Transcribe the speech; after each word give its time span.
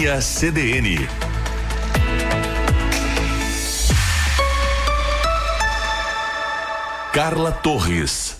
CDN. 0.00 1.06
Carla 7.12 7.52
Torres. 7.60 8.39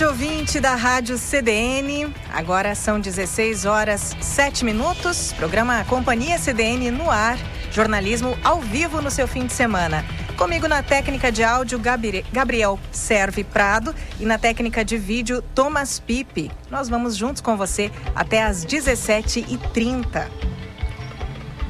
Tarde, 0.00 0.04
ouvinte 0.04 0.60
da 0.60 0.74
Rádio 0.74 1.18
CDN. 1.18 2.12
Agora 2.32 2.74
são 2.74 2.98
16 2.98 3.66
horas 3.66 4.16
7 4.20 4.64
minutos. 4.64 5.32
Programa 5.34 5.84
Companhia 5.84 6.38
CDN 6.38 6.90
no 6.90 7.10
ar. 7.10 7.38
Jornalismo 7.70 8.36
ao 8.42 8.60
vivo 8.60 9.02
no 9.02 9.10
seu 9.10 9.28
fim 9.28 9.46
de 9.46 9.52
semana. 9.52 10.04
Comigo 10.36 10.66
na 10.66 10.82
técnica 10.82 11.30
de 11.30 11.44
áudio, 11.44 11.78
Gabriel 12.32 12.80
Serve 12.90 13.44
Prado 13.44 13.94
e 14.18 14.24
na 14.24 14.38
técnica 14.38 14.82
de 14.84 14.96
vídeo, 14.96 15.42
Thomas 15.54 16.00
Pipe. 16.00 16.50
Nós 16.70 16.88
vamos 16.88 17.14
juntos 17.14 17.42
com 17.42 17.56
você 17.56 17.90
até 18.14 18.42
às 18.42 18.64
17h30. 18.64 20.28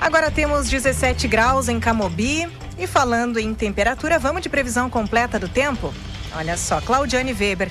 Agora 0.00 0.30
temos 0.30 0.70
17 0.70 1.26
graus 1.26 1.68
em 1.68 1.80
Camobi 1.80 2.48
e 2.78 2.86
falando 2.86 3.38
em 3.38 3.52
temperatura, 3.54 4.18
vamos 4.18 4.42
de 4.42 4.48
previsão 4.48 4.88
completa 4.88 5.38
do 5.38 5.48
tempo? 5.48 5.92
Olha 6.36 6.56
só, 6.56 6.80
Claudiane 6.80 7.32
Weber 7.32 7.68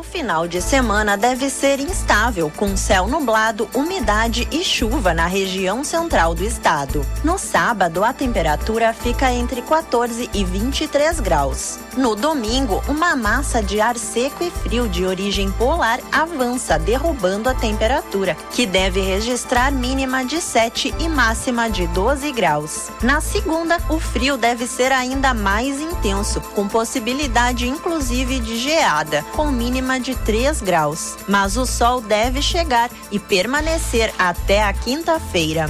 o 0.00 0.02
final 0.02 0.48
de 0.48 0.62
semana 0.62 1.14
deve 1.14 1.50
ser 1.50 1.78
instável, 1.78 2.50
com 2.56 2.74
céu 2.74 3.06
nublado, 3.06 3.68
umidade 3.74 4.48
e 4.50 4.64
chuva 4.64 5.12
na 5.12 5.26
região 5.26 5.84
central 5.84 6.34
do 6.34 6.42
estado. 6.42 7.04
No 7.22 7.38
sábado, 7.38 8.02
a 8.02 8.10
temperatura 8.10 8.94
fica 8.94 9.30
entre 9.30 9.60
14 9.60 10.30
e 10.32 10.42
23 10.42 11.20
graus. 11.20 11.78
No 11.98 12.16
domingo, 12.16 12.82
uma 12.88 13.14
massa 13.14 13.62
de 13.62 13.78
ar 13.78 13.96
seco 13.98 14.42
e 14.42 14.50
frio 14.50 14.88
de 14.88 15.04
origem 15.04 15.50
polar 15.52 16.00
avança, 16.10 16.78
derrubando 16.78 17.48
a 17.48 17.54
temperatura, 17.54 18.36
que 18.52 18.64
deve 18.64 19.00
registrar 19.00 19.70
mínima 19.70 20.24
de 20.24 20.40
7 20.40 20.94
e 20.98 21.08
máxima 21.08 21.68
de 21.68 21.86
12 21.88 22.32
graus. 22.32 22.90
Na 23.02 23.20
segunda, 23.20 23.78
o 23.90 23.98
frio 23.98 24.38
deve 24.38 24.66
ser 24.66 24.92
ainda 24.92 25.34
mais 25.34 25.78
intenso, 25.78 26.40
com 26.54 26.66
possibilidade 26.66 27.68
inclusive 27.68 28.38
de 28.38 28.56
geada, 28.56 29.22
com 29.32 29.50
mínima 29.50 29.89
de 29.98 30.14
3 30.14 30.60
graus, 30.60 31.16
mas 31.26 31.56
o 31.56 31.66
sol 31.66 32.00
deve 32.00 32.42
chegar 32.42 32.90
e 33.10 33.18
permanecer 33.18 34.12
até 34.18 34.62
a 34.62 34.72
quinta-feira. 34.72 35.68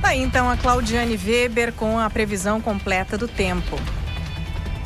Tá 0.00 0.08
aí 0.08 0.22
então 0.22 0.48
a 0.48 0.56
Claudiane 0.56 1.16
Weber 1.16 1.72
com 1.72 1.98
a 1.98 2.08
previsão 2.08 2.60
completa 2.60 3.18
do 3.18 3.28
tempo. 3.28 3.76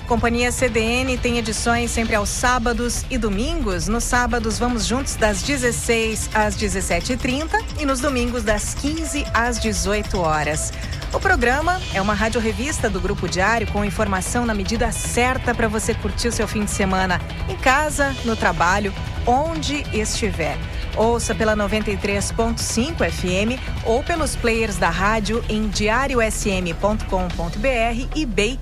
Companhia 0.07 0.53
CDN 0.53 1.17
tem 1.17 1.39
edições 1.39 1.91
sempre 1.91 2.15
aos 2.15 2.29
sábados 2.29 3.07
e 3.11 3.17
domingos. 3.17 3.89
Nos 3.89 4.05
sábados 4.05 4.59
vamos 4.59 4.85
juntos 4.85 5.17
das 5.17 5.43
16 5.43 6.29
às 6.35 6.55
17h30 6.57 7.49
e 7.81 7.87
nos 7.87 8.01
domingos 8.01 8.43
das 8.43 8.75
15 8.75 9.25
às 9.33 9.59
18 9.59 10.21
horas. 10.21 10.75
O 11.11 11.19
programa 11.19 11.81
é 11.95 12.03
uma 12.03 12.13
rádio-revista 12.13 12.91
do 12.91 13.01
Grupo 13.01 13.27
Diário 13.27 13.67
com 13.69 13.83
informação 13.83 14.45
na 14.45 14.53
medida 14.53 14.93
certa 14.93 15.55
para 15.55 15.69
você 15.69 15.95
curtir 15.95 16.29
o 16.29 16.33
seu 16.33 16.47
fim 16.47 16.65
de 16.65 16.71
semana 16.71 17.19
em 17.49 17.57
casa, 17.57 18.15
no 18.27 18.37
trabalho, 18.37 18.93
onde 19.27 19.85
estiver. 19.93 20.59
Ouça 20.97 21.35
pela 21.35 21.57
93.5 21.57 23.11
FM 23.11 23.59
ou 23.85 24.03
pelos 24.03 24.37
players 24.37 24.77
da 24.77 24.91
rádio 24.91 25.43
em 25.49 25.69
diariosm.com.br 25.69 28.09
e 28.15 28.27
BEI 28.27 28.59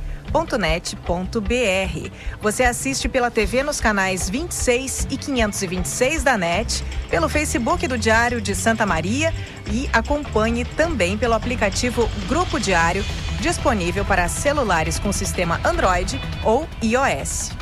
net.br. 0.58 2.10
Você 2.40 2.64
assiste 2.64 3.08
pela 3.08 3.30
TV 3.30 3.62
nos 3.62 3.80
canais 3.80 4.28
26 4.30 5.06
e 5.10 5.16
526 5.16 6.22
da 6.22 6.38
NET, 6.38 6.84
pelo 7.10 7.28
Facebook 7.28 7.86
do 7.86 7.98
Diário 7.98 8.40
de 8.40 8.54
Santa 8.54 8.86
Maria 8.86 9.34
e 9.70 9.90
acompanhe 9.92 10.64
também 10.64 11.18
pelo 11.18 11.34
aplicativo 11.34 12.08
Grupo 12.28 12.58
Diário, 12.58 13.04
disponível 13.40 14.04
para 14.04 14.28
celulares 14.28 14.98
com 14.98 15.12
sistema 15.12 15.60
Android 15.64 16.20
ou 16.42 16.68
iOS. 16.82 17.52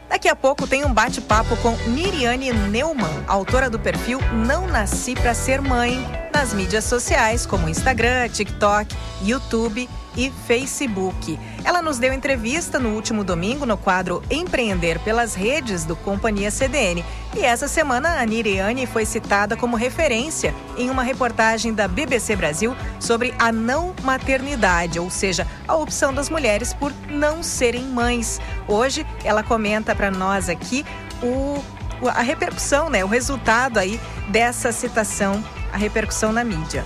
Daqui 0.06 0.28
a 0.28 0.36
pouco 0.36 0.66
tem 0.66 0.84
um 0.84 0.92
bate-papo 0.92 1.56
com 1.62 1.74
Miriane 1.88 2.52
Neumann, 2.52 3.24
autora 3.26 3.70
do 3.70 3.78
perfil 3.78 4.18
Não 4.46 4.66
Nasci 4.66 5.14
para 5.14 5.32
Ser 5.32 5.62
Mãe, 5.62 6.06
nas 6.30 6.52
mídias 6.52 6.84
sociais 6.84 7.46
como 7.46 7.70
Instagram, 7.70 8.28
TikTok, 8.28 8.94
YouTube 9.22 9.88
e 10.16 10.30
Facebook. 10.46 11.38
Ela 11.64 11.82
nos 11.82 11.98
deu 11.98 12.12
entrevista 12.12 12.78
no 12.78 12.90
último 12.90 13.22
domingo 13.24 13.66
no 13.66 13.76
quadro 13.76 14.22
Empreender 14.30 14.98
pelas 15.00 15.34
Redes 15.34 15.84
do 15.84 15.94
Companhia 15.96 16.50
CDN. 16.50 17.04
E 17.36 17.40
essa 17.40 17.68
semana 17.68 18.20
a 18.20 18.26
Niriane 18.26 18.86
foi 18.86 19.04
citada 19.04 19.56
como 19.56 19.76
referência 19.76 20.54
em 20.76 20.90
uma 20.90 21.02
reportagem 21.02 21.72
da 21.72 21.86
BBC 21.86 22.34
Brasil 22.34 22.76
sobre 22.98 23.34
a 23.38 23.52
não 23.52 23.94
maternidade, 24.02 24.98
ou 24.98 25.10
seja, 25.10 25.46
a 25.68 25.76
opção 25.76 26.12
das 26.12 26.28
mulheres 26.28 26.74
por 26.74 26.92
não 27.08 27.42
serem 27.42 27.84
mães. 27.84 28.40
Hoje 28.66 29.06
ela 29.24 29.42
comenta 29.42 29.94
para 29.94 30.10
nós 30.10 30.48
aqui 30.48 30.84
o 31.22 31.62
a 32.08 32.22
repercussão, 32.22 32.88
né, 32.88 33.04
o 33.04 33.08
resultado 33.08 33.78
aí 33.78 34.00
dessa 34.28 34.72
citação, 34.72 35.44
a 35.72 35.76
repercussão 35.76 36.32
na 36.32 36.42
mídia. 36.42 36.84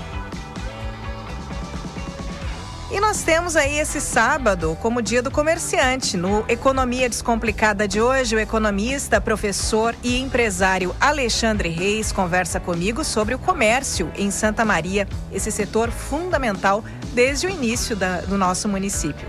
E 2.95 3.01
nós 3.01 3.25
temos 3.25 3.57
aí 3.57 3.77
esse 3.77 4.01
sábado 4.01 4.79
como 4.81 5.03
dia 5.03 5.21
do 5.21 5.29
comerciante. 5.29 6.17
No 6.17 6.45
Economia 6.47 7.09
Descomplicada 7.09 7.89
de 7.89 8.01
hoje, 8.01 8.37
o 8.37 8.39
economista, 8.39 9.21
professor 9.21 9.97
e 10.01 10.21
empresário 10.21 10.95
Alexandre 11.01 11.71
Reis 11.71 12.13
conversa 12.13 12.61
comigo 12.61 13.03
sobre 13.03 13.35
o 13.35 13.39
comércio 13.39 14.13
em 14.15 14.31
Santa 14.31 14.65
Maria, 14.65 15.09
esse 15.33 15.51
setor 15.51 15.91
fundamental 15.91 16.85
desde 17.13 17.49
o 17.49 17.51
início 17.51 17.97
da, 17.97 18.21
do 18.21 18.39
nosso 18.39 18.69
município. 18.69 19.27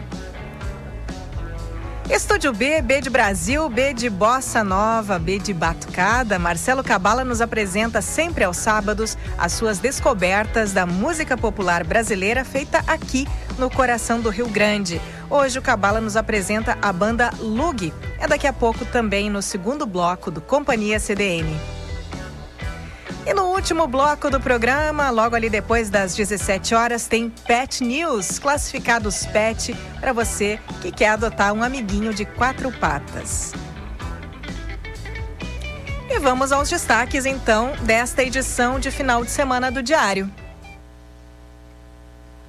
Estúdio 2.10 2.54
B, 2.54 2.84
B 2.84 3.02
de 3.02 3.10
Brasil, 3.10 3.68
B 3.68 3.92
de 3.92 4.12
Bossa 4.12 4.64
Nova, 4.64 5.18
B 5.18 5.40
de 5.40 5.52
Batucada. 5.52 6.38
Marcelo 6.38 6.84
Cabala 6.84 7.26
nos 7.26 7.42
apresenta 7.42 8.00
sempre 8.00 8.44
aos 8.44 8.58
sábados 8.58 9.18
as 9.40 9.54
suas 9.54 9.80
descobertas 9.80 10.72
da 10.72 10.86
música 10.86 11.36
popular 11.36 11.84
brasileira 11.84 12.46
feita 12.46 12.84
aqui 12.86 13.28
no 13.58 13.72
coração 13.72 14.22
do 14.22 14.30
Rio 14.30 14.48
Grande. 14.48 15.02
Hoje 15.32 15.58
o 15.58 15.64
Cabala 15.64 16.00
nos 16.00 16.16
apresenta 16.16 16.78
a 16.80 16.94
banda 16.94 17.32
Lug. 17.40 17.92
É 18.20 18.28
daqui 18.28 18.46
a 18.46 18.54
pouco 18.54 18.86
também 18.86 19.28
no 19.28 19.42
segundo 19.42 19.88
bloco 19.88 20.30
do 20.30 20.42
Companhia 20.42 21.00
CDN. 21.00 21.60
E 23.26 23.34
no 23.34 23.46
último 23.46 23.88
bloco 23.88 24.30
do 24.30 24.40
programa, 24.40 25.10
logo 25.10 25.36
ali 25.36 25.50
depois 25.50 25.90
das 25.90 26.16
17 26.16 26.76
horas, 26.76 27.08
tem 27.08 27.28
Pet 27.30 27.84
News, 27.84 28.38
classificados 28.38 29.26
Pet, 29.26 29.76
para 30.00 30.14
você 30.14 30.60
que 30.80 30.92
quer 30.92 31.10
adotar 31.10 31.52
um 31.52 31.64
amiguinho 31.64 32.14
de 32.14 32.24
quatro 32.24 32.72
patas. 32.72 33.52
E 36.08 36.20
vamos 36.20 36.52
aos 36.52 36.70
destaques 36.70 37.26
então 37.26 37.74
desta 37.82 38.22
edição 38.22 38.80
de 38.80 38.92
final 38.92 39.26
de 39.26 39.32
semana 39.32 39.72
do 39.72 39.82
Diário. 39.82 40.32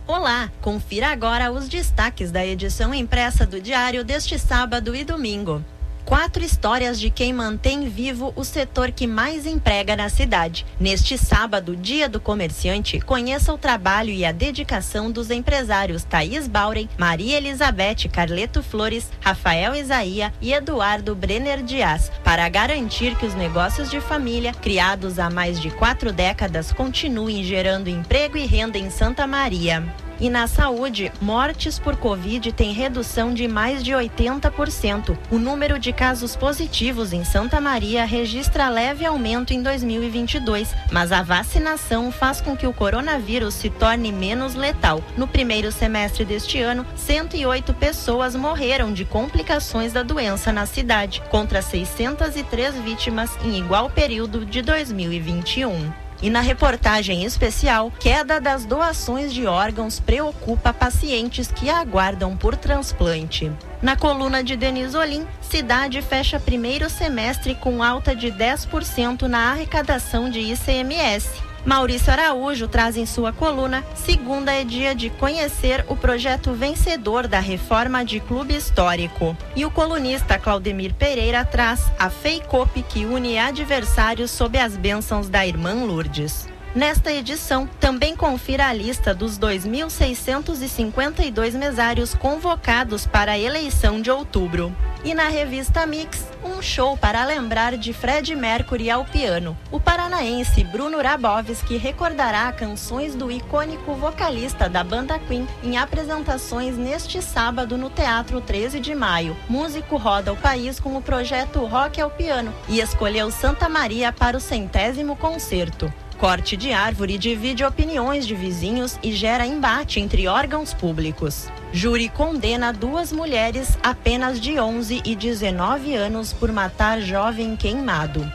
Olá, 0.06 0.52
confira 0.60 1.08
agora 1.08 1.50
os 1.50 1.70
destaques 1.70 2.30
da 2.30 2.44
edição 2.44 2.92
impressa 2.92 3.46
do 3.46 3.62
Diário 3.62 4.04
deste 4.04 4.38
sábado 4.38 4.94
e 4.94 5.04
domingo. 5.04 5.64
Quatro 6.06 6.44
histórias 6.44 7.00
de 7.00 7.10
quem 7.10 7.32
mantém 7.32 7.88
vivo 7.88 8.32
o 8.36 8.44
setor 8.44 8.92
que 8.92 9.08
mais 9.08 9.44
emprega 9.44 9.96
na 9.96 10.08
cidade. 10.08 10.64
Neste 10.78 11.18
sábado, 11.18 11.74
Dia 11.74 12.08
do 12.08 12.20
Comerciante, 12.20 13.00
conheça 13.00 13.52
o 13.52 13.58
trabalho 13.58 14.10
e 14.10 14.24
a 14.24 14.30
dedicação 14.30 15.10
dos 15.10 15.32
empresários 15.32 16.04
Thaís 16.04 16.46
Bauren, 16.46 16.88
Maria 16.96 17.38
Elizabeth 17.38 18.08
Carleto 18.12 18.62
Flores, 18.62 19.10
Rafael 19.20 19.74
Isaia 19.74 20.32
e 20.40 20.52
Eduardo 20.52 21.12
Brenner 21.12 21.60
Dias, 21.60 22.12
para 22.22 22.48
garantir 22.48 23.16
que 23.16 23.26
os 23.26 23.34
negócios 23.34 23.90
de 23.90 24.00
família, 24.00 24.54
criados 24.54 25.18
há 25.18 25.28
mais 25.28 25.60
de 25.60 25.70
quatro 25.70 26.12
décadas, 26.12 26.70
continuem 26.70 27.42
gerando 27.42 27.90
emprego 27.90 28.38
e 28.38 28.46
renda 28.46 28.78
em 28.78 28.90
Santa 28.90 29.26
Maria. 29.26 29.82
E 30.18 30.30
na 30.30 30.46
saúde, 30.46 31.12
mortes 31.20 31.78
por 31.78 31.96
Covid 31.96 32.50
tem 32.52 32.72
redução 32.72 33.34
de 33.34 33.46
mais 33.46 33.82
de 33.82 33.92
80%. 33.92 35.16
O 35.30 35.38
número 35.38 35.78
de 35.78 35.92
casos 35.92 36.34
positivos 36.34 37.12
em 37.12 37.22
Santa 37.24 37.60
Maria 37.60 38.04
registra 38.04 38.68
leve 38.68 39.04
aumento 39.04 39.52
em 39.52 39.62
2022, 39.62 40.74
mas 40.90 41.12
a 41.12 41.22
vacinação 41.22 42.10
faz 42.10 42.40
com 42.40 42.56
que 42.56 42.66
o 42.66 42.72
coronavírus 42.72 43.54
se 43.54 43.68
torne 43.68 44.10
menos 44.10 44.54
letal. 44.54 45.02
No 45.16 45.28
primeiro 45.28 45.70
semestre 45.70 46.24
deste 46.24 46.60
ano, 46.60 46.86
108 46.96 47.74
pessoas 47.74 48.34
morreram 48.34 48.92
de 48.92 49.04
complicações 49.04 49.92
da 49.92 50.02
doença 50.02 50.50
na 50.50 50.64
cidade, 50.64 51.22
contra 51.30 51.60
603 51.60 52.76
vítimas 52.76 53.30
em 53.44 53.58
igual 53.58 53.90
período 53.90 54.46
de 54.46 54.62
2021. 54.62 56.05
E 56.22 56.30
na 56.30 56.40
reportagem 56.40 57.24
especial, 57.24 57.92
queda 58.00 58.40
das 58.40 58.64
doações 58.64 59.32
de 59.32 59.46
órgãos 59.46 60.00
preocupa 60.00 60.72
pacientes 60.72 61.48
que 61.48 61.68
aguardam 61.68 62.36
por 62.36 62.56
transplante. 62.56 63.52
Na 63.82 63.96
coluna 63.96 64.42
de 64.42 64.56
Denise 64.56 64.96
Olim, 64.96 65.26
cidade 65.40 66.00
fecha 66.00 66.40
primeiro 66.40 66.88
semestre 66.88 67.54
com 67.54 67.82
alta 67.82 68.16
de 68.16 68.28
10% 68.32 69.22
na 69.22 69.50
arrecadação 69.50 70.30
de 70.30 70.40
ICMS. 70.40 71.45
Maurício 71.66 72.12
Araújo 72.12 72.68
traz 72.68 72.96
em 72.96 73.04
sua 73.04 73.32
coluna 73.32 73.84
Segunda 73.92 74.52
é 74.52 74.62
dia 74.62 74.94
de 74.94 75.10
conhecer 75.10 75.84
o 75.88 75.96
projeto 75.96 76.52
vencedor 76.52 77.26
da 77.26 77.40
reforma 77.40 78.04
de 78.04 78.20
clube 78.20 78.54
histórico. 78.54 79.36
E 79.56 79.64
o 79.64 79.70
colunista 79.70 80.38
Claudemir 80.38 80.94
Pereira 80.94 81.44
traz 81.44 81.90
a 81.98 82.08
FEICOP 82.08 82.84
que 82.84 83.04
une 83.04 83.36
adversários 83.36 84.30
sob 84.30 84.56
as 84.56 84.76
bênçãos 84.76 85.28
da 85.28 85.44
irmã 85.44 85.74
Lourdes. 85.84 86.46
Nesta 86.76 87.10
edição, 87.10 87.66
também 87.80 88.14
confira 88.14 88.68
a 88.68 88.72
lista 88.74 89.14
dos 89.14 89.38
2.652 89.38 91.54
mesários 91.54 92.12
convocados 92.12 93.06
para 93.06 93.32
a 93.32 93.38
eleição 93.38 93.98
de 93.98 94.10
outubro. 94.10 94.76
E 95.02 95.14
na 95.14 95.30
revista 95.30 95.86
Mix, 95.86 96.26
um 96.44 96.60
show 96.60 96.94
para 96.94 97.24
lembrar 97.24 97.78
de 97.78 97.94
Fred 97.94 98.36
Mercury 98.36 98.90
ao 98.90 99.06
piano. 99.06 99.56
O 99.70 99.80
paranaense 99.80 100.62
Bruno 100.64 101.00
Rabovski 101.00 101.78
recordará 101.78 102.52
canções 102.52 103.14
do 103.14 103.32
icônico 103.32 103.94
vocalista 103.94 104.68
da 104.68 104.84
banda 104.84 105.18
Queen 105.18 105.48
em 105.62 105.78
apresentações 105.78 106.76
neste 106.76 107.22
sábado 107.22 107.78
no 107.78 107.88
Teatro 107.88 108.38
13 108.42 108.80
de 108.80 108.94
Maio. 108.94 109.34
Músico 109.48 109.96
roda 109.96 110.30
o 110.30 110.36
país 110.36 110.78
com 110.78 110.94
o 110.94 111.00
projeto 111.00 111.64
Rock 111.64 112.02
ao 112.02 112.10
Piano 112.10 112.52
e 112.68 112.80
escolheu 112.80 113.30
Santa 113.30 113.66
Maria 113.66 114.12
para 114.12 114.36
o 114.36 114.40
centésimo 114.40 115.16
concerto. 115.16 115.90
Corte 116.18 116.56
de 116.56 116.72
árvore 116.72 117.18
divide 117.18 117.62
opiniões 117.62 118.26
de 118.26 118.34
vizinhos 118.34 118.98
e 119.02 119.12
gera 119.12 119.46
embate 119.46 120.00
entre 120.00 120.26
órgãos 120.26 120.72
públicos. 120.72 121.48
Júri 121.72 122.08
condena 122.08 122.72
duas 122.72 123.12
mulheres 123.12 123.78
apenas 123.82 124.40
de 124.40 124.58
11 124.58 125.02
e 125.04 125.14
19 125.14 125.94
anos 125.94 126.32
por 126.32 126.50
matar 126.50 127.02
jovem 127.02 127.54
queimado. 127.54 128.26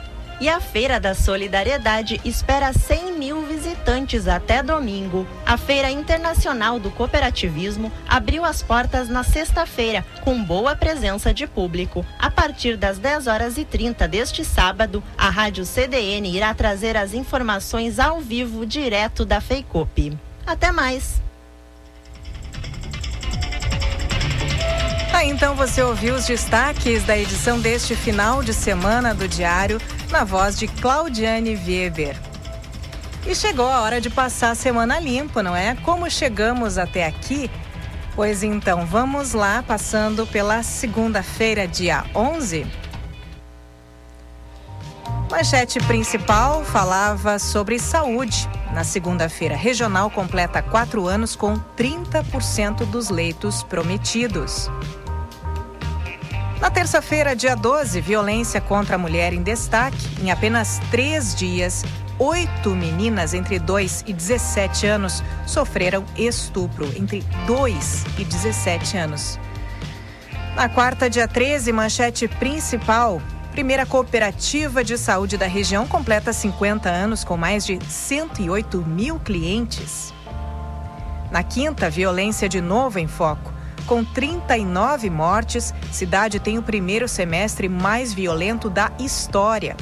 E 0.42 0.48
a 0.48 0.60
Feira 0.60 0.98
da 0.98 1.14
Solidariedade 1.14 2.20
espera 2.24 2.72
100 2.72 3.12
mil 3.12 3.42
visitantes 3.42 4.26
até 4.26 4.60
domingo. 4.60 5.24
A 5.46 5.56
Feira 5.56 5.88
Internacional 5.88 6.80
do 6.80 6.90
Cooperativismo 6.90 7.92
abriu 8.08 8.44
as 8.44 8.60
portas 8.60 9.08
na 9.08 9.22
sexta-feira, 9.22 10.04
com 10.24 10.42
boa 10.42 10.74
presença 10.74 11.32
de 11.32 11.46
público. 11.46 12.04
A 12.18 12.28
partir 12.28 12.76
das 12.76 12.98
10 12.98 13.28
horas 13.28 13.56
e 13.56 13.64
30 13.64 14.08
deste 14.08 14.44
sábado, 14.44 15.00
a 15.16 15.30
Rádio 15.30 15.64
CDN 15.64 16.34
irá 16.34 16.52
trazer 16.52 16.96
as 16.96 17.14
informações 17.14 18.00
ao 18.00 18.20
vivo 18.20 18.66
direto 18.66 19.24
da 19.24 19.40
FEICOP. 19.40 20.18
Até 20.44 20.72
mais! 20.72 21.22
Ah, 25.22 25.24
então 25.24 25.54
você 25.54 25.80
ouviu 25.80 26.16
os 26.16 26.26
destaques 26.26 27.04
da 27.04 27.16
edição 27.16 27.60
deste 27.60 27.94
final 27.94 28.42
de 28.42 28.52
semana 28.52 29.14
do 29.14 29.28
Diário 29.28 29.80
na 30.10 30.24
voz 30.24 30.58
de 30.58 30.66
Claudiane 30.66 31.54
Weber. 31.54 32.20
E 33.24 33.32
chegou 33.32 33.68
a 33.68 33.82
hora 33.82 34.00
de 34.00 34.10
passar 34.10 34.50
a 34.50 34.54
semana 34.56 34.98
limpo, 34.98 35.40
não 35.40 35.54
é? 35.54 35.76
Como 35.76 36.10
chegamos 36.10 36.76
até 36.76 37.06
aqui? 37.06 37.48
Pois 38.16 38.42
então, 38.42 38.84
vamos 38.84 39.32
lá, 39.32 39.62
passando 39.62 40.26
pela 40.26 40.60
segunda-feira, 40.64 41.68
dia 41.68 42.04
11. 42.16 42.66
Manchete 45.30 45.78
principal 45.86 46.64
falava 46.64 47.38
sobre 47.38 47.78
saúde. 47.78 48.50
Na 48.74 48.82
segunda-feira, 48.82 49.54
regional 49.54 50.10
completa 50.10 50.60
quatro 50.60 51.06
anos 51.06 51.36
com 51.36 51.56
30% 51.76 52.84
dos 52.86 53.08
leitos 53.08 53.62
prometidos. 53.62 54.68
Na 56.62 56.70
terça-feira, 56.70 57.34
dia 57.34 57.56
12, 57.56 58.00
violência 58.00 58.60
contra 58.60 58.94
a 58.94 58.98
mulher 58.98 59.32
em 59.32 59.42
destaque. 59.42 59.98
Em 60.22 60.30
apenas 60.30 60.80
três 60.92 61.34
dias, 61.34 61.84
oito 62.20 62.70
meninas 62.70 63.34
entre 63.34 63.58
2 63.58 64.04
e 64.06 64.12
17 64.12 64.86
anos 64.86 65.24
sofreram 65.44 66.04
estupro. 66.16 66.86
Entre 66.96 67.24
2 67.48 68.04
e 68.16 68.24
17 68.24 68.96
anos. 68.96 69.40
Na 70.54 70.68
quarta, 70.68 71.10
dia 71.10 71.26
13, 71.26 71.72
manchete 71.72 72.28
principal. 72.28 73.20
Primeira 73.50 73.84
cooperativa 73.84 74.84
de 74.84 74.96
saúde 74.96 75.36
da 75.36 75.48
região 75.48 75.84
completa 75.84 76.32
50 76.32 76.88
anos 76.88 77.24
com 77.24 77.36
mais 77.36 77.66
de 77.66 77.80
108 77.84 78.86
mil 78.86 79.18
clientes. 79.18 80.14
Na 81.28 81.42
quinta, 81.42 81.90
violência 81.90 82.48
de 82.48 82.60
novo 82.60 83.00
em 83.00 83.08
foco. 83.08 83.51
Com 83.86 84.04
39 84.04 85.10
mortes, 85.10 85.74
cidade 85.90 86.38
tem 86.38 86.56
o 86.58 86.62
primeiro 86.62 87.08
semestre 87.08 87.68
mais 87.68 88.12
violento 88.12 88.70
da 88.70 88.92
história. 88.98 89.76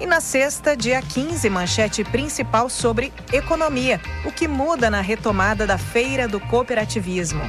E 0.00 0.06
na 0.06 0.20
sexta, 0.20 0.76
dia 0.76 1.00
15, 1.00 1.48
manchete 1.48 2.02
principal 2.02 2.68
sobre 2.68 3.12
economia, 3.32 4.00
o 4.24 4.32
que 4.32 4.48
muda 4.48 4.90
na 4.90 5.00
retomada 5.00 5.64
da 5.64 5.78
Feira 5.78 6.26
do 6.26 6.40
Cooperativismo. 6.40 7.42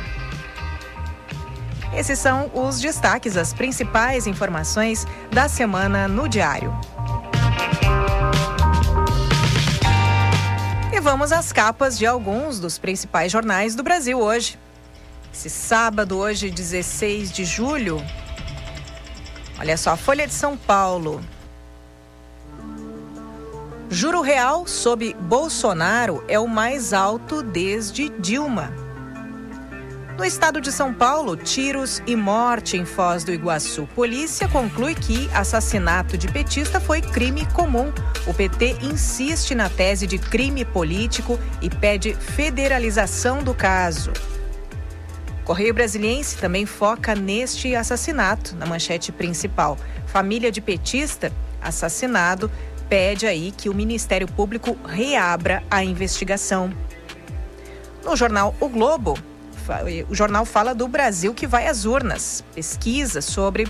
Esses 1.95 2.19
são 2.19 2.51
os 2.53 2.79
destaques, 2.79 3.37
as 3.37 3.53
principais 3.53 4.27
informações 4.27 5.05
da 5.31 5.49
semana 5.49 6.07
no 6.07 6.29
Diário. 6.29 6.73
E 10.91 10.99
vamos 10.99 11.31
às 11.31 11.51
capas 11.51 11.97
de 11.97 12.05
alguns 12.05 12.59
dos 12.59 12.77
principais 12.77 13.31
jornais 13.31 13.73
do 13.73 13.81
Brasil 13.81 14.19
hoje. 14.19 14.59
Esse 15.33 15.49
sábado, 15.49 16.19
hoje, 16.19 16.51
16 16.51 17.31
de 17.31 17.43
julho. 17.43 17.97
Olha 19.59 19.75
só, 19.75 19.97
Folha 19.97 20.27
de 20.27 20.33
São 20.33 20.55
Paulo. 20.55 21.21
Juro 23.89 24.21
real 24.21 24.67
sob 24.67 25.15
Bolsonaro 25.15 26.23
é 26.27 26.39
o 26.39 26.47
mais 26.47 26.93
alto 26.93 27.41
desde 27.41 28.09
Dilma. 28.09 28.71
No 30.17 30.23
estado 30.23 30.61
de 30.61 30.71
São 30.71 30.93
Paulo, 30.93 31.35
tiros 31.35 31.99
e 32.05 32.15
morte 32.15 32.77
em 32.77 32.85
Foz 32.85 33.23
do 33.23 33.33
Iguaçu. 33.33 33.89
Polícia 33.95 34.47
conclui 34.47 34.93
que 34.93 35.27
assassinato 35.33 36.15
de 36.15 36.27
petista 36.27 36.79
foi 36.79 37.01
crime 37.01 37.47
comum. 37.47 37.91
O 38.27 38.33
PT 38.35 38.77
insiste 38.83 39.55
na 39.55 39.67
tese 39.67 40.05
de 40.05 40.19
crime 40.19 40.63
político 40.63 41.39
e 41.59 41.71
pede 41.71 42.13
federalização 42.13 43.43
do 43.43 43.55
caso. 43.55 44.13
Correio 45.43 45.73
Brasiliense 45.73 46.37
também 46.37 46.65
foca 46.65 47.13
neste 47.13 47.75
assassinato, 47.75 48.55
na 48.55 48.65
manchete 48.65 49.11
principal. 49.11 49.77
Família 50.07 50.49
de 50.51 50.61
petista 50.61 51.33
assassinado 51.61 52.49
pede 52.87 53.25
aí 53.25 53.51
que 53.51 53.67
o 53.69 53.73
Ministério 53.73 54.27
Público 54.27 54.77
reabra 54.85 55.63
a 55.69 55.83
investigação. 55.83 56.71
No 58.03 58.15
jornal 58.15 58.55
O 58.59 58.69
Globo, 58.69 59.17
o 60.09 60.15
jornal 60.15 60.45
fala 60.45 60.75
do 60.75 60.87
Brasil 60.87 61.33
que 61.33 61.47
vai 61.47 61.67
às 61.67 61.85
urnas. 61.85 62.43
Pesquisa 62.53 63.21
sobre 63.21 63.67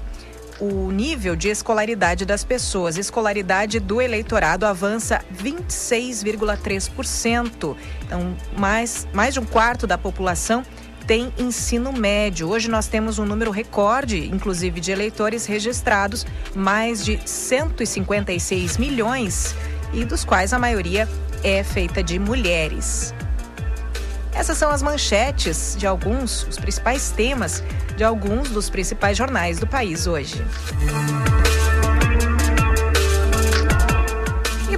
o 0.60 0.92
nível 0.92 1.36
de 1.36 1.50
escolaridade 1.50 2.26
das 2.26 2.44
pessoas. 2.44 2.98
Escolaridade 2.98 3.80
do 3.80 4.02
eleitorado 4.02 4.66
avança 4.66 5.24
26,3%. 5.36 7.76
Então, 8.06 8.36
mais, 8.58 9.08
mais 9.14 9.34
de 9.34 9.40
um 9.40 9.46
quarto 9.46 9.88
da 9.88 9.98
população 9.98 10.66
tem 11.06 11.34
ensino 11.38 11.92
médio. 11.92 12.50
Hoje 12.50 12.70
nós 12.70 12.88
temos 12.88 13.20
um 13.20 13.26
número 13.26 13.52
recorde, 13.52 14.30
inclusive, 14.34 14.80
de 14.80 14.92
eleitores 14.92 15.46
registrados, 15.46 16.26
mais 16.56 17.04
de 17.04 17.20
156 17.26 18.78
milhões, 18.78 19.56
e 19.94 20.06
dos 20.06 20.24
quais 20.24 20.54
a 20.54 20.60
maioria 20.60 21.08
é 21.44 21.64
feita 21.64 22.02
de 22.02 22.18
mulheres. 22.18 23.14
Essas 24.34 24.58
são 24.58 24.72
as 24.72 24.82
manchetes 24.82 25.76
de 25.78 25.86
alguns, 25.86 26.48
os 26.48 26.58
principais 26.58 27.12
temas 27.12 27.64
de 27.96 28.04
alguns 28.04 28.50
dos 28.50 28.70
principais 28.70 29.16
jornais 29.16 29.60
do 29.60 29.68
país 29.68 30.08
hoje. 30.08 30.44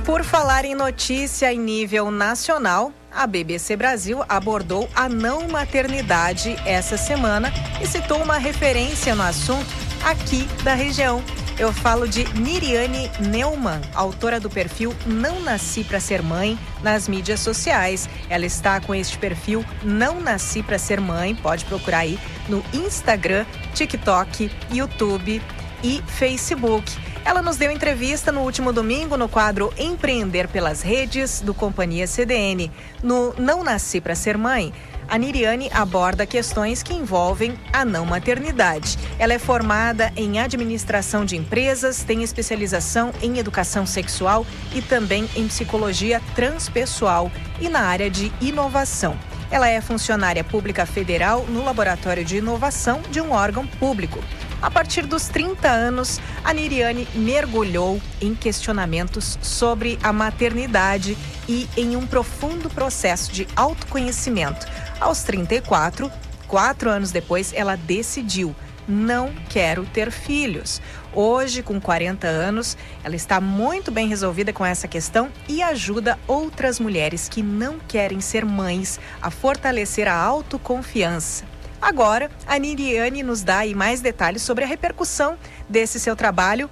Por 0.06 0.24
falar 0.24 0.66
em 0.66 0.76
notícia 0.76 1.52
em 1.52 1.60
nível 1.60 2.12
nacional, 2.12 2.94
a 3.12 3.26
BBC 3.26 3.76
Brasil 3.76 4.24
abordou 4.30 4.88
a 4.96 5.10
não 5.10 5.48
maternidade 5.48 6.56
essa 6.64 6.96
semana 6.96 7.52
e 7.82 7.88
citou 7.88 8.22
uma 8.22 8.38
referência 8.38 9.16
no 9.16 9.24
assunto 9.24 9.66
aqui 10.04 10.44
da 10.64 10.76
região. 10.76 11.24
Eu 11.58 11.74
falo 11.74 12.08
de 12.08 12.24
Miriane 12.40 13.10
Neumann, 13.20 13.82
autora 13.96 14.40
do 14.40 14.50
perfil 14.50 14.94
Não 15.08 15.40
Nasci 15.40 15.84
para 15.84 16.00
Ser 16.00 16.22
Mãe 16.22 16.60
nas 16.84 17.08
mídias 17.08 17.40
sociais. 17.40 18.08
Ela 18.30 18.46
está 18.46 18.80
com 18.80 18.94
este 18.94 19.18
perfil 19.18 19.66
Não 19.82 20.20
Nasci 20.20 20.62
para 20.62 20.78
Ser 20.78 21.02
Mãe, 21.02 21.34
pode 21.34 21.66
procurar 21.66 22.00
aí 22.00 22.20
no 22.48 22.64
Instagram, 22.74 23.46
TikTok, 23.74 24.52
YouTube 24.72 25.42
e 25.84 26.04
Facebook. 26.08 27.05
Ela 27.26 27.42
nos 27.42 27.58
deu 27.58 27.72
entrevista 27.72 28.32
no 28.32 28.42
último 28.42 28.72
domingo 28.72 29.18
no 29.18 29.28
quadro 29.28 29.74
Empreender 29.80 30.48
pelas 30.48 30.84
Redes 30.84 31.42
do 31.42 31.56
Companhia 31.56 32.06
CDN. 32.06 32.72
No 33.02 33.34
Não 33.40 33.64
Nasci 33.64 34.00
para 34.00 34.14
Ser 34.14 34.38
Mãe, 34.38 34.72
a 35.08 35.18
Niriane 35.18 35.68
aborda 35.74 36.28
questões 36.28 36.84
que 36.84 36.94
envolvem 36.94 37.58
a 37.74 37.84
não 37.84 38.06
maternidade. 38.06 39.00
Ela 39.18 39.34
é 39.34 39.40
formada 39.40 40.14
em 40.16 40.40
administração 40.40 41.26
de 41.26 41.36
empresas, 41.36 42.04
tem 42.04 42.22
especialização 42.22 43.12
em 43.24 43.40
educação 43.40 43.88
sexual 43.88 44.46
e 44.76 44.82
também 44.84 45.28
em 45.36 45.48
psicologia 45.48 46.22
transpessoal 46.36 47.32
e 47.60 47.68
na 47.68 47.82
área 47.82 48.10
de 48.10 48.32
inovação. 48.40 49.18
Ela 49.50 49.68
é 49.68 49.82
funcionária 49.82 50.44
pública 50.44 50.86
federal 50.86 51.44
no 51.50 51.64
Laboratório 51.64 52.24
de 52.24 52.38
Inovação 52.38 53.02
de 53.10 53.20
um 53.20 53.32
órgão 53.32 53.66
público. 53.66 54.20
A 54.66 54.72
partir 54.72 55.06
dos 55.06 55.28
30 55.28 55.70
anos, 55.70 56.20
a 56.44 56.52
Niriane 56.52 57.08
mergulhou 57.14 58.02
em 58.20 58.34
questionamentos 58.34 59.38
sobre 59.40 60.00
a 60.02 60.12
maternidade 60.12 61.16
e 61.48 61.70
em 61.78 61.96
um 61.96 62.08
profundo 62.08 62.68
processo 62.68 63.32
de 63.32 63.48
autoconhecimento. 63.56 64.66
Aos 65.00 65.22
34, 65.22 66.12
quatro 66.48 66.90
anos 66.90 67.12
depois, 67.12 67.54
ela 67.54 67.76
decidiu 67.76 68.56
não 68.88 69.32
quero 69.50 69.86
ter 69.86 70.10
filhos. 70.10 70.82
Hoje, 71.14 71.62
com 71.62 71.80
40 71.80 72.26
anos, 72.26 72.76
ela 73.04 73.16
está 73.16 73.40
muito 73.40 73.92
bem 73.92 74.08
resolvida 74.08 74.52
com 74.52 74.66
essa 74.66 74.88
questão 74.88 75.30
e 75.48 75.62
ajuda 75.62 76.18
outras 76.28 76.80
mulheres 76.80 77.30
que 77.30 77.44
não 77.44 77.78
querem 77.88 78.20
ser 78.20 78.44
mães 78.44 79.00
a 79.22 79.30
fortalecer 79.30 80.08
a 80.08 80.16
autoconfiança. 80.16 81.55
Agora, 81.86 82.32
a 82.48 82.58
Niriane 82.58 83.22
nos 83.22 83.44
dá 83.44 83.60
mais 83.76 84.02
detalhes 84.02 84.42
sobre 84.42 84.64
a 84.64 84.68
repercussão 84.68 85.38
desse 85.70 86.00
seu 86.00 86.16
trabalho 86.16 86.68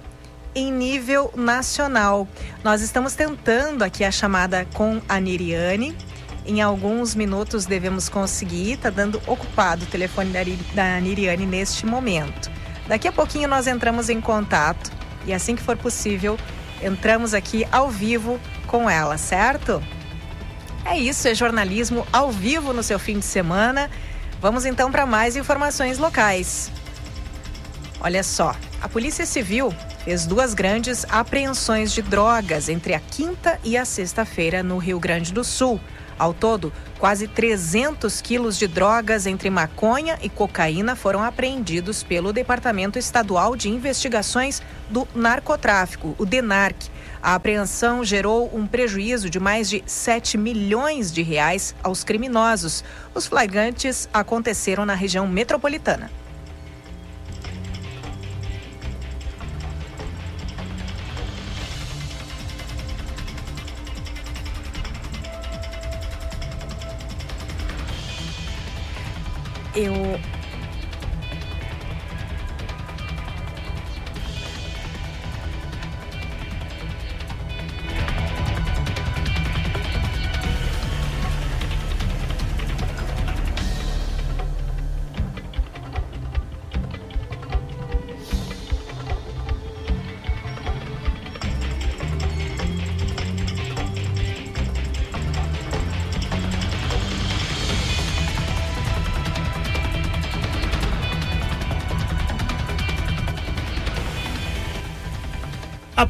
em 0.56 0.72
nível 0.72 1.32
nacional. 1.36 2.26
Nós 2.64 2.82
estamos 2.82 3.14
tentando 3.14 3.84
aqui 3.84 4.02
a 4.02 4.10
chamada 4.10 4.66
com 4.74 5.00
a 5.08 5.20
Niriane. 5.20 5.96
Em 6.44 6.60
alguns 6.60 7.14
minutos 7.14 7.64
devemos 7.64 8.08
conseguir. 8.08 8.72
Está 8.72 8.90
dando 8.90 9.22
ocupado 9.24 9.84
o 9.84 9.86
telefone 9.86 10.32
da 10.74 11.00
Niriane 11.00 11.46
neste 11.46 11.86
momento. 11.86 12.50
Daqui 12.88 13.06
a 13.06 13.12
pouquinho 13.12 13.48
nós 13.48 13.68
entramos 13.68 14.08
em 14.08 14.20
contato 14.20 14.90
e 15.24 15.32
assim 15.32 15.54
que 15.54 15.62
for 15.62 15.76
possível, 15.76 16.36
entramos 16.82 17.34
aqui 17.34 17.64
ao 17.70 17.88
vivo 17.88 18.40
com 18.66 18.90
ela, 18.90 19.16
certo? 19.16 19.80
É 20.84 20.98
isso, 20.98 21.28
é 21.28 21.34
jornalismo 21.36 22.04
ao 22.12 22.32
vivo 22.32 22.72
no 22.72 22.82
seu 22.82 22.98
fim 22.98 23.20
de 23.20 23.24
semana. 23.24 23.88
Vamos 24.44 24.66
então 24.66 24.92
para 24.92 25.06
mais 25.06 25.36
informações 25.36 25.96
locais. 25.96 26.70
Olha 27.98 28.22
só, 28.22 28.54
a 28.78 28.86
Polícia 28.86 29.24
Civil 29.24 29.74
fez 30.04 30.26
duas 30.26 30.52
grandes 30.52 31.06
apreensões 31.08 31.90
de 31.90 32.02
drogas 32.02 32.68
entre 32.68 32.92
a 32.92 33.00
quinta 33.00 33.58
e 33.64 33.74
a 33.74 33.86
sexta-feira 33.86 34.62
no 34.62 34.76
Rio 34.76 35.00
Grande 35.00 35.32
do 35.32 35.42
Sul. 35.42 35.80
Ao 36.18 36.34
todo, 36.34 36.70
quase 36.98 37.26
300 37.26 38.20
quilos 38.20 38.58
de 38.58 38.68
drogas 38.68 39.26
entre 39.26 39.48
maconha 39.48 40.18
e 40.20 40.28
cocaína 40.28 40.94
foram 40.94 41.22
apreendidos 41.22 42.02
pelo 42.02 42.30
Departamento 42.30 42.98
Estadual 42.98 43.56
de 43.56 43.70
Investigações 43.70 44.60
do 44.90 45.08
Narcotráfico, 45.14 46.14
o 46.18 46.26
DENARC. 46.26 46.90
A 47.24 47.36
apreensão 47.36 48.04
gerou 48.04 48.50
um 48.54 48.66
prejuízo 48.66 49.30
de 49.30 49.40
mais 49.40 49.70
de 49.70 49.82
7 49.86 50.36
milhões 50.36 51.10
de 51.10 51.22
reais 51.22 51.74
aos 51.82 52.04
criminosos. 52.04 52.84
Os 53.14 53.26
flagrantes 53.26 54.06
aconteceram 54.12 54.84
na 54.84 54.92
região 54.92 55.26
metropolitana. 55.26 56.10
Eu 69.74 69.94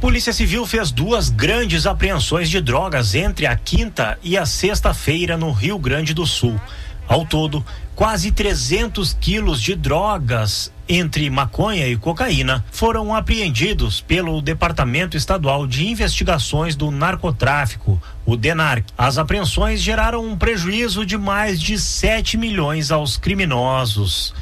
Polícia 0.04 0.34
Civil 0.34 0.66
fez 0.66 0.90
duas 0.90 1.30
grandes 1.30 1.86
apreensões 1.86 2.50
de 2.50 2.60
drogas 2.60 3.14
entre 3.14 3.46
a 3.46 3.56
quinta 3.56 4.18
e 4.22 4.36
a 4.36 4.44
sexta-feira 4.44 5.34
no 5.34 5.50
Rio 5.50 5.78
Grande 5.78 6.12
do 6.12 6.26
Sul. 6.26 6.60
Ao 7.08 7.24
todo, 7.24 7.64
quase 7.94 8.30
300 8.30 9.14
quilos 9.18 9.62
de 9.62 9.74
drogas 9.74 10.70
entre 10.86 11.30
maconha 11.30 11.88
e 11.88 11.96
cocaína 11.96 12.62
foram 12.70 13.14
apreendidos 13.14 14.02
pelo 14.02 14.42
Departamento 14.42 15.16
Estadual 15.16 15.66
de 15.66 15.88
Investigações 15.88 16.76
do 16.76 16.90
Narcotráfico, 16.90 17.98
o 18.26 18.36
DENARC. 18.36 18.84
As 18.98 19.16
apreensões 19.16 19.80
geraram 19.80 20.22
um 20.22 20.36
prejuízo 20.36 21.06
de 21.06 21.16
mais 21.16 21.58
de 21.58 21.78
7 21.78 22.36
milhões 22.36 22.90
aos 22.90 23.16
criminosos. 23.16 24.34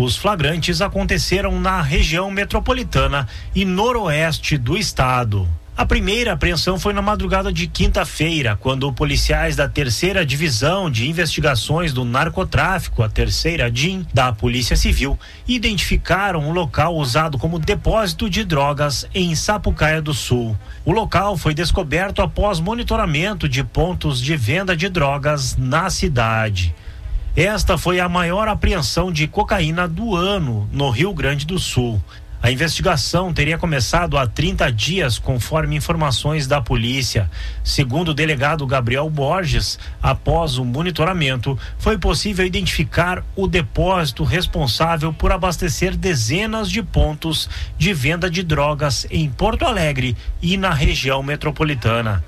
Os 0.00 0.16
flagrantes 0.16 0.80
aconteceram 0.80 1.58
na 1.60 1.82
região 1.82 2.30
metropolitana 2.30 3.26
e 3.52 3.64
noroeste 3.64 4.56
do 4.56 4.76
estado. 4.76 5.48
A 5.76 5.84
primeira 5.84 6.34
apreensão 6.34 6.78
foi 6.78 6.92
na 6.92 7.02
madrugada 7.02 7.52
de 7.52 7.66
quinta-feira, 7.66 8.56
quando 8.60 8.92
policiais 8.92 9.56
da 9.56 9.68
terceira 9.68 10.24
divisão 10.24 10.88
de 10.88 11.08
investigações 11.08 11.92
do 11.92 12.04
narcotráfico, 12.04 13.02
a 13.02 13.08
terceira 13.08 13.68
DIN, 13.68 14.06
da 14.14 14.32
Polícia 14.32 14.76
Civil, 14.76 15.18
identificaram 15.48 16.48
um 16.48 16.52
local 16.52 16.94
usado 16.94 17.36
como 17.36 17.58
depósito 17.58 18.30
de 18.30 18.44
drogas 18.44 19.04
em 19.12 19.34
Sapucaia 19.34 20.00
do 20.00 20.14
Sul. 20.14 20.56
O 20.84 20.92
local 20.92 21.36
foi 21.36 21.54
descoberto 21.54 22.22
após 22.22 22.60
monitoramento 22.60 23.48
de 23.48 23.64
pontos 23.64 24.20
de 24.20 24.36
venda 24.36 24.76
de 24.76 24.88
drogas 24.88 25.56
na 25.56 25.90
cidade. 25.90 26.72
Esta 27.38 27.78
foi 27.78 28.00
a 28.00 28.08
maior 28.08 28.48
apreensão 28.48 29.12
de 29.12 29.28
cocaína 29.28 29.86
do 29.86 30.16
ano 30.16 30.68
no 30.72 30.90
Rio 30.90 31.14
Grande 31.14 31.46
do 31.46 31.56
Sul. 31.56 32.02
A 32.42 32.50
investigação 32.50 33.32
teria 33.32 33.56
começado 33.56 34.18
há 34.18 34.26
30 34.26 34.72
dias, 34.72 35.20
conforme 35.20 35.76
informações 35.76 36.48
da 36.48 36.60
polícia. 36.60 37.30
Segundo 37.62 38.08
o 38.08 38.14
delegado 38.14 38.66
Gabriel 38.66 39.08
Borges, 39.08 39.78
após 40.02 40.58
o 40.58 40.64
monitoramento, 40.64 41.56
foi 41.78 41.96
possível 41.96 42.44
identificar 42.44 43.24
o 43.36 43.46
depósito 43.46 44.24
responsável 44.24 45.12
por 45.12 45.30
abastecer 45.30 45.96
dezenas 45.96 46.68
de 46.68 46.82
pontos 46.82 47.48
de 47.78 47.94
venda 47.94 48.28
de 48.28 48.42
drogas 48.42 49.06
em 49.12 49.30
Porto 49.30 49.64
Alegre 49.64 50.16
e 50.42 50.56
na 50.56 50.74
região 50.74 51.22
metropolitana. 51.22 52.24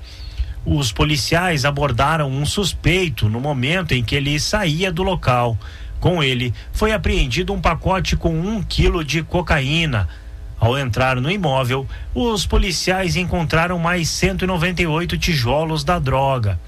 Os 0.65 0.91
policiais 0.91 1.65
abordaram 1.65 2.29
um 2.29 2.45
suspeito 2.45 3.27
no 3.27 3.39
momento 3.39 3.93
em 3.93 4.03
que 4.03 4.15
ele 4.15 4.39
saía 4.39 4.91
do 4.91 5.01
local. 5.01 5.57
Com 5.99 6.21
ele, 6.23 6.53
foi 6.71 6.91
apreendido 6.91 7.53
um 7.53 7.61
pacote 7.61 8.15
com 8.15 8.33
um 8.39 8.61
quilo 8.61 9.03
de 9.03 9.23
cocaína. 9.23 10.07
Ao 10.59 10.77
entrar 10.77 11.19
no 11.19 11.31
imóvel, 11.31 11.87
os 12.13 12.45
policiais 12.45 13.15
encontraram 13.15 13.79
mais 13.79 14.09
198 14.09 15.17
tijolos 15.17 15.83
da 15.83 15.97
droga. 15.97 16.59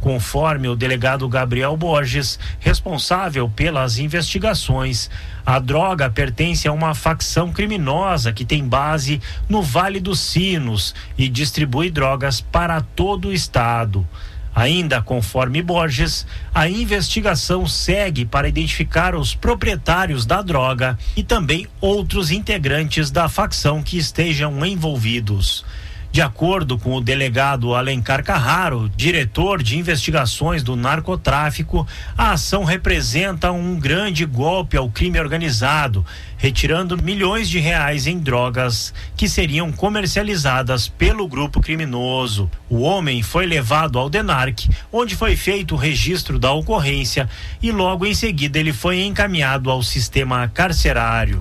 Conforme 0.00 0.66
o 0.66 0.74
delegado 0.74 1.28
Gabriel 1.28 1.76
Borges, 1.76 2.38
responsável 2.58 3.48
pelas 3.48 3.98
investigações, 3.98 5.10
a 5.44 5.58
droga 5.58 6.08
pertence 6.08 6.66
a 6.66 6.72
uma 6.72 6.94
facção 6.94 7.52
criminosa 7.52 8.32
que 8.32 8.44
tem 8.44 8.66
base 8.66 9.20
no 9.48 9.62
Vale 9.62 10.00
dos 10.00 10.20
Sinos 10.20 10.94
e 11.18 11.28
distribui 11.28 11.90
drogas 11.90 12.40
para 12.40 12.80
todo 12.80 13.28
o 13.28 13.32
estado. 13.32 14.06
Ainda 14.54 15.00
conforme 15.00 15.62
Borges, 15.62 16.26
a 16.52 16.68
investigação 16.68 17.66
segue 17.66 18.24
para 18.24 18.48
identificar 18.48 19.14
os 19.14 19.34
proprietários 19.34 20.26
da 20.26 20.42
droga 20.42 20.98
e 21.16 21.22
também 21.22 21.68
outros 21.80 22.30
integrantes 22.30 23.10
da 23.10 23.28
facção 23.28 23.82
que 23.82 23.96
estejam 23.96 24.64
envolvidos. 24.66 25.64
De 26.12 26.20
acordo 26.20 26.76
com 26.76 26.96
o 26.96 27.00
delegado 27.00 27.72
Alencar 27.72 28.24
Carraro, 28.24 28.90
diretor 28.96 29.62
de 29.62 29.78
investigações 29.78 30.60
do 30.60 30.74
narcotráfico, 30.74 31.86
a 32.18 32.32
ação 32.32 32.64
representa 32.64 33.52
um 33.52 33.78
grande 33.78 34.24
golpe 34.24 34.76
ao 34.76 34.90
crime 34.90 35.20
organizado, 35.20 36.04
retirando 36.36 37.00
milhões 37.00 37.48
de 37.48 37.60
reais 37.60 38.08
em 38.08 38.18
drogas 38.18 38.92
que 39.16 39.28
seriam 39.28 39.70
comercializadas 39.70 40.88
pelo 40.88 41.28
grupo 41.28 41.60
criminoso. 41.60 42.50
O 42.68 42.80
homem 42.80 43.22
foi 43.22 43.46
levado 43.46 43.96
ao 43.96 44.10
DENARC, 44.10 44.68
onde 44.92 45.14
foi 45.14 45.36
feito 45.36 45.76
o 45.76 45.78
registro 45.78 46.40
da 46.40 46.50
ocorrência 46.50 47.28
e 47.62 47.70
logo 47.70 48.04
em 48.04 48.14
seguida 48.14 48.58
ele 48.58 48.72
foi 48.72 49.04
encaminhado 49.04 49.70
ao 49.70 49.80
sistema 49.80 50.48
carcerário. 50.48 51.40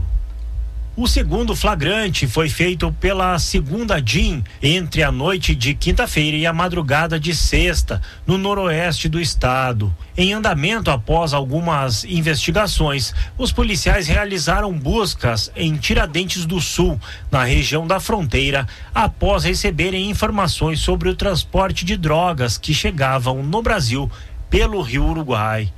O 1.02 1.08
segundo 1.08 1.56
flagrante 1.56 2.28
foi 2.28 2.50
feito 2.50 2.92
pela 2.92 3.40
segunda 3.40 4.02
DIN 4.02 4.44
entre 4.62 5.02
a 5.02 5.10
noite 5.10 5.56
de 5.56 5.74
quinta-feira 5.74 6.36
e 6.36 6.46
a 6.46 6.52
madrugada 6.52 7.18
de 7.18 7.34
sexta, 7.34 8.02
no 8.28 8.38
noroeste 8.38 9.08
do 9.08 9.18
estado. 9.18 9.96
Em 10.18 10.34
andamento 10.34 10.92
após 10.92 11.34
algumas 11.34 12.04
investigações, 12.04 13.14
os 13.38 13.50
policiais 13.50 14.10
realizaram 14.10 14.74
buscas 14.74 15.50
em 15.56 15.78
Tiradentes 15.78 16.46
do 16.46 16.60
Sul, 16.60 17.00
na 17.32 17.46
região 17.46 17.88
da 17.88 18.02
fronteira, 18.02 18.68
após 18.94 19.46
receberem 19.46 20.10
informações 20.10 20.82
sobre 20.82 21.08
o 21.08 21.16
transporte 21.16 21.86
de 21.86 21.96
drogas 21.96 22.58
que 22.58 22.74
chegavam 22.74 23.42
no 23.42 23.62
Brasil 23.62 24.12
pelo 24.50 24.82
Rio 24.82 25.06
Uruguai. 25.06 25.72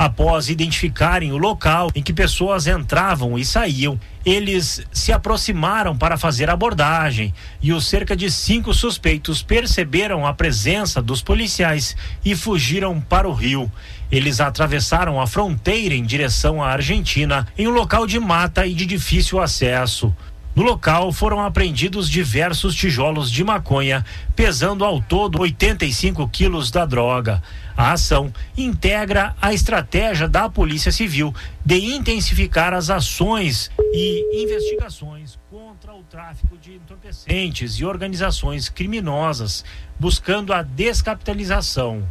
Após 0.00 0.48
identificarem 0.48 1.30
o 1.30 1.36
local 1.36 1.90
em 1.94 2.02
que 2.02 2.10
pessoas 2.10 2.66
entravam 2.66 3.38
e 3.38 3.44
saíam, 3.44 4.00
eles 4.24 4.82
se 4.90 5.12
aproximaram 5.12 5.94
para 5.94 6.16
fazer 6.16 6.48
abordagem 6.48 7.34
e 7.60 7.70
os 7.70 7.86
cerca 7.86 8.16
de 8.16 8.30
cinco 8.30 8.72
suspeitos 8.72 9.42
perceberam 9.42 10.26
a 10.26 10.32
presença 10.32 11.02
dos 11.02 11.20
policiais 11.20 11.94
e 12.24 12.34
fugiram 12.34 12.98
para 12.98 13.28
o 13.28 13.34
rio. 13.34 13.70
Eles 14.10 14.40
atravessaram 14.40 15.20
a 15.20 15.26
fronteira 15.26 15.94
em 15.94 16.02
direção 16.02 16.62
à 16.62 16.70
Argentina 16.70 17.46
em 17.58 17.68
um 17.68 17.72
local 17.72 18.06
de 18.06 18.18
mata 18.18 18.66
e 18.66 18.72
de 18.72 18.86
difícil 18.86 19.38
acesso. 19.38 20.16
No 20.56 20.64
local 20.64 21.12
foram 21.12 21.40
apreendidos 21.40 22.10
diversos 22.10 22.74
tijolos 22.74 23.30
de 23.30 23.44
maconha, 23.44 24.04
pesando 24.34 24.84
ao 24.84 25.00
todo 25.00 25.40
85 25.40 26.26
quilos 26.28 26.70
da 26.70 26.84
droga. 26.84 27.40
A 27.80 27.92
ação 27.92 28.30
integra 28.58 29.34
a 29.40 29.54
estratégia 29.54 30.28
da 30.28 30.50
Polícia 30.50 30.92
Civil 30.92 31.34
de 31.64 31.76
intensificar 31.76 32.74
as 32.74 32.90
ações 32.90 33.70
e 33.80 34.42
investigações 34.42 35.38
contra 35.50 35.94
o 35.94 36.02
tráfico 36.02 36.58
de 36.58 36.74
entorpecentes 36.74 37.76
e 37.76 37.84
organizações 37.86 38.68
criminosas, 38.68 39.64
buscando 39.98 40.52
a 40.52 40.60
descapitalização. 40.60 42.06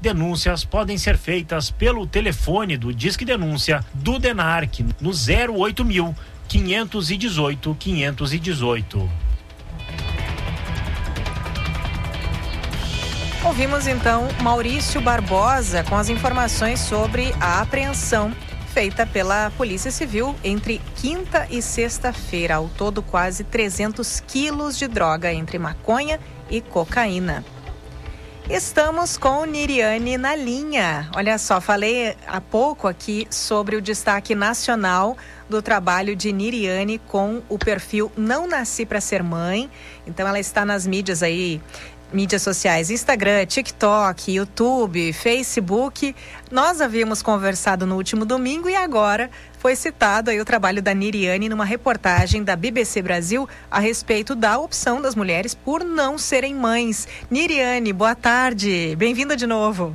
Denúncias 0.00 0.64
podem 0.64 0.98
ser 0.98 1.16
feitas 1.16 1.70
pelo 1.70 2.08
telefone 2.08 2.76
do 2.76 2.92
Disque 2.92 3.24
Denúncia 3.24 3.84
do 3.94 4.18
DENARC 4.18 4.84
no 5.00 5.10
08000 5.10 5.84
mil 5.84 6.16
518 6.48 7.76
518. 7.78 9.23
Ouvimos 13.44 13.86
então 13.86 14.26
Maurício 14.40 15.02
Barbosa 15.02 15.84
com 15.84 15.96
as 15.96 16.08
informações 16.08 16.80
sobre 16.80 17.30
a 17.38 17.60
apreensão 17.60 18.34
feita 18.72 19.06
pela 19.06 19.50
Polícia 19.50 19.90
Civil 19.90 20.34
entre 20.42 20.80
quinta 20.96 21.46
e 21.50 21.60
sexta-feira. 21.60 22.54
Ao 22.54 22.70
todo, 22.70 23.02
quase 23.02 23.44
300 23.44 24.20
quilos 24.20 24.78
de 24.78 24.88
droga 24.88 25.30
entre 25.30 25.58
maconha 25.58 26.18
e 26.48 26.62
cocaína. 26.62 27.44
Estamos 28.48 29.16
com 29.16 29.46
Niriane 29.46 30.18
na 30.18 30.36
linha. 30.36 31.08
Olha 31.16 31.38
só, 31.38 31.62
falei 31.62 32.14
há 32.26 32.42
pouco 32.42 32.86
aqui 32.86 33.26
sobre 33.30 33.74
o 33.74 33.80
destaque 33.80 34.34
nacional 34.34 35.16
do 35.48 35.62
trabalho 35.62 36.14
de 36.14 36.30
Niriane 36.30 36.98
com 36.98 37.42
o 37.48 37.58
perfil 37.58 38.12
Não 38.14 38.46
Nasci 38.46 38.84
para 38.84 39.00
Ser 39.00 39.22
Mãe. 39.22 39.70
Então 40.06 40.28
ela 40.28 40.38
está 40.38 40.62
nas 40.62 40.86
mídias 40.86 41.22
aí 41.22 41.58
mídias 42.14 42.42
sociais, 42.42 42.90
Instagram, 42.90 43.44
TikTok, 43.44 44.32
YouTube, 44.32 45.12
Facebook. 45.12 46.14
Nós 46.50 46.80
havíamos 46.80 47.20
conversado 47.20 47.84
no 47.84 47.96
último 47.96 48.24
domingo 48.24 48.68
e 48.68 48.76
agora 48.76 49.28
foi 49.58 49.74
citado 49.74 50.30
aí 50.30 50.40
o 50.40 50.44
trabalho 50.44 50.80
da 50.80 50.94
Niriane 50.94 51.48
numa 51.48 51.64
reportagem 51.64 52.44
da 52.44 52.54
BBC 52.54 53.02
Brasil 53.02 53.48
a 53.70 53.80
respeito 53.80 54.34
da 54.34 54.58
opção 54.58 55.02
das 55.02 55.14
mulheres 55.14 55.54
por 55.54 55.82
não 55.82 56.16
serem 56.16 56.54
mães. 56.54 57.08
Niriane, 57.30 57.92
boa 57.92 58.14
tarde. 58.14 58.94
Bem-vinda 58.96 59.36
de 59.36 59.46
novo. 59.46 59.94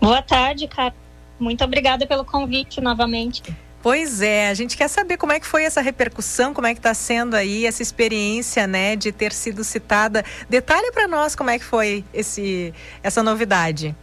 Boa 0.00 0.22
tarde, 0.22 0.66
cara. 0.66 0.94
Muito 1.38 1.62
obrigada 1.62 2.06
pelo 2.06 2.24
convite 2.24 2.80
novamente. 2.80 3.42
Pois 3.82 4.20
é, 4.20 4.48
a 4.48 4.54
gente 4.54 4.76
quer 4.76 4.88
saber 4.88 5.16
como 5.16 5.32
é 5.32 5.40
que 5.40 5.46
foi 5.46 5.64
essa 5.64 5.80
repercussão, 5.80 6.52
como 6.52 6.66
é 6.66 6.74
que 6.74 6.80
está 6.80 6.92
sendo 6.92 7.34
aí 7.34 7.64
essa 7.64 7.82
experiência, 7.82 8.66
né, 8.66 8.94
de 8.94 9.10
ter 9.10 9.32
sido 9.32 9.64
citada. 9.64 10.22
Detalhe 10.50 10.92
para 10.92 11.08
nós 11.08 11.34
como 11.34 11.48
é 11.48 11.58
que 11.58 11.64
foi 11.64 12.04
esse, 12.12 12.74
essa 13.02 13.22
novidade. 13.22 13.96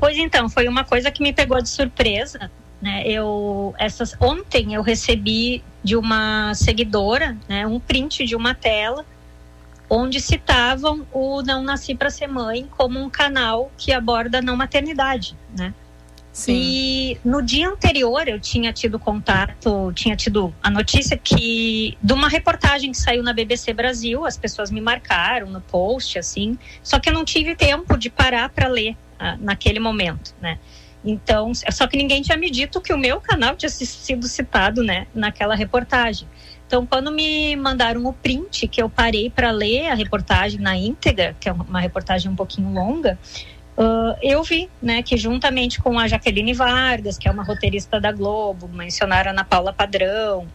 Pois 0.00 0.16
então, 0.16 0.48
foi 0.48 0.66
uma 0.66 0.82
coisa 0.82 1.10
que 1.10 1.22
me 1.22 1.32
pegou 1.32 1.60
de 1.60 1.68
surpresa, 1.68 2.50
né? 2.80 3.02
Eu 3.06 3.74
essas 3.78 4.16
ontem 4.18 4.74
eu 4.74 4.82
recebi 4.82 5.62
de 5.82 5.94
uma 5.94 6.54
seguidora, 6.54 7.36
né, 7.48 7.66
um 7.66 7.78
print 7.78 8.24
de 8.24 8.34
uma 8.34 8.54
tela 8.54 9.04
onde 9.88 10.20
citavam 10.20 11.06
o 11.12 11.42
Não 11.42 11.62
Nasci 11.62 11.94
para 11.94 12.10
Ser 12.10 12.26
Mãe 12.26 12.66
como 12.76 12.98
um 12.98 13.10
canal 13.10 13.70
que 13.76 13.92
aborda 13.92 14.40
não 14.40 14.56
maternidade, 14.56 15.36
né? 15.56 15.74
Sim. 16.34 16.52
E 16.52 17.18
no 17.24 17.40
dia 17.40 17.68
anterior 17.68 18.26
eu 18.26 18.40
tinha 18.40 18.72
tido 18.72 18.98
contato, 18.98 19.92
tinha 19.94 20.16
tido 20.16 20.52
a 20.60 20.68
notícia 20.68 21.16
que 21.16 21.96
de 22.02 22.12
uma 22.12 22.28
reportagem 22.28 22.90
que 22.90 22.98
saiu 22.98 23.22
na 23.22 23.32
BBC 23.32 23.72
Brasil, 23.72 24.26
as 24.26 24.36
pessoas 24.36 24.68
me 24.68 24.80
marcaram 24.80 25.48
no 25.48 25.60
post 25.60 26.18
assim, 26.18 26.58
só 26.82 26.98
que 26.98 27.08
eu 27.08 27.12
não 27.14 27.24
tive 27.24 27.54
tempo 27.54 27.96
de 27.96 28.10
parar 28.10 28.48
para 28.48 28.66
ler 28.66 28.96
ah, 29.16 29.36
naquele 29.40 29.78
momento, 29.78 30.34
né? 30.42 30.58
Então, 31.04 31.52
só 31.54 31.86
que 31.86 31.96
ninguém 31.96 32.20
tinha 32.20 32.36
me 32.36 32.50
dito 32.50 32.80
que 32.80 32.92
o 32.92 32.98
meu 32.98 33.20
canal 33.20 33.54
tinha 33.54 33.70
sido 33.70 34.26
citado, 34.26 34.82
né, 34.82 35.06
naquela 35.14 35.54
reportagem. 35.54 36.26
Então, 36.66 36.86
quando 36.86 37.12
me 37.12 37.54
mandaram 37.56 38.06
o 38.06 38.12
print, 38.12 38.66
que 38.66 38.82
eu 38.82 38.88
parei 38.88 39.28
para 39.28 39.50
ler 39.50 39.88
a 39.88 39.94
reportagem 39.94 40.58
na 40.58 40.74
íntegra, 40.76 41.36
que 41.38 41.48
é 41.48 41.52
uma 41.52 41.78
reportagem 41.78 42.30
um 42.30 42.34
pouquinho 42.34 42.72
longa, 42.72 43.18
Uh, 43.76 44.16
eu 44.22 44.42
vi 44.44 44.70
né, 44.80 45.02
que 45.02 45.16
juntamente 45.16 45.80
com 45.80 45.98
a 45.98 46.06
Jaqueline 46.06 46.52
Vargas, 46.52 47.18
que 47.18 47.28
é 47.28 47.30
uma 47.30 47.42
roteirista 47.42 48.00
da 48.00 48.12
Globo, 48.12 48.68
mencionaram 48.68 49.30
a 49.30 49.32
Ana 49.32 49.44
Paula 49.44 49.72
Padrão, 49.72 50.46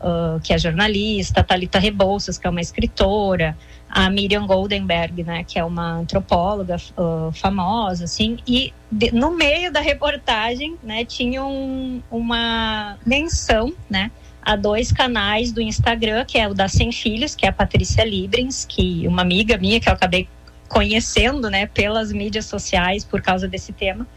uh, 0.00 0.40
que 0.40 0.54
é 0.54 0.58
jornalista, 0.58 1.40
a 1.40 1.44
Thalita 1.44 1.78
Rebouças, 1.78 2.38
que 2.38 2.46
é 2.46 2.50
uma 2.50 2.62
escritora, 2.62 3.56
a 3.90 4.08
Miriam 4.08 4.46
Goldenberg, 4.46 5.22
né, 5.22 5.44
que 5.44 5.58
é 5.58 5.64
uma 5.64 5.98
antropóloga 5.98 6.76
uh, 6.96 7.30
famosa, 7.32 8.04
assim, 8.04 8.38
e 8.46 8.72
de, 8.90 9.12
no 9.12 9.32
meio 9.32 9.70
da 9.70 9.80
reportagem, 9.80 10.78
né, 10.82 11.04
tinha 11.04 11.44
um, 11.44 12.02
uma 12.10 12.96
menção, 13.04 13.70
né, 13.90 14.10
a 14.40 14.56
dois 14.56 14.90
canais 14.90 15.52
do 15.52 15.60
Instagram, 15.60 16.24
que 16.24 16.38
é 16.38 16.48
o 16.48 16.54
da 16.54 16.68
Sem 16.68 16.90
Filhos, 16.90 17.34
que 17.34 17.44
é 17.44 17.50
a 17.50 17.52
Patrícia 17.52 18.02
Librens, 18.02 18.64
que 18.64 19.06
uma 19.06 19.20
amiga 19.22 19.58
minha 19.58 19.78
que 19.78 19.88
eu 19.88 19.92
acabei 19.92 20.26
conhecendo, 20.72 21.50
né, 21.50 21.66
pelas 21.66 22.10
mídias 22.10 22.46
sociais 22.46 23.04
por 23.04 23.20
causa 23.20 23.46
desse 23.46 23.74
tema, 23.74 24.08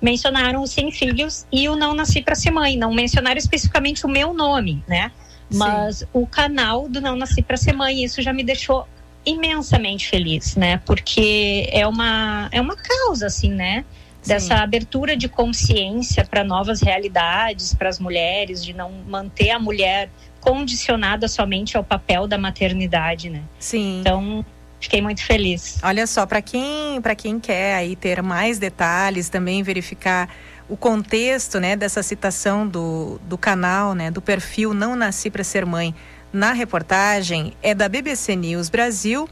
mencionaram 0.00 0.62
o 0.62 0.66
Sem 0.66 0.90
Filhos 0.90 1.46
e 1.52 1.68
o 1.68 1.76
Não 1.76 1.92
Nasci 1.92 2.22
para 2.22 2.34
Ser 2.34 2.50
Mãe. 2.50 2.78
Não 2.78 2.94
mencionaram 2.94 3.36
especificamente 3.36 4.06
o 4.06 4.08
meu 4.08 4.32
nome, 4.32 4.82
né? 4.88 5.12
Mas 5.52 5.98
Sim. 5.98 6.06
o 6.14 6.26
canal 6.26 6.88
do 6.88 6.98
Não 6.98 7.14
Nasci 7.14 7.42
para 7.42 7.58
Ser 7.58 7.74
Mãe, 7.74 8.02
isso 8.02 8.22
já 8.22 8.32
me 8.32 8.42
deixou 8.42 8.88
imensamente 9.26 10.08
feliz, 10.08 10.56
né? 10.56 10.80
Porque 10.86 11.68
é 11.70 11.86
uma, 11.86 12.48
é 12.52 12.60
uma 12.60 12.74
causa, 12.74 13.26
assim, 13.26 13.50
né? 13.50 13.84
Dessa 14.26 14.56
Sim. 14.56 14.62
abertura 14.62 15.14
de 15.14 15.28
consciência 15.28 16.24
para 16.24 16.42
novas 16.42 16.80
realidades, 16.80 17.74
para 17.74 17.90
as 17.90 17.98
mulheres, 17.98 18.64
de 18.64 18.72
não 18.72 18.90
manter 19.06 19.50
a 19.50 19.58
mulher 19.58 20.10
condicionada 20.40 21.28
somente 21.28 21.76
ao 21.76 21.84
papel 21.84 22.26
da 22.26 22.38
maternidade, 22.38 23.28
né? 23.28 23.42
Sim. 23.58 24.00
Então, 24.00 24.44
fiquei 24.80 25.02
muito 25.02 25.24
feliz. 25.24 25.78
Olha 25.82 26.06
só, 26.06 26.26
para 26.26 26.42
quem, 26.42 27.00
quem 27.16 27.40
quer 27.40 27.76
aí 27.76 27.96
ter 27.96 28.22
mais 28.22 28.58
detalhes, 28.58 29.28
também 29.28 29.62
verificar 29.62 30.28
o 30.68 30.76
contexto, 30.76 31.58
né, 31.58 31.74
dessa 31.74 32.02
citação 32.02 32.66
do, 32.66 33.18
do 33.24 33.38
canal, 33.38 33.94
né, 33.94 34.10
do 34.10 34.20
perfil 34.20 34.74
Não 34.74 34.94
Nasci 34.94 35.30
para 35.30 35.42
Ser 35.42 35.64
Mãe, 35.64 35.94
na 36.32 36.52
reportagem 36.52 37.54
é 37.62 37.74
da 37.74 37.88
BBC 37.88 38.36
News 38.36 38.68
Brasil. 38.68 39.28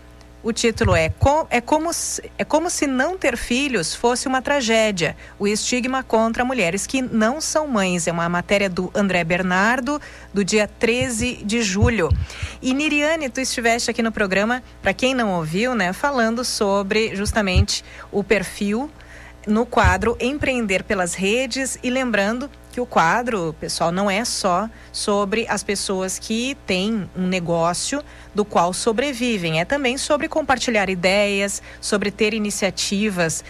O 0.46 0.52
título 0.52 0.94
é, 0.94 1.12
é, 1.50 1.60
como 1.60 1.92
se, 1.92 2.22
é 2.38 2.44
como 2.44 2.70
se 2.70 2.86
não 2.86 3.18
ter 3.18 3.36
filhos 3.36 3.96
fosse 3.96 4.28
uma 4.28 4.40
tragédia. 4.40 5.16
O 5.40 5.48
estigma 5.48 6.04
contra 6.04 6.44
mulheres 6.44 6.86
que 6.86 7.02
não 7.02 7.40
são 7.40 7.66
mães. 7.66 8.06
É 8.06 8.12
uma 8.12 8.28
matéria 8.28 8.70
do 8.70 8.88
André 8.94 9.24
Bernardo, 9.24 10.00
do 10.32 10.44
dia 10.44 10.68
13 10.68 11.42
de 11.44 11.62
julho. 11.62 12.10
E 12.62 12.72
Niriane, 12.72 13.28
tu 13.28 13.40
estiveste 13.40 13.90
aqui 13.90 14.04
no 14.04 14.12
programa, 14.12 14.62
para 14.80 14.94
quem 14.94 15.16
não 15.16 15.32
ouviu, 15.32 15.74
né, 15.74 15.92
falando 15.92 16.44
sobre 16.44 17.16
justamente 17.16 17.84
o 18.12 18.22
perfil 18.22 18.88
no 19.48 19.66
quadro 19.66 20.16
Empreender 20.20 20.84
pelas 20.84 21.14
Redes 21.14 21.76
e 21.82 21.90
lembrando 21.90 22.48
que 22.76 22.80
o 22.82 22.84
quadro, 22.84 23.56
pessoal, 23.58 23.90
não 23.90 24.10
é 24.10 24.22
só 24.22 24.68
sobre 24.92 25.46
as 25.48 25.62
pessoas 25.62 26.18
que 26.18 26.54
têm 26.66 27.08
um 27.16 27.26
negócio 27.26 28.04
do 28.34 28.44
qual 28.44 28.74
sobrevivem, 28.74 29.60
é 29.60 29.64
também 29.64 29.96
sobre 29.96 30.28
compartilhar 30.28 30.90
ideias, 30.90 31.62
sobre 31.80 32.10
ter 32.10 32.34
iniciativas 32.34 33.42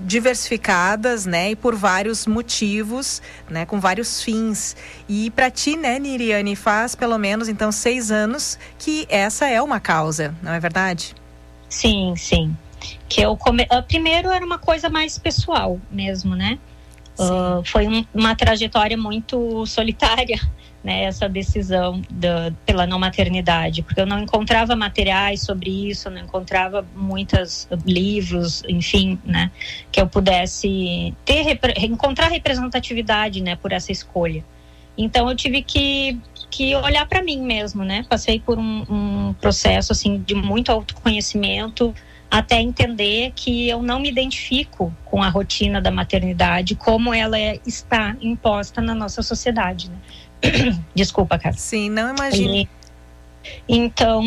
diversificadas, 0.00 1.24
né, 1.24 1.52
e 1.52 1.56
por 1.56 1.74
vários 1.74 2.26
motivos, 2.26 3.22
né, 3.48 3.64
com 3.64 3.80
vários 3.80 4.22
fins. 4.22 4.76
E 5.08 5.30
para 5.30 5.50
ti, 5.50 5.78
né, 5.78 5.98
Niriane, 5.98 6.54
faz 6.54 6.94
pelo 6.94 7.16
menos 7.16 7.48
então 7.48 7.72
seis 7.72 8.10
anos 8.10 8.58
que 8.78 9.06
essa 9.08 9.48
é 9.48 9.62
uma 9.62 9.80
causa, 9.80 10.34
não 10.42 10.52
é 10.52 10.60
verdade? 10.60 11.14
Sim, 11.70 12.14
sim 12.18 12.54
que 13.08 13.22
eu 13.22 13.34
come... 13.34 13.62
Uh, 13.72 13.82
primeiro 13.82 14.30
era 14.30 14.44
uma 14.44 14.58
coisa 14.58 14.90
mais 14.90 15.18
pessoal 15.18 15.80
mesmo, 15.90 16.36
né? 16.36 16.58
Uh, 17.18 17.64
foi 17.64 17.86
um, 17.86 18.04
uma 18.12 18.34
trajetória 18.34 18.96
muito 18.96 19.64
solitária, 19.66 20.40
né? 20.82 21.04
Essa 21.04 21.28
decisão 21.28 22.02
da, 22.10 22.52
pela 22.66 22.86
não 22.86 22.98
maternidade, 22.98 23.82
porque 23.82 24.00
eu 24.00 24.06
não 24.06 24.18
encontrava 24.18 24.74
materiais 24.74 25.40
sobre 25.40 25.90
isso, 25.90 26.10
não 26.10 26.20
encontrava 26.20 26.84
muitos 26.94 27.68
livros, 27.86 28.62
enfim, 28.68 29.18
né? 29.24 29.50
Que 29.92 30.00
eu 30.00 30.08
pudesse 30.08 31.14
ter 31.24 31.58
encontrar 31.78 32.28
representatividade, 32.28 33.40
né? 33.42 33.56
Por 33.56 33.72
essa 33.72 33.92
escolha. 33.92 34.44
Então 34.96 35.28
eu 35.28 35.36
tive 35.36 35.62
que 35.62 36.18
que 36.50 36.74
olhar 36.76 37.04
para 37.06 37.20
mim 37.20 37.42
mesmo, 37.42 37.82
né? 37.82 38.04
Passei 38.08 38.38
por 38.38 38.58
um, 38.58 38.84
um 38.88 39.34
processo 39.40 39.92
assim 39.92 40.22
de 40.24 40.36
muito 40.36 40.70
autoconhecimento 40.70 41.92
até 42.34 42.60
entender 42.60 43.32
que 43.36 43.68
eu 43.68 43.80
não 43.80 44.00
me 44.00 44.08
identifico 44.08 44.92
com 45.04 45.22
a 45.22 45.28
rotina 45.28 45.80
da 45.80 45.92
maternidade 45.92 46.74
como 46.74 47.14
ela 47.14 47.38
é, 47.38 47.60
está 47.64 48.16
imposta 48.20 48.80
na 48.82 48.92
nossa 48.92 49.22
sociedade. 49.22 49.88
Né? 49.88 50.76
Desculpa, 50.96 51.38
cara. 51.38 51.54
Sim, 51.54 51.90
não 51.90 52.12
imagine. 52.12 52.68
então, 53.68 54.24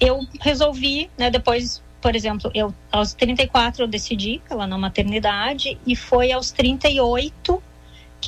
eu 0.00 0.20
resolvi, 0.40 1.10
né, 1.18 1.30
depois, 1.30 1.82
por 2.00 2.16
exemplo, 2.16 2.50
eu 2.54 2.74
aos 2.90 3.12
34 3.12 3.82
eu 3.82 3.86
decidi 3.86 4.40
pela 4.48 4.66
não 4.66 4.78
maternidade 4.78 5.78
e 5.86 5.94
foi 5.94 6.32
aos 6.32 6.50
38 6.50 7.62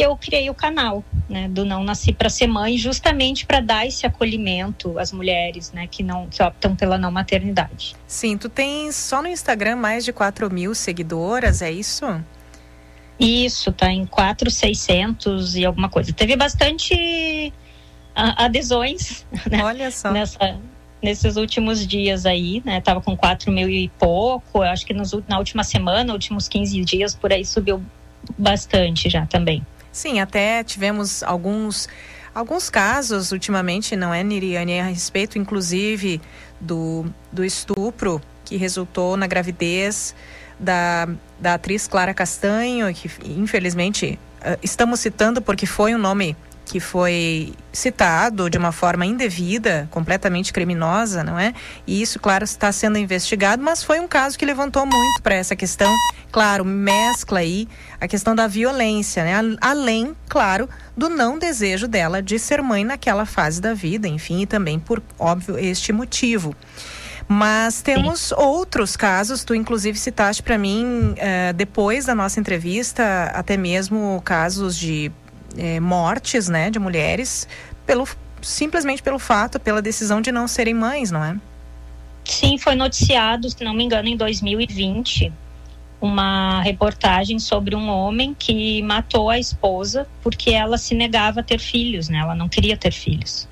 que 0.01 0.07
eu 0.07 0.17
criei 0.17 0.49
o 0.49 0.55
canal, 0.55 1.05
né, 1.29 1.47
do 1.47 1.63
Não 1.63 1.85
Nasci 1.85 2.11
para 2.11 2.31
Ser 2.31 2.47
Mãe, 2.47 2.79
justamente 2.79 3.45
para 3.45 3.61
dar 3.61 3.87
esse 3.87 4.07
acolhimento 4.07 4.99
às 4.99 5.13
mulheres, 5.13 5.73
né, 5.73 5.87
que 5.87 6.03
não 6.03 6.27
que 6.27 6.43
optam 6.43 6.75
pela 6.75 6.97
não 6.97 7.11
maternidade. 7.11 7.95
Sim, 8.07 8.39
tu 8.39 8.49
tens 8.49 8.97
só 8.97 9.21
no 9.21 9.29
Instagram 9.29 9.77
mais 9.77 10.03
de 10.03 10.11
4 10.11 10.51
mil 10.51 10.75
seguidoras, 10.75 11.61
é 11.61 11.71
isso? 11.71 12.07
Isso, 13.19 13.71
tá 13.73 13.93
em 13.93 14.07
4,600 14.07 15.57
e 15.57 15.67
alguma 15.67 15.91
coisa. 15.91 16.15
Teve 16.15 16.35
bastante 16.35 17.53
adesões, 18.15 19.27
né, 19.51 19.63
Olha 19.63 19.91
só. 19.91 20.11
Nessa, 20.11 20.59
nesses 21.03 21.37
últimos 21.37 21.87
dias 21.87 22.25
aí, 22.25 22.63
né? 22.65 22.81
Tava 22.81 23.03
com 23.03 23.15
4 23.15 23.53
mil 23.53 23.69
e 23.69 23.91
pouco, 23.99 24.63
acho 24.63 24.87
que 24.87 24.95
nos, 24.95 25.13
na 25.29 25.37
última 25.37 25.63
semana, 25.63 26.11
últimos 26.15 26.49
15 26.49 26.81
dias, 26.87 27.15
por 27.15 27.31
aí 27.31 27.45
subiu 27.45 27.85
bastante 28.39 29.11
já 29.11 29.27
também. 29.27 29.63
Sim, 29.93 30.21
até 30.21 30.63
tivemos 30.63 31.23
alguns 31.23 31.89
alguns 32.33 32.71
casos 32.71 33.33
ultimamente, 33.33 33.97
não 33.97 34.15
é, 34.15 34.23
Niriane, 34.23 34.79
a 34.79 34.85
respeito 34.85 35.37
inclusive 35.37 36.21
do, 36.61 37.05
do 37.33 37.45
estupro 37.45 38.23
que 38.45 38.57
resultou 38.57 39.17
na 39.17 39.27
gravidez 39.27 40.15
da, 40.59 41.09
da 41.41 41.55
atriz 41.55 41.89
Clara 41.89 42.15
Castanho, 42.15 42.93
que 42.95 43.11
infelizmente 43.25 44.19
uh, 44.41 44.59
estamos 44.63 45.01
citando 45.01 45.43
porque 45.43 45.67
foi 45.67 45.95
um 45.95 45.99
nome 45.99 46.37
que 46.71 46.79
foi 46.79 47.53
citado 47.73 48.49
de 48.49 48.57
uma 48.57 48.71
forma 48.71 49.05
indevida, 49.05 49.89
completamente 49.91 50.53
criminosa, 50.53 51.25
não 51.25 51.37
é? 51.37 51.53
E 51.85 52.01
isso, 52.01 52.21
claro, 52.21 52.45
está 52.45 52.71
sendo 52.71 52.97
investigado, 52.97 53.61
mas 53.61 53.83
foi 53.83 53.99
um 53.99 54.07
caso 54.07 54.39
que 54.39 54.47
levantou 54.47 54.87
muito 54.87 55.21
para 55.21 55.35
essa 55.35 55.57
questão. 55.57 55.93
Claro, 56.31 56.65
mescla 56.65 57.41
aí 57.41 57.67
a 58.01 58.07
questão 58.07 58.37
da 58.37 58.47
violência, 58.47 59.25
né? 59.25 59.33
Além, 59.61 60.15
claro, 60.29 60.69
do 60.97 61.09
não 61.09 61.41
desejo 61.41 61.89
dela 61.89 62.23
de 62.23 62.39
ser 62.39 62.63
mãe 62.63 62.85
naquela 62.85 63.27
fase 63.27 63.61
da 63.61 63.75
vida, 63.75 64.07
enfim, 64.07 64.43
e 64.43 64.47
também 64.47 64.79
por 64.79 65.03
óbvio 65.19 65.59
este 65.59 65.93
motivo. 65.93 66.55
Mas 67.33 67.81
temos 67.81 68.33
outros 68.33 68.97
casos, 68.97 69.45
tu 69.45 69.55
inclusive 69.55 69.97
citaste 69.97 70.43
para 70.43 70.59
mim, 70.59 71.15
eh, 71.17 71.53
depois 71.53 72.05
da 72.05 72.15
nossa 72.15 72.41
entrevista, 72.41 73.31
até 73.33 73.57
mesmo 73.57 74.21
casos 74.25 74.77
de 74.77 75.13
é, 75.57 75.81
mortes, 75.81 76.49
né, 76.49 76.71
de 76.71 76.79
mulheres 76.79 77.47
pelo 77.87 78.07
simplesmente 78.43 79.03
pelo 79.03 79.19
fato, 79.19 79.61
pela 79.61 79.83
decisão 79.83 80.21
de 80.21 80.33
não 80.33 80.49
serem 80.49 80.73
mães, 80.73 81.11
não 81.11 81.23
é? 81.23 81.37
Sim, 82.25 82.57
foi 82.57 82.75
noticiado, 82.75 83.51
se 83.51 83.63
não 83.63 83.75
me 83.75 83.85
engano, 83.85 84.09
em 84.09 84.17
2020, 84.17 85.31
uma 86.01 86.63
reportagem 86.63 87.39
sobre 87.39 87.77
um 87.77 87.89
homem 87.91 88.35
que 88.39 88.81
matou 88.83 89.29
a 89.29 89.39
esposa 89.39 90.07
porque 90.23 90.51
ela 90.51 90.79
se 90.79 90.95
negava 90.95 91.41
a 91.41 91.43
ter 91.43 91.59
filhos, 91.59 92.09
né? 92.09 92.19
Ela 92.19 92.35
não 92.35 92.49
queria 92.49 92.77
ter 92.77 92.93
filhos 92.93 93.50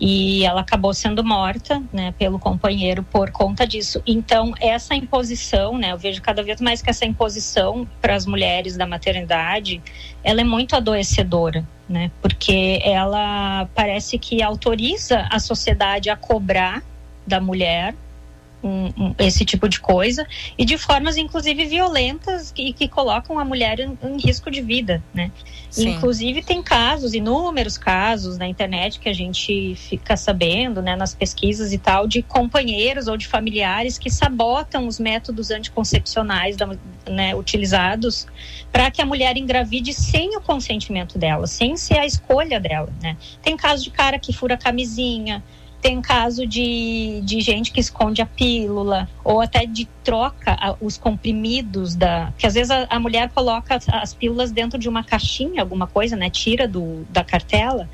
e 0.00 0.44
ela 0.44 0.60
acabou 0.60 0.94
sendo 0.94 1.24
morta, 1.24 1.82
né, 1.92 2.14
pelo 2.18 2.38
companheiro 2.38 3.02
por 3.02 3.30
conta 3.30 3.66
disso. 3.66 4.00
Então, 4.06 4.54
essa 4.60 4.94
imposição, 4.94 5.76
né, 5.76 5.92
eu 5.92 5.98
vejo 5.98 6.22
cada 6.22 6.42
vez 6.42 6.60
mais 6.60 6.80
que 6.80 6.90
essa 6.90 7.04
imposição 7.04 7.86
para 8.00 8.14
as 8.14 8.24
mulheres 8.24 8.76
da 8.76 8.86
maternidade, 8.86 9.82
ela 10.22 10.40
é 10.40 10.44
muito 10.44 10.76
adoecedora, 10.76 11.66
né, 11.88 12.10
porque 12.22 12.80
ela 12.84 13.68
parece 13.74 14.18
que 14.18 14.42
autoriza 14.42 15.26
a 15.30 15.38
sociedade 15.38 16.08
a 16.08 16.16
cobrar 16.16 16.82
da 17.26 17.40
mulher 17.40 17.94
um, 18.62 18.86
um, 18.86 19.14
esse 19.18 19.44
tipo 19.44 19.68
de 19.68 19.80
coisa 19.80 20.26
e 20.56 20.64
de 20.64 20.76
formas 20.76 21.16
inclusive 21.16 21.64
violentas 21.66 22.50
e 22.50 22.54
que, 22.54 22.72
que 22.72 22.88
colocam 22.88 23.38
a 23.38 23.44
mulher 23.44 23.78
em, 23.80 23.96
em, 24.02 24.16
risco 24.18 24.50
de 24.50 24.60
vida, 24.60 25.02
né? 25.14 25.30
Inclusive 25.76 26.42
tem 26.42 26.62
casos, 26.62 27.14
inúmeros 27.14 27.76
casos 27.76 28.38
na 28.38 28.48
internet 28.48 28.98
que 28.98 29.08
a 29.08 29.12
gente 29.12 29.74
fica 29.76 30.16
sabendo, 30.16 30.80
né, 30.80 30.96
nas 30.96 31.14
pesquisas 31.14 31.72
e 31.72 31.78
tal, 31.78 32.06
de 32.06 32.22
companheiros 32.22 33.06
ou 33.06 33.16
de 33.16 33.26
familiares 33.26 33.98
que 33.98 34.10
sabotam 34.10 34.86
os 34.86 34.98
métodos 34.98 35.50
anticoncepcionais 35.50 36.56
da, 36.56 36.68
né, 37.06 37.34
utilizados 37.34 38.26
para 38.72 38.90
que 38.90 39.02
a 39.02 39.06
mulher 39.06 39.36
engravide 39.36 39.92
sem 39.92 40.36
o 40.36 40.40
consentimento 40.40 41.18
dela, 41.18 41.46
sem 41.46 41.76
ser 41.76 41.98
a 41.98 42.06
escolha 42.06 42.58
dela, 42.58 42.92
né? 43.02 43.16
Tem 43.42 43.56
caso 43.56 43.84
de 43.84 43.90
cara 43.90 44.18
que 44.18 44.32
fura 44.32 44.56
camisinha, 44.56 45.42
tem 45.80 46.02
caso 46.02 46.46
de, 46.46 47.20
de 47.24 47.40
gente 47.40 47.70
que 47.70 47.80
esconde 47.80 48.20
a 48.20 48.26
pílula 48.26 49.08
ou 49.22 49.40
até 49.40 49.64
de 49.64 49.86
troca 50.02 50.56
a, 50.58 50.74
os 50.80 50.98
comprimidos 50.98 51.94
da 51.94 52.32
que 52.36 52.46
às 52.46 52.54
vezes 52.54 52.70
a, 52.70 52.86
a, 52.90 52.98
mulher 52.98 53.30
coloca 53.30 53.76
as, 53.76 53.88
as 53.88 54.12
pílulas 54.12 54.50
dentro 54.50 54.78
de 54.78 54.88
uma 54.88 55.04
caixinha 55.04 55.62
alguma 55.62 55.86
coisa 55.86 56.16
né 56.16 56.28
tira 56.30 56.66
do 56.66 57.06
da 57.10 57.22
cartela 57.22 57.88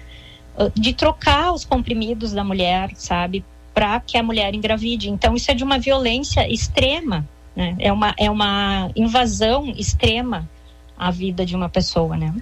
de 0.75 0.93
trocar 0.93 1.53
os 1.53 1.65
comprimidos 1.65 2.33
da 2.33 2.45
mulher, 2.45 2.91
sabe, 2.95 3.45
para 3.73 3.99
que 4.01 4.17
a 4.17 4.23
mulher 4.23 4.55
engravide. 4.55 5.11
Então 5.11 5.35
isso 5.35 5.51
é 5.51 5.55
de 5.55 5.65
uma 5.65 5.79
violência 5.79 6.49
extrema, 6.51 7.27
né? 7.57 7.75
É 7.79 7.93
uma 7.93 8.15
é 8.17 8.31
uma 8.31 8.91
invasão 8.95 9.73
extrema 9.77 10.49
à 10.97 11.11
vida 11.11 11.45
de 11.45 11.57
uma 11.57 11.69
pessoa, 11.69 12.17
né? 12.17 12.33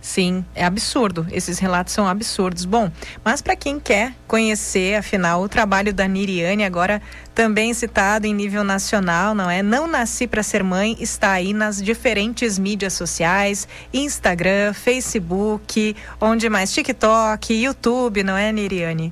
Sim, 0.00 0.44
é 0.54 0.64
absurdo. 0.64 1.26
Esses 1.30 1.58
relatos 1.58 1.92
são 1.92 2.06
absurdos. 2.06 2.64
Bom, 2.64 2.90
mas 3.24 3.42
para 3.42 3.56
quem 3.56 3.80
quer 3.80 4.14
conhecer, 4.26 4.96
afinal, 4.96 5.42
o 5.42 5.48
trabalho 5.48 5.92
da 5.92 6.06
Niriane, 6.06 6.64
agora 6.64 7.02
também 7.34 7.74
citado 7.74 8.26
em 8.26 8.34
nível 8.34 8.64
nacional, 8.64 9.34
não 9.34 9.50
é? 9.50 9.62
Não 9.62 9.86
Nasci 9.86 10.26
para 10.26 10.42
Ser 10.42 10.62
Mãe 10.62 10.96
está 11.00 11.32
aí 11.32 11.52
nas 11.52 11.82
diferentes 11.82 12.58
mídias 12.58 12.92
sociais: 12.92 13.66
Instagram, 13.92 14.72
Facebook, 14.72 15.96
onde 16.20 16.48
mais? 16.48 16.72
TikTok, 16.72 17.52
YouTube, 17.54 18.22
não 18.22 18.36
é, 18.36 18.52
Niriane? 18.52 19.10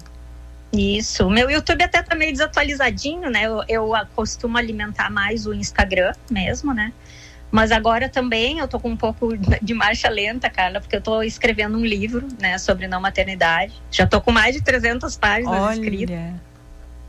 Isso. 0.73 1.29
Meu 1.31 1.51
YouTube 1.51 1.83
até 1.83 2.03
tá 2.03 2.15
meio 2.15 2.33
desatualizadinho, 2.33 3.31
né? 3.31 3.45
Eu, 3.45 3.63
eu 3.69 3.93
costumo 4.15 4.59
alimentar 4.59 5.11
mais 5.11 5.47
o 5.47 5.55
Instagram 5.55 6.13
mesmo, 6.31 6.75
né? 6.75 6.93
Mas 7.51 7.71
agora 7.71 8.09
também 8.09 8.59
eu 8.59 8.69
tô 8.69 8.79
com 8.79 8.91
um 8.91 8.97
pouco 8.97 9.37
de 9.37 9.75
marcha 9.75 10.09
lenta, 10.09 10.51
Carla, 10.51 10.81
porque 10.81 10.97
eu 10.97 11.01
tô 11.01 11.23
escrevendo 11.23 11.79
um 11.79 11.85
livro, 11.85 12.27
né, 12.41 12.59
sobre 12.59 12.87
não 12.87 13.01
maternidade. 13.01 13.73
Já 13.91 14.07
tô 14.07 14.21
com 14.21 14.33
mais 14.33 14.55
de 14.55 14.63
300 14.63 15.17
páginas 15.17 15.63
Olha. 15.63 15.75
escritas. 15.75 16.47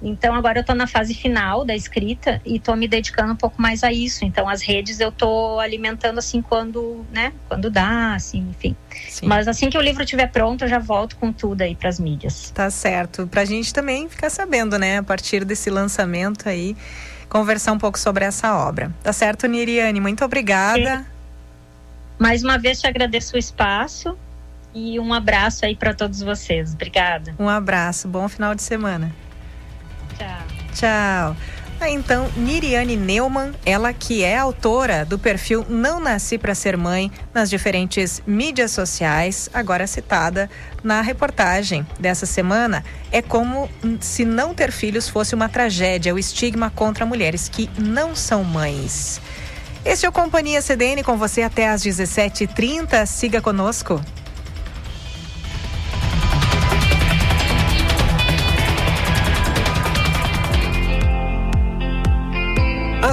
Então 0.02 0.36
agora 0.36 0.60
eu 0.60 0.64
tô 0.64 0.76
na 0.76 0.86
fase 0.86 1.14
final 1.14 1.66
da 1.66 1.76
escrita 1.76 2.40
e 2.46 2.60
tô 2.60 2.76
me 2.76 2.88
dedicando 2.88 3.34
um 3.34 3.36
pouco 3.36 3.60
mais 3.60 3.84
a 3.84 3.92
isso. 3.92 4.24
Então 4.24 4.48
as 4.48 4.62
redes 4.62 5.00
eu 5.00 5.12
tô 5.12 5.60
alimentando 5.60 6.20
assim 6.20 6.42
quando, 6.42 7.04
né, 7.12 7.34
quando 7.48 7.70
dá, 7.70 8.14
assim, 8.14 8.48
enfim. 8.50 8.76
Sim. 9.10 9.26
Mas 9.26 9.48
assim 9.48 9.70
que 9.70 9.78
o 9.78 9.82
livro 9.82 10.04
estiver 10.04 10.28
pronto, 10.28 10.66
eu 10.66 10.68
já 10.68 10.80
volto 10.80 11.16
com 11.16 11.34
tudo 11.34 11.64
aí 11.64 11.76
para 11.76 11.90
as 11.90 12.00
mídias. 12.00 12.52
Tá 12.52 12.70
certo. 12.70 13.26
Pra 13.28 13.44
gente 13.44 13.74
também 13.74 14.08
ficar 14.08 14.30
sabendo, 14.30 14.78
né, 14.78 15.00
a 15.00 15.04
partir 15.04 15.44
desse 15.44 15.70
lançamento 15.70 16.48
aí 16.48 16.76
conversar 17.38 17.72
um 17.74 17.78
pouco 17.78 18.00
sobre 18.00 18.26
essa 18.26 18.56
obra. 18.56 18.92
Tá 19.04 19.14
certo, 19.14 19.48
Niriane? 19.48 20.00
Muito 20.00 20.26
obrigada. 20.26 21.06
Mais 22.18 22.44
uma 22.44 22.58
vez 22.58 22.82
te 22.82 22.88
agradeço 22.88 23.36
o 23.36 23.38
espaço 23.38 24.18
e 24.74 25.00
um 25.00 25.14
abraço 25.14 25.66
aí 25.66 25.76
para 25.76 25.94
todos 25.94 26.22
vocês. 26.22 26.74
Obrigada. 26.74 27.36
Um 27.38 27.48
abraço, 27.48 28.08
bom 28.08 28.28
final 28.28 28.56
de 28.56 28.64
semana. 28.64 29.14
Tchau. 30.18 30.48
Tchau. 30.74 31.57
Ah, 31.80 31.92
então, 31.92 32.28
Niriane 32.36 32.96
Neumann, 32.96 33.54
ela 33.64 33.94
que 33.94 34.24
é 34.24 34.36
autora 34.36 35.06
do 35.06 35.20
perfil 35.20 35.64
Não 35.70 36.00
Nasci 36.00 36.38
para 36.38 36.56
Ser 36.56 36.76
Mãe 36.76 37.12
nas 37.32 37.52
diferentes 37.52 38.20
mídias 38.26 38.72
sociais, 38.72 39.48
agora 39.54 39.86
citada 39.86 40.50
na 40.84 41.02
reportagem 41.02 41.86
dessa 42.00 42.26
semana, 42.26 42.84
é 43.12 43.22
como 43.22 43.70
se 44.00 44.26
não 44.26 44.56
ter 44.56 44.72
filhos 44.72 45.08
fosse 45.08 45.36
uma 45.36 45.48
tragédia, 45.48 46.16
o 46.16 46.20
estigma 46.20 46.72
contra 46.72 47.06
mulheres 47.06 47.48
que 47.48 47.70
não 47.78 48.16
são 48.16 48.44
mães. 48.44 49.22
Este 49.86 50.08
é 50.08 50.10
o 50.10 50.12
Companhia 50.12 50.62
CDN 50.62 51.04
com 51.04 51.16
você 51.16 51.44
até 51.44 51.70
às 51.70 51.84
17h30. 51.84 53.06
Siga 53.06 53.40
conosco. 53.40 54.02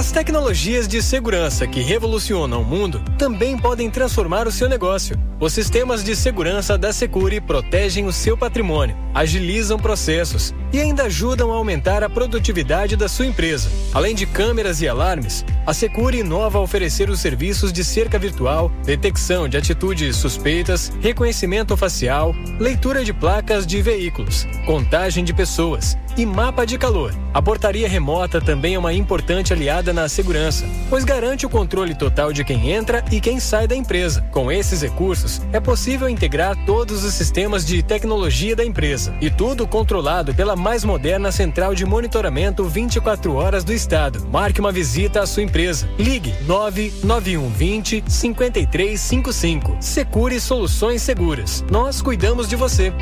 As 0.05 0.11
tecnologias 0.11 0.87
de 0.87 1.01
segurança 1.01 1.65
que 1.65 1.81
revolucionam 1.81 2.61
o 2.61 2.63
mundo 2.63 3.01
também 3.17 3.57
podem 3.57 3.89
transformar 3.89 4.47
o 4.47 4.51
seu 4.51 4.69
negócio. 4.69 5.17
Os 5.45 5.53
sistemas 5.53 6.03
de 6.03 6.15
segurança 6.15 6.75
da 6.75 6.91
Secure 6.91 7.39
protegem 7.39 8.07
o 8.07 8.11
seu 8.11 8.35
patrimônio, 8.35 8.97
agilizam 9.13 9.77
processos 9.77 10.51
e 10.73 10.79
ainda 10.79 11.03
ajudam 11.03 11.51
a 11.51 11.55
aumentar 11.55 12.03
a 12.03 12.09
produtividade 12.09 12.95
da 12.95 13.07
sua 13.07 13.27
empresa. 13.27 13.69
Além 13.93 14.15
de 14.15 14.25
câmeras 14.25 14.81
e 14.81 14.87
alarmes, 14.87 15.45
a 15.63 15.71
Secure 15.71 16.17
inova 16.17 16.57
a 16.57 16.61
oferecer 16.61 17.11
os 17.11 17.19
serviços 17.19 17.71
de 17.71 17.83
cerca 17.83 18.17
virtual, 18.17 18.71
detecção 18.83 19.47
de 19.47 19.55
atitudes 19.55 20.15
suspeitas, 20.15 20.91
reconhecimento 20.99 21.77
facial, 21.77 22.33
leitura 22.59 23.05
de 23.05 23.13
placas 23.13 23.67
de 23.67 23.83
veículos, 23.83 24.47
contagem 24.65 25.23
de 25.23 25.31
pessoas 25.31 25.95
e 26.17 26.25
mapa 26.25 26.65
de 26.65 26.77
calor. 26.77 27.13
A 27.33 27.41
portaria 27.41 27.89
remota 27.89 28.39
também 28.39 28.75
é 28.75 28.79
uma 28.79 28.93
importante 28.93 29.51
aliada 29.51 29.91
na 29.91 30.07
segurança, 30.07 30.65
pois 30.89 31.03
garante 31.03 31.45
o 31.45 31.49
controle 31.49 31.93
total 31.93 32.31
de 32.31 32.43
quem 32.43 32.71
entra 32.71 33.03
e 33.11 33.19
quem 33.19 33.39
sai 33.39 33.67
da 33.67 33.75
empresa. 33.75 34.21
Com 34.31 34.51
esses 34.51 34.81
recursos, 34.81 35.34
é 35.51 35.59
possível 35.59 36.09
integrar 36.09 36.55
todos 36.65 37.03
os 37.03 37.13
sistemas 37.13 37.65
de 37.65 37.81
tecnologia 37.81 38.55
da 38.55 38.65
empresa 38.65 39.15
e 39.21 39.29
tudo 39.29 39.67
controlado 39.67 40.33
pela 40.33 40.55
mais 40.55 40.83
moderna 40.83 41.31
central 41.31 41.75
de 41.75 41.85
monitoramento 41.85 42.63
24 42.63 43.33
horas 43.35 43.63
do 43.63 43.73
estado. 43.73 44.27
Marque 44.31 44.59
uma 44.59 44.71
visita 44.71 45.21
à 45.21 45.25
sua 45.25 45.43
empresa. 45.43 45.87
Ligue 45.97 46.33
99120 46.47 48.03
5355. 48.07 49.77
Secure 49.79 50.39
Soluções 50.39 51.01
Seguras. 51.01 51.63
Nós 51.69 52.01
cuidamos 52.01 52.47
de 52.47 52.55
você. 52.55 52.93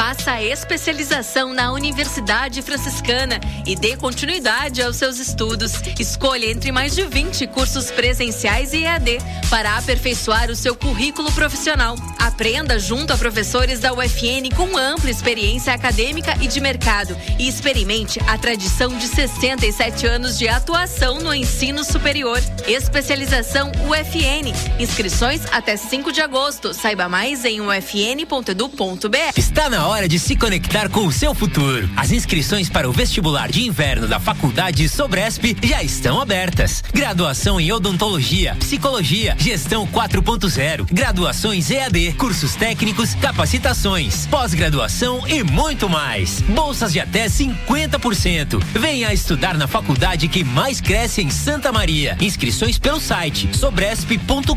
Faça 0.00 0.32
a 0.32 0.42
especialização 0.42 1.52
na 1.52 1.72
Universidade 1.72 2.62
Franciscana 2.62 3.38
e 3.66 3.76
dê 3.76 3.98
continuidade 3.98 4.80
aos 4.80 4.96
seus 4.96 5.18
estudos. 5.18 5.74
Escolha 5.98 6.46
entre 6.46 6.72
mais 6.72 6.94
de 6.94 7.04
20 7.04 7.46
cursos 7.48 7.90
presenciais 7.90 8.72
e 8.72 8.84
EAD 8.84 9.18
para 9.50 9.76
aperfeiçoar 9.76 10.50
o 10.50 10.56
seu 10.56 10.74
currículo 10.74 11.30
profissional. 11.32 11.96
Aprenda 12.18 12.78
junto 12.78 13.12
a 13.12 13.18
professores 13.18 13.78
da 13.78 13.92
UFN 13.92 14.48
com 14.56 14.74
ampla 14.74 15.10
experiência 15.10 15.74
acadêmica 15.74 16.34
e 16.40 16.48
de 16.48 16.62
mercado 16.62 17.14
e 17.38 17.46
experimente 17.46 18.18
a 18.26 18.38
tradição 18.38 18.96
de 18.96 19.06
67 19.06 20.06
anos 20.06 20.38
de 20.38 20.48
atuação 20.48 21.18
no 21.18 21.34
ensino 21.34 21.84
superior. 21.84 22.40
Especialização 22.66 23.70
UFN. 23.86 24.80
Inscrições 24.80 25.42
até 25.52 25.76
5 25.76 26.10
de 26.10 26.22
agosto. 26.22 26.72
Saiba 26.72 27.06
mais 27.06 27.44
em 27.44 27.60
ufn.edu.br. 27.60 29.36
Está 29.36 29.68
na 29.68 29.88
hora 29.88 29.89
de 29.90 30.20
se 30.20 30.36
conectar 30.36 30.88
com 30.88 31.04
o 31.04 31.12
seu 31.12 31.34
futuro. 31.34 31.90
As 31.96 32.12
inscrições 32.12 32.70
para 32.70 32.88
o 32.88 32.92
vestibular 32.92 33.50
de 33.50 33.66
inverno 33.66 34.06
da 34.06 34.20
Faculdade 34.20 34.88
Sobresp 34.88 35.56
já 35.62 35.82
estão 35.82 36.20
abertas. 36.20 36.82
Graduação 36.94 37.60
em 37.60 37.72
Odontologia, 37.72 38.54
Psicologia, 38.54 39.34
Gestão 39.36 39.86
4.0, 39.88 40.86
graduações 40.92 41.70
EAD, 41.70 42.12
cursos 42.12 42.54
técnicos, 42.54 43.14
capacitações, 43.16 44.26
pós-graduação 44.28 45.26
e 45.26 45.42
muito 45.42 45.88
mais. 45.88 46.40
Bolsas 46.42 46.92
de 46.92 47.00
até 47.00 47.26
50%. 47.26 48.62
Venha 48.72 49.12
estudar 49.12 49.58
na 49.58 49.66
faculdade 49.66 50.28
que 50.28 50.44
mais 50.44 50.80
cresce 50.80 51.20
em 51.20 51.30
Santa 51.30 51.72
Maria. 51.72 52.16
Inscrições 52.20 52.78
pelo 52.78 53.00
site 53.00 53.50
sobresp.com.br. 53.54 54.54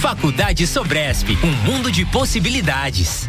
Faculdade 0.00 0.66
Sobresp, 0.66 1.38
um 1.44 1.52
mundo 1.70 1.92
de 1.92 2.04
possibilidades. 2.06 3.28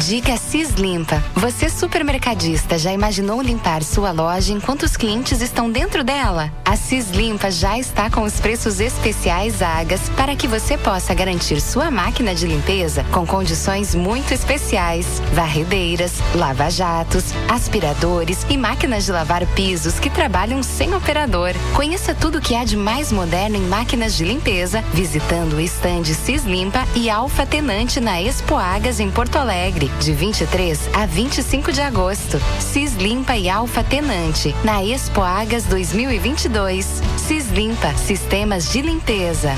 Dica 0.00 0.34
Cis 0.38 0.70
Limpa. 0.70 1.22
Você 1.34 1.68
supermercadista 1.68 2.78
já 2.78 2.90
imaginou 2.90 3.42
limpar 3.42 3.82
sua 3.82 4.10
loja 4.10 4.50
enquanto 4.50 4.84
os 4.84 4.96
clientes 4.96 5.42
estão 5.42 5.70
dentro 5.70 6.02
dela? 6.02 6.50
A 6.64 6.74
Cis 6.74 7.10
Limpa 7.10 7.50
já 7.50 7.78
está 7.78 8.08
com 8.08 8.22
os 8.22 8.40
preços 8.40 8.80
especiais 8.80 9.60
Agas 9.60 10.08
para 10.16 10.34
que 10.34 10.48
você 10.48 10.78
possa 10.78 11.12
garantir 11.12 11.60
sua 11.60 11.90
máquina 11.90 12.34
de 12.34 12.46
limpeza 12.46 13.04
com 13.12 13.26
condições 13.26 13.94
muito 13.94 14.32
especiais. 14.32 15.20
Varredeiras, 15.34 16.14
lava-jatos, 16.34 17.34
aspiradores 17.46 18.46
e 18.48 18.56
máquinas 18.56 19.04
de 19.04 19.12
lavar 19.12 19.46
pisos 19.48 20.00
que 20.00 20.08
trabalham 20.08 20.62
sem 20.62 20.94
operador. 20.94 21.52
Conheça 21.74 22.14
tudo 22.14 22.38
o 22.38 22.40
que 22.40 22.54
há 22.54 22.64
de 22.64 22.76
mais 22.76 23.12
moderno 23.12 23.56
em 23.56 23.68
máquinas 23.68 24.16
de 24.16 24.24
limpeza 24.24 24.82
visitando 24.94 25.56
o 25.56 25.60
estande 25.60 26.14
Cis 26.14 26.44
Limpa 26.44 26.86
e 26.94 27.10
Alfa 27.10 27.44
Tenante 27.44 28.00
na 28.00 28.20
Expo 28.20 28.54
Agas 28.54 28.98
em 28.98 29.10
Porto 29.10 29.36
Alegre 29.36 29.89
de 29.98 30.12
23 30.12 30.78
a 30.94 31.06
25 31.06 31.72
de 31.72 31.82
agosto. 31.82 32.40
Cislimpa 32.60 33.36
e 33.36 33.48
Alfa 33.48 33.82
Tenante, 33.82 34.54
na 34.64 34.84
Expo 34.84 35.20
Agas 35.20 35.64
2022. 35.64 36.86
Cislimpa, 37.16 37.92
sistemas 37.94 38.72
de 38.72 38.82
limpeza. 38.82 39.56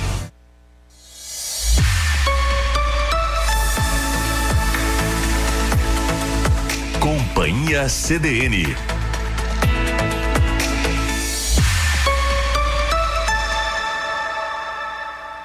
Companhia 6.98 7.88
CDN. 7.88 8.76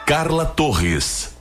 Carla 0.06 0.46
Torres. 0.46 1.37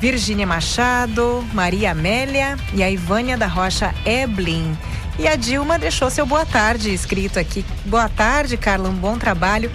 Virgínia 0.00 0.46
Machado, 0.46 1.46
Maria 1.52 1.90
Amélia 1.90 2.56
e 2.72 2.82
a 2.82 2.90
Ivânia 2.90 3.36
da 3.36 3.46
Rocha 3.46 3.94
Eblin. 4.06 4.74
E 5.18 5.28
a 5.28 5.36
Dilma 5.36 5.78
deixou 5.78 6.08
seu 6.08 6.24
boa 6.24 6.46
tarde 6.46 6.94
escrito 6.94 7.38
aqui. 7.38 7.62
Boa 7.84 8.08
tarde, 8.08 8.56
Carla, 8.56 8.88
um 8.88 8.94
bom 8.94 9.18
trabalho. 9.18 9.70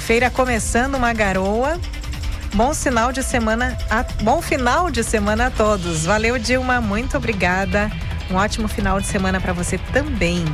Feira 0.00 0.28
começando 0.28 0.96
uma 0.96 1.12
garoa 1.12 1.78
Bom 2.54 2.72
sinal 2.72 3.10
de 3.10 3.20
semana, 3.20 3.76
a, 3.90 4.04
bom 4.22 4.40
final 4.40 4.88
de 4.88 5.02
semana 5.02 5.48
a 5.48 5.50
todos. 5.50 6.06
Valeu, 6.06 6.38
Dilma, 6.38 6.80
muito 6.80 7.16
obrigada. 7.16 7.90
Um 8.30 8.36
ótimo 8.36 8.68
final 8.68 9.00
de 9.00 9.08
semana 9.08 9.40
para 9.40 9.52
você 9.52 9.76
também. 9.92 10.44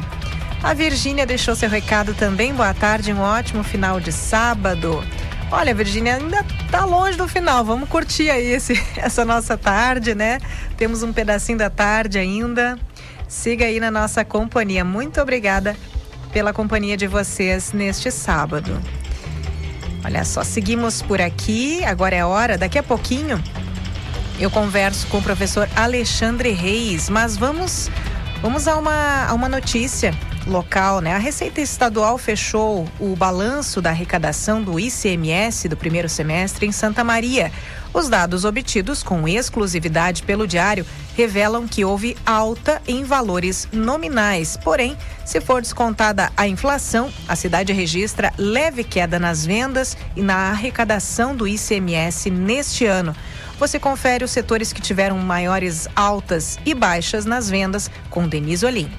A 0.62 0.72
Virgínia 0.72 1.26
deixou 1.26 1.54
seu 1.54 1.68
recado 1.68 2.14
também. 2.14 2.54
Boa 2.54 2.72
tarde, 2.72 3.12
um 3.12 3.20
ótimo 3.20 3.62
final 3.62 4.00
de 4.00 4.12
sábado. 4.12 5.04
Olha, 5.52 5.74
Virgínia, 5.74 6.16
ainda 6.16 6.42
tá 6.70 6.86
longe 6.86 7.18
do 7.18 7.28
final. 7.28 7.62
Vamos 7.66 7.86
curtir 7.86 8.30
aí 8.30 8.46
esse, 8.46 8.82
essa 8.96 9.22
nossa 9.22 9.58
tarde, 9.58 10.14
né? 10.14 10.40
Temos 10.78 11.02
um 11.02 11.12
pedacinho 11.12 11.58
da 11.58 11.68
tarde 11.68 12.18
ainda. 12.18 12.78
Siga 13.28 13.66
aí 13.66 13.78
na 13.78 13.90
nossa 13.90 14.24
companhia. 14.24 14.86
Muito 14.86 15.20
obrigada 15.20 15.76
pela 16.32 16.54
companhia 16.54 16.96
de 16.96 17.06
vocês 17.06 17.74
neste 17.74 18.10
sábado. 18.10 18.80
Olha 20.04 20.24
só, 20.24 20.42
seguimos 20.42 21.02
por 21.02 21.20
aqui. 21.20 21.84
Agora 21.84 22.14
é 22.14 22.24
hora, 22.24 22.56
daqui 22.56 22.78
a 22.78 22.82
pouquinho 22.82 23.42
eu 24.38 24.50
converso 24.50 25.06
com 25.08 25.18
o 25.18 25.22
professor 25.22 25.68
Alexandre 25.76 26.50
Reis, 26.50 27.10
mas 27.10 27.36
vamos 27.36 27.90
vamos 28.40 28.66
a 28.66 28.76
uma, 28.76 29.26
a 29.26 29.34
uma 29.34 29.48
notícia 29.48 30.14
local, 30.50 31.00
né? 31.00 31.14
A 31.14 31.18
Receita 31.18 31.60
Estadual 31.60 32.18
fechou 32.18 32.86
o 32.98 33.16
balanço 33.16 33.80
da 33.80 33.90
arrecadação 33.90 34.62
do 34.62 34.78
ICMS 34.78 35.68
do 35.68 35.76
primeiro 35.76 36.08
semestre 36.08 36.66
em 36.66 36.72
Santa 36.72 37.02
Maria. 37.02 37.50
Os 37.92 38.08
dados 38.08 38.44
obtidos 38.44 39.02
com 39.02 39.26
exclusividade 39.26 40.22
pelo 40.22 40.46
diário 40.46 40.86
revelam 41.16 41.66
que 41.66 41.84
houve 41.84 42.16
alta 42.24 42.80
em 42.86 43.02
valores 43.02 43.68
nominais. 43.72 44.56
Porém, 44.56 44.96
se 45.24 45.40
for 45.40 45.60
descontada 45.60 46.30
a 46.36 46.46
inflação, 46.46 47.12
a 47.26 47.34
cidade 47.34 47.72
registra 47.72 48.32
leve 48.36 48.84
queda 48.84 49.18
nas 49.18 49.44
vendas 49.46 49.96
e 50.14 50.22
na 50.22 50.50
arrecadação 50.50 51.34
do 51.34 51.48
ICMS 51.48 52.30
neste 52.30 52.86
ano. 52.86 53.14
Você 53.58 53.78
confere 53.78 54.24
os 54.24 54.30
setores 54.30 54.72
que 54.72 54.80
tiveram 54.80 55.18
maiores 55.18 55.86
altas 55.94 56.58
e 56.64 56.74
baixas 56.74 57.24
nas 57.24 57.50
vendas 57.50 57.90
com 58.08 58.26
Denise 58.26 58.64
Olim. 58.64 58.90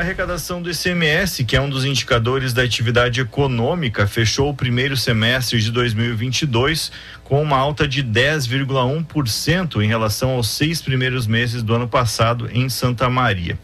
A 0.00 0.02
arrecadação 0.02 0.62
do 0.62 0.70
ICMS, 0.70 1.44
que 1.44 1.54
é 1.54 1.60
um 1.60 1.68
dos 1.68 1.84
indicadores 1.84 2.54
da 2.54 2.62
atividade 2.62 3.20
econômica, 3.20 4.06
fechou 4.06 4.48
o 4.48 4.54
primeiro 4.54 4.96
semestre 4.96 5.60
de 5.60 5.70
2022 5.70 6.90
com 7.22 7.42
uma 7.42 7.58
alta 7.58 7.86
de 7.86 8.02
10,1% 8.02 9.82
em 9.84 9.86
relação 9.86 10.30
aos 10.30 10.48
seis 10.48 10.80
primeiros 10.80 11.26
meses 11.26 11.62
do 11.62 11.74
ano 11.74 11.86
passado 11.86 12.48
em 12.50 12.66
Santa 12.70 13.10
Maria. 13.10 13.58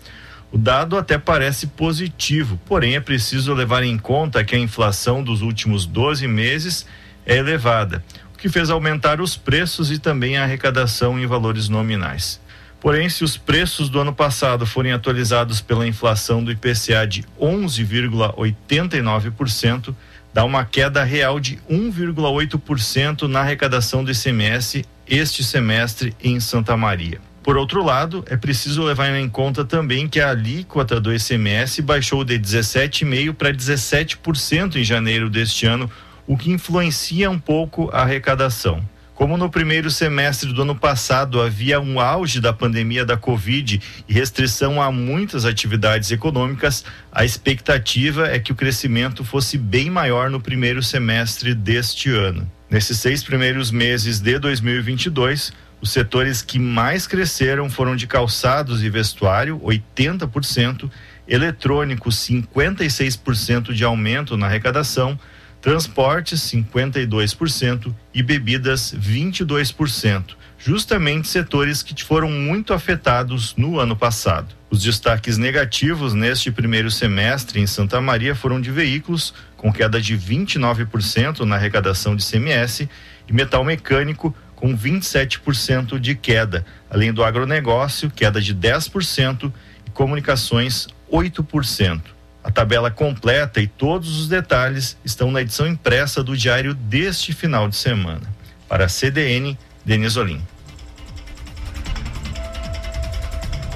O 0.53 0.59
dado 0.59 0.99
até 0.99 1.17
parece 1.17 1.69
positivo, 1.69 2.61
porém 2.67 2.97
é 2.97 3.01
preciso 3.01 3.55
levar 3.55 3.83
em 3.83 3.97
conta 3.97 4.45
que 4.45 4.55
a 4.55 4.59
inflação 4.59 5.23
dos 5.23 5.41
últimos 5.41 5.87
12 5.87 6.29
meses 6.29 6.85
é 7.25 7.39
elevada, 7.39 8.05
o 8.35 8.37
que 8.37 8.51
fez 8.51 8.69
aumentar 8.69 9.23
os 9.23 9.39
preços 9.39 9.91
e 9.91 9.99
também 9.99 10.37
a 10.37 10.43
arrecadação 10.43 11.19
em 11.19 11.27
valores 11.27 11.71
nominais. 11.71 12.39
Porém, 12.87 13.09
se 13.09 13.25
os 13.25 13.37
preços 13.37 13.89
do 13.89 13.99
ano 13.99 14.15
passado 14.15 14.65
forem 14.65 14.93
atualizados 14.93 15.61
pela 15.61 15.89
inflação 15.89 16.45
do 16.45 16.53
IPCA 16.53 17.05
de 17.05 17.25
11,89%, 17.37 19.93
dá 20.33 20.45
uma 20.45 20.65
queda 20.65 21.03
real 21.03 21.41
de 21.41 21.59
1,8% 21.69 23.23
na 23.23 23.41
arrecadação 23.41 24.05
do 24.05 24.13
ICMS 24.13 24.85
este 25.05 25.43
semestre 25.43 26.15
em 26.23 26.39
Santa 26.39 26.77
Maria. 26.77 27.21
Por 27.43 27.57
outro 27.57 27.83
lado, 27.83 28.25
é 28.29 28.37
preciso 28.37 28.85
levar 28.85 29.13
em 29.17 29.29
conta 29.29 29.65
também 29.65 30.07
que 30.07 30.21
a 30.21 30.31
alíquota 30.31 31.01
do 31.01 31.13
ICMS 31.13 31.83
baixou 31.83 32.23
de 32.23 32.39
17,5% 32.39 33.35
para 33.35 33.53
17% 33.53 34.77
em 34.77 34.85
janeiro 34.85 35.29
deste 35.29 35.67
ano, 35.67 35.91
o 36.25 36.37
que 36.37 36.53
influencia 36.53 37.29
um 37.29 37.41
pouco 37.41 37.91
a 37.93 38.03
arrecadação. 38.03 38.81
Como 39.17 39.39
no 39.39 39.49
primeiro 39.49 39.91
semestre 39.91 40.53
do 40.53 40.61
ano 40.61 40.77
passado 40.77 41.41
havia 41.41 41.81
um 41.81 41.99
auge 41.99 42.39
da 42.39 42.53
pandemia 42.53 43.03
da 43.03 43.17
Covid 43.17 43.81
e 44.07 44.13
restrição 44.13 44.81
a 44.81 44.93
muitas 44.93 45.47
atividades 45.47 46.11
econômicas, 46.11 46.85
a 47.11 47.25
expectativa 47.25 48.29
é 48.29 48.39
que 48.39 48.53
o 48.53 48.55
crescimento 48.55 49.25
fosse 49.25 49.57
bem 49.57 49.89
maior 49.89 50.29
no 50.29 50.39
primeiro 50.39 50.83
semestre 50.83 51.55
deste 51.55 52.11
ano. 52.11 52.47
Nesses 52.69 52.99
seis 52.99 53.25
primeiros 53.25 53.71
meses 53.71 54.21
de 54.21 54.39
2022, 54.39 55.51
os 55.81 55.91
setores 55.91 56.43
que 56.43 56.59
mais 56.59 57.07
cresceram 57.07 57.71
foram 57.71 57.97
de 57.97 58.07
calçados 58.07 58.85
e 58.85 58.91
vestuário, 58.91 59.59
80%, 59.61 60.91
eletrônicos, 61.27 62.17
56% 62.17 63.73
de 63.73 63.83
aumento 63.83 64.37
na 64.37 64.45
arrecadação 64.45 65.19
transportes 65.67 66.43
52% 66.43 67.93
e 68.15 68.23
bebidas 68.23 68.95
22%, 68.95 70.37
justamente 70.57 71.27
setores 71.27 71.83
que 71.83 72.05
foram 72.05 72.31
muito 72.31 72.73
afetados 72.73 73.53
no 73.57 73.81
ano 73.81 73.97
passado. 73.97 74.55
Os 74.71 74.81
destaques 74.81 75.37
negativos 75.37 76.15
neste 76.15 76.53
primeiro 76.53 76.89
semestre 76.89 77.61
em 77.61 77.67
Santa 77.67 78.01
Maria 78.01 78.33
foram 78.33 78.61
de 78.61 78.71
veículos, 78.71 79.35
com 79.57 79.73
queda 79.73 80.01
de 80.01 80.17
29% 80.17 81.41
na 81.41 81.57
arrecadação 81.57 82.15
de 82.15 82.25
CMS, 82.25 82.89
e 83.27 83.33
metal 83.33 83.65
mecânico, 83.65 84.33
com 84.55 84.79
27% 84.79 85.99
de 85.99 86.15
queda, 86.15 86.65
além 86.89 87.13
do 87.13 87.25
agronegócio, 87.25 88.09
queda 88.09 88.41
de 88.41 88.55
10%, 88.55 89.53
e 89.85 89.91
comunicações, 89.91 90.87
8%. 91.11 92.16
A 92.47 92.51
tabela 92.53 92.93
completa 92.93 93.61
e 93.61 93.67
todos 93.67 94.21
os 94.21 94.29
detalhes 94.29 94.97
estão 95.05 95.33
na 95.33 95.43
edição 95.43 95.67
impressa 95.67 96.23
do 96.23 96.37
diário 96.37 96.75
deste 96.75 97.33
final 97.33 97.69
de 97.69 97.75
semana. 97.75 98.23
Para 98.69 98.85
a 98.85 98.89
CDN, 98.89 99.59
Denise 99.85 100.17
Olim. 100.17 100.41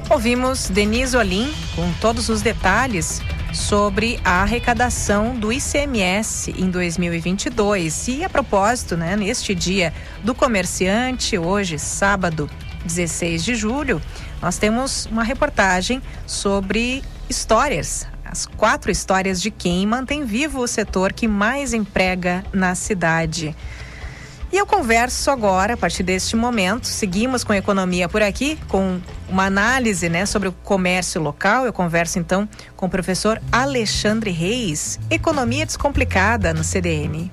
Ouvimos 0.08 0.68
Denise 0.68 1.16
Olim 1.16 1.52
com 1.74 1.92
todos 1.94 2.28
os 2.28 2.42
detalhes 2.42 3.20
sobre 3.52 4.20
a 4.24 4.42
arrecadação 4.42 5.34
do 5.34 5.52
ICMS 5.52 6.54
em 6.56 6.70
2022. 6.70 8.06
E 8.06 8.24
a 8.24 8.30
propósito, 8.30 8.96
né, 8.96 9.16
neste 9.16 9.52
dia 9.52 9.92
do 10.22 10.32
comerciante, 10.32 11.36
hoje, 11.36 11.76
sábado 11.76 12.48
16 12.84 13.42
de 13.42 13.56
julho, 13.56 14.00
nós 14.40 14.58
temos 14.58 15.06
uma 15.06 15.24
reportagem 15.24 16.00
sobre 16.24 17.02
histórias 17.28 18.06
as 18.30 18.46
quatro 18.46 18.90
histórias 18.90 19.42
de 19.42 19.50
quem 19.50 19.84
mantém 19.86 20.24
vivo 20.24 20.60
o 20.60 20.68
setor 20.68 21.12
que 21.12 21.26
mais 21.26 21.74
emprega 21.74 22.44
na 22.52 22.76
cidade. 22.76 23.56
E 24.52 24.56
eu 24.56 24.66
converso 24.66 25.30
agora, 25.30 25.74
a 25.74 25.76
partir 25.76 26.02
deste 26.02 26.34
momento, 26.34 26.86
seguimos 26.86 27.44
com 27.44 27.54
economia 27.54 28.08
por 28.08 28.20
aqui, 28.20 28.58
com 28.68 29.00
uma 29.28 29.46
análise 29.46 30.08
né, 30.08 30.26
sobre 30.26 30.48
o 30.48 30.52
comércio 30.52 31.20
local. 31.20 31.64
Eu 31.66 31.72
converso 31.72 32.18
então 32.18 32.48
com 32.76 32.86
o 32.86 32.90
professor 32.90 33.40
Alexandre 33.52 34.30
Reis, 34.30 34.98
Economia 35.08 35.64
Descomplicada 35.64 36.52
no 36.52 36.64
CDN. 36.64 37.30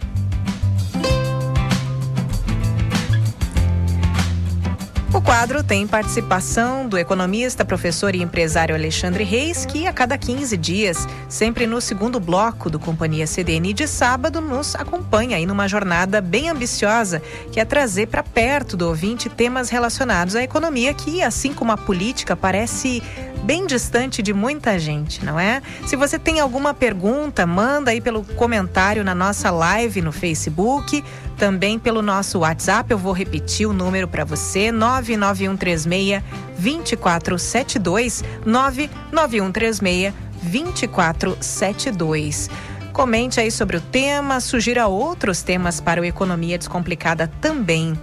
Quadro 5.21 5.63
tem 5.63 5.87
participação 5.87 6.87
do 6.87 6.97
economista, 6.97 7.63
professor 7.63 8.13
e 8.13 8.21
empresário 8.21 8.75
Alexandre 8.75 9.23
Reis, 9.23 9.65
que 9.65 9.87
a 9.87 9.93
cada 9.93 10.17
15 10.17 10.55
dias, 10.57 11.07
sempre 11.29 11.65
no 11.65 11.79
segundo 11.79 12.19
bloco 12.19 12.69
do 12.69 12.77
Companhia 12.77 13.25
CDN 13.25 13.73
de 13.73 13.87
sábado, 13.87 14.41
nos 14.41 14.75
acompanha 14.75 15.37
aí 15.37 15.45
numa 15.45 15.67
jornada 15.67 16.21
bem 16.21 16.49
ambiciosa, 16.49 17.21
que 17.51 17.59
é 17.59 17.65
trazer 17.65 18.07
para 18.07 18.21
perto 18.21 18.75
do 18.75 18.87
ouvinte 18.87 19.29
temas 19.29 19.69
relacionados 19.69 20.35
à 20.35 20.43
economia 20.43 20.93
que, 20.93 21.23
assim 21.23 21.53
como 21.53 21.71
a 21.71 21.77
política, 21.77 22.35
parece 22.35 23.01
bem 23.43 23.65
distante 23.65 24.21
de 24.21 24.33
muita 24.33 24.77
gente, 24.77 25.23
não 25.23 25.39
é? 25.39 25.61
Se 25.85 25.95
você 25.95 26.19
tem 26.19 26.39
alguma 26.39 26.73
pergunta, 26.73 27.45
manda 27.45 27.91
aí 27.91 28.01
pelo 28.01 28.23
comentário 28.23 29.03
na 29.03 29.15
nossa 29.15 29.49
live 29.51 30.01
no 30.01 30.11
Facebook, 30.11 31.03
também 31.37 31.79
pelo 31.79 32.01
nosso 32.01 32.39
WhatsApp. 32.39 32.91
Eu 32.91 32.97
vou 32.97 33.13
repetir 33.13 33.67
o 33.67 33.73
número 33.73 34.07
para 34.07 34.25
você: 34.25 34.71
99136 34.71 36.23
2472 36.59 38.23
99136 38.45 40.13
2472. 40.43 42.49
Comente 42.91 43.39
aí 43.39 43.51
sobre 43.51 43.77
o 43.77 43.81
tema, 43.81 44.39
sugira 44.39 44.87
outros 44.87 45.43
temas 45.43 45.79
para 45.79 46.01
o 46.01 46.05
Economia 46.05 46.57
Descomplicada 46.57 47.31
também. 47.39 47.93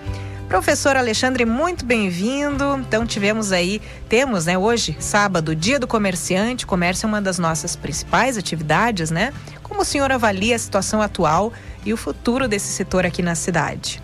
Professor 0.49 0.97
Alexandre, 0.97 1.45
muito 1.45 1.85
bem-vindo. 1.85 2.77
Então 2.79 3.05
tivemos 3.05 3.51
aí, 3.51 3.83
temos, 4.09 4.47
né, 4.47 4.57
hoje, 4.57 4.97
sábado, 5.01 5.57
Dia 5.57 5.81
do 5.81 5.87
Comerciante. 5.87 6.65
comércio 6.65 7.07
é 7.07 7.09
uma 7.09 7.21
das 7.21 7.41
nossas 7.41 7.75
principais 7.75 8.39
atividades, 8.39 9.11
né? 9.11 9.33
Como 9.63 9.81
o 9.81 9.85
senhor 9.85 10.13
avalia 10.13 10.55
a 10.55 10.59
situação 10.59 11.03
atual 11.03 11.53
e 11.85 11.93
o 11.93 11.97
futuro 11.97 12.49
desse 12.49 12.69
setor 12.69 13.05
aqui 13.05 13.23
na 13.23 13.35
cidade? 13.35 14.03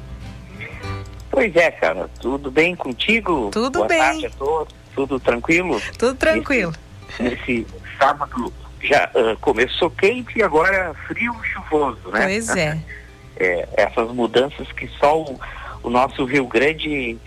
Pois 1.31 1.55
é, 1.55 1.71
cara. 1.71 2.09
Tudo 2.21 2.51
bem 2.51 2.75
contigo? 2.75 3.51
Tudo 3.53 3.79
Boa 3.79 3.89
bem. 3.89 3.99
Tarde 3.99 4.27
a 4.27 4.31
todos. 4.31 4.75
Tudo 4.95 5.21
tranquilo? 5.21 5.81
Tudo 5.97 6.15
tranquilo. 6.17 6.73
Esse, 7.19 7.67
sábado 7.99 8.53
já 8.83 9.11
uh, 9.15 9.37
começou 9.41 9.91
quente 9.91 10.39
e 10.39 10.43
agora 10.43 10.95
frio 11.07 11.35
e 11.43 11.47
chuvoso, 11.47 12.11
né? 12.11 12.23
Pois 12.23 12.49
é. 12.57 12.79
é 13.39 13.69
essas 13.77 14.11
mudanças 14.11 14.71
que 14.73 14.89
só 14.99 15.21
o, 15.21 15.39
o 15.83 15.91
nosso 15.91 16.25
Rio 16.25 16.47
Grande, 16.47 17.19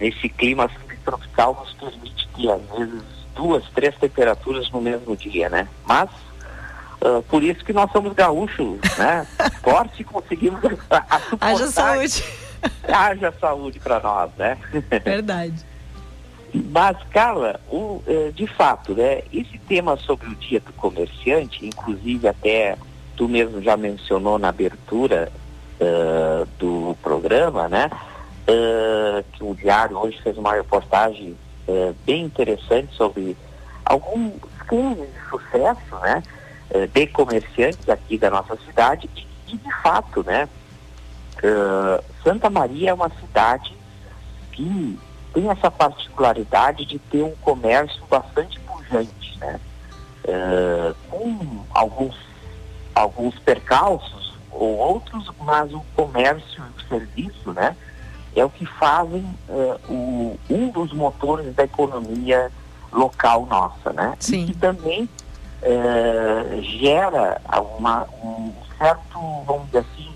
nesse 0.00 0.28
clima 0.28 0.68
subtropical, 0.68 1.54
nos 1.54 1.72
permite 1.74 2.28
ter, 2.36 2.50
às 2.50 2.78
vezes, 2.78 3.02
duas, 3.34 3.64
três 3.74 3.94
temperaturas 3.96 4.70
no 4.70 4.80
mesmo 4.80 5.16
dia, 5.16 5.48
né? 5.48 5.68
Mas 5.84 6.08
Uh, 7.00 7.22
por 7.22 7.42
isso 7.42 7.64
que 7.64 7.72
nós 7.72 7.90
somos 7.92 8.12
gaúchos, 8.12 8.78
né? 8.98 9.26
Forte 9.62 10.04
conseguimos 10.04 10.60
Haja 11.40 11.66
saúde. 11.68 12.24
Haja 12.86 13.32
saúde 13.40 13.80
para 13.80 14.00
nós, 14.00 14.30
né? 14.36 14.58
Verdade. 15.02 15.64
Mas, 16.52 16.98
Carla, 17.10 17.58
o, 17.70 18.02
uh, 18.06 18.32
de 18.34 18.46
fato, 18.46 18.92
né? 18.92 19.22
Esse 19.32 19.56
tema 19.66 19.96
sobre 19.96 20.28
o 20.28 20.34
dia 20.34 20.60
do 20.60 20.72
comerciante, 20.74 21.64
inclusive 21.64 22.28
até 22.28 22.76
tu 23.16 23.26
mesmo 23.26 23.62
já 23.62 23.78
mencionou 23.78 24.38
na 24.38 24.50
abertura 24.50 25.32
uh, 25.80 26.46
do 26.58 26.94
programa, 27.02 27.68
né? 27.68 27.90
que 29.32 29.44
o 29.44 29.54
Diário 29.54 29.96
hoje 29.96 30.20
fez 30.22 30.36
uma 30.36 30.54
reportagem 30.54 31.36
bem 32.04 32.24
interessante 32.24 32.92
sobre 32.96 33.36
alguns 33.84 34.32
cases 34.66 34.96
de 34.96 35.28
sucesso, 35.30 35.96
né? 36.02 36.20
Eh, 36.72 36.86
de 36.86 37.06
comerciantes 37.08 37.88
aqui 37.88 38.16
da 38.16 38.30
nossa 38.30 38.56
cidade 38.64 39.10
e, 39.48 39.56
de 39.56 39.82
fato, 39.82 40.22
né, 40.22 40.48
uh, 41.42 42.04
Santa 42.22 42.48
Maria 42.48 42.90
é 42.90 42.94
uma 42.94 43.10
cidade 43.10 43.76
que 44.52 44.96
tem 45.34 45.50
essa 45.50 45.68
particularidade 45.68 46.84
de 46.84 47.00
ter 47.00 47.24
um 47.24 47.34
comércio 47.40 48.00
bastante 48.08 48.60
pujante, 48.60 49.36
né, 49.40 49.58
uh, 50.26 50.94
com 51.10 51.64
alguns, 51.74 52.16
alguns 52.94 53.36
percalços 53.40 54.38
ou 54.52 54.76
outros, 54.76 55.28
mas 55.40 55.72
o 55.74 55.84
comércio 55.96 56.62
e 56.62 56.84
o 56.84 56.88
serviço, 56.88 57.52
né, 57.52 57.76
é 58.36 58.44
o 58.44 58.50
que 58.50 58.64
fazem 58.64 59.24
uh, 59.48 59.92
o, 59.92 60.38
um 60.48 60.68
dos 60.68 60.92
motores 60.92 61.52
da 61.52 61.64
economia 61.64 62.48
local 62.92 63.46
nossa, 63.46 63.92
né? 63.92 64.16
Sim. 64.18 64.44
E 64.44 64.46
que 64.46 64.54
também 64.56 65.08
é, 65.62 66.62
gera 66.62 67.40
uma, 67.78 68.06
um 68.22 68.52
certo, 68.78 69.20
vamos 69.46 69.66
dizer 69.66 69.78
assim, 69.78 70.10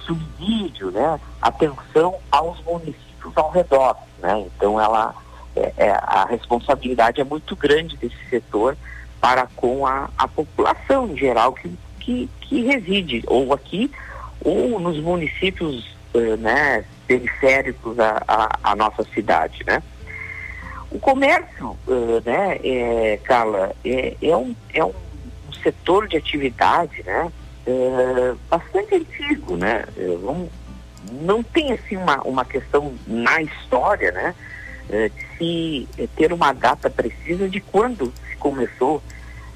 subsídio, 0.00 0.90
né, 0.90 1.18
atenção 1.40 2.16
aos 2.30 2.62
municípios 2.62 3.36
ao 3.36 3.50
redor. 3.50 3.96
Né? 4.20 4.46
Então 4.46 4.80
ela, 4.80 5.14
é, 5.56 5.72
é, 5.76 5.90
a 5.90 6.26
responsabilidade 6.28 7.20
é 7.20 7.24
muito 7.24 7.56
grande 7.56 7.96
desse 7.96 8.18
setor 8.28 8.76
para 9.20 9.46
com 9.56 9.86
a, 9.86 10.10
a 10.18 10.28
população 10.28 11.08
em 11.08 11.16
geral 11.16 11.52
que, 11.52 11.72
que, 11.98 12.28
que 12.42 12.62
reside 12.62 13.22
ou 13.26 13.52
aqui 13.52 13.90
ou 14.44 14.78
nos 14.78 14.98
municípios 15.00 15.96
uh, 16.12 16.36
né, 16.36 16.84
periféricos 17.06 17.98
à, 17.98 18.22
à, 18.28 18.58
à 18.62 18.76
nossa 18.76 19.02
cidade. 19.14 19.64
Né? 19.66 19.82
O 20.94 20.98
comércio, 21.00 21.76
uh, 21.88 22.22
né, 22.24 22.60
é, 22.62 23.18
Carla, 23.24 23.74
é, 23.84 24.16
é, 24.22 24.36
um, 24.36 24.54
é 24.72 24.84
um, 24.84 24.92
setor 25.60 26.06
de 26.06 26.16
atividade, 26.16 27.02
né, 27.04 27.32
é, 27.66 28.34
bastante 28.48 28.94
antigo, 28.94 29.56
né, 29.56 29.84
vamos, 30.22 30.50
não 31.22 31.42
tem 31.42 31.72
assim 31.72 31.96
uma, 31.96 32.20
uma 32.22 32.44
questão 32.44 32.94
na 33.06 33.40
história, 33.40 34.12
né, 34.12 34.34
de 34.90 35.38
se 35.38 36.08
ter 36.16 36.32
uma 36.32 36.52
data 36.52 36.90
precisa 36.90 37.48
de 37.48 37.60
quando 37.60 38.12
se 38.28 38.36
começou 38.36 39.02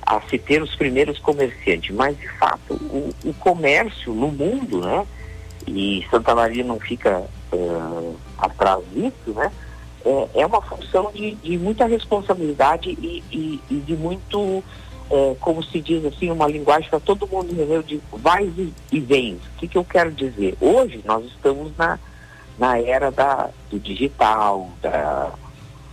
a 0.01 0.21
se 0.23 0.39
ter 0.39 0.63
os 0.63 0.75
primeiros 0.75 1.19
comerciantes, 1.19 1.95
mas 1.95 2.19
de 2.19 2.29
fato 2.39 2.73
o, 2.73 3.15
o 3.23 3.35
comércio 3.35 4.15
no 4.15 4.29
mundo, 4.29 4.81
né, 4.81 5.07
e 5.67 6.07
Santa 6.11 6.35
Maria 6.35 6.65
não 6.65 6.81
fica 6.81 7.23
uh, 7.53 8.17
atrás 8.39 8.83
disso, 8.95 9.35
né, 9.35 9.53
é, 10.05 10.43
é 10.43 10.47
uma 10.47 10.61
função 10.63 11.11
de, 11.13 11.35
de 11.37 11.59
muita 11.59 11.87
responsabilidade 11.87 12.91
e, 12.91 13.23
e, 13.31 13.61
e 13.71 13.75
de 13.81 13.97
muito, 13.97 14.63
é, 15.11 15.37
como 15.41 15.63
se 15.63 15.81
diz 15.81 16.05
assim, 16.05 16.31
uma 16.31 16.47
linguagem 16.47 16.89
para 16.89 17.01
todo 17.01 17.27
mundo 17.27 17.53
entender 17.53 17.83
de 17.83 18.01
vai 18.13 18.45
e, 18.45 18.73
e 18.93 19.01
vem. 19.01 19.35
O 19.35 19.59
que, 19.59 19.69
que 19.69 19.79
eu 19.79 19.85
quero 19.85 20.13
dizer? 20.13 20.57
Hoje 20.61 21.03
nós 21.05 21.25
estamos 21.27 21.77
na, 21.77 21.99
na 22.59 22.79
era 22.79 23.11
da, 23.11 23.51
do 23.71 23.79
digital, 23.79 24.69
da, 24.81 25.33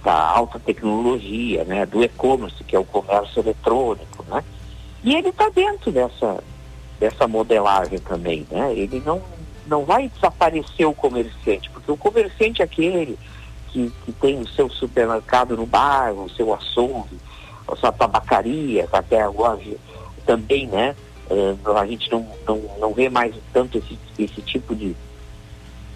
da 0.03 0.13
alta 0.13 0.59
tecnologia, 0.59 1.63
né, 1.63 1.85
do 1.85 2.03
e-commerce, 2.03 2.63
que 2.63 2.75
é 2.75 2.79
o 2.79 2.85
comércio 2.85 3.41
eletrônico, 3.41 4.23
né? 4.27 4.43
E 5.03 5.15
ele 5.15 5.29
está 5.29 5.49
dentro 5.49 5.91
dessa, 5.91 6.43
dessa 6.99 7.27
modelagem 7.27 7.99
também, 7.99 8.45
né? 8.49 8.73
Ele 8.73 9.01
não, 9.05 9.21
não 9.67 9.85
vai 9.85 10.09
desaparecer 10.09 10.87
o 10.87 10.93
comerciante, 10.93 11.69
porque 11.69 11.91
o 11.91 11.97
comerciante 11.97 12.61
é 12.61 12.65
aquele 12.65 13.17
que, 13.75 13.91
que 14.05 14.11
tem 14.13 14.39
o 14.39 14.47
seu 14.47 14.69
supermercado 14.69 15.57
no 15.57 15.65
bairro, 15.65 16.23
o 16.23 16.29
seu 16.29 16.53
açougue, 16.53 17.19
a 17.67 17.75
sua 17.75 17.91
tabacaria, 17.91 18.87
até 18.89 19.21
agora 19.21 19.59
também, 20.25 20.65
né? 20.67 20.95
Uh, 21.29 21.77
a 21.77 21.85
gente 21.85 22.09
não, 22.09 22.25
não, 22.47 22.61
não 22.79 22.93
vê 22.93 23.09
mais 23.09 23.35
tanto 23.51 23.77
esse, 23.77 23.97
esse 24.17 24.41
tipo 24.41 24.73
de, 24.73 24.95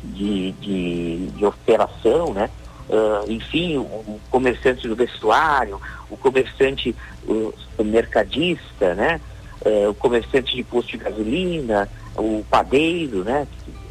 de, 0.04 0.52
de, 0.54 1.28
de 1.28 1.46
operação, 1.46 2.34
né? 2.34 2.50
Uh, 2.90 3.32
enfim, 3.32 3.78
o, 3.78 4.20
comerciante 4.30 4.86
do 4.88 4.96
vestuário, 4.96 5.80
o 6.10 6.18
comerciante 6.18 6.94
o, 7.26 7.54
mercadista, 7.84 8.94
né? 8.94 9.22
Uh, 9.66 9.92
o 9.92 9.94
comerciante 9.94 10.54
de 10.54 10.64
posto 10.64 10.92
de 10.92 10.98
gasolina, 10.98 11.88
o 12.18 12.44
padeiro, 12.50 13.24
né? 13.24 13.48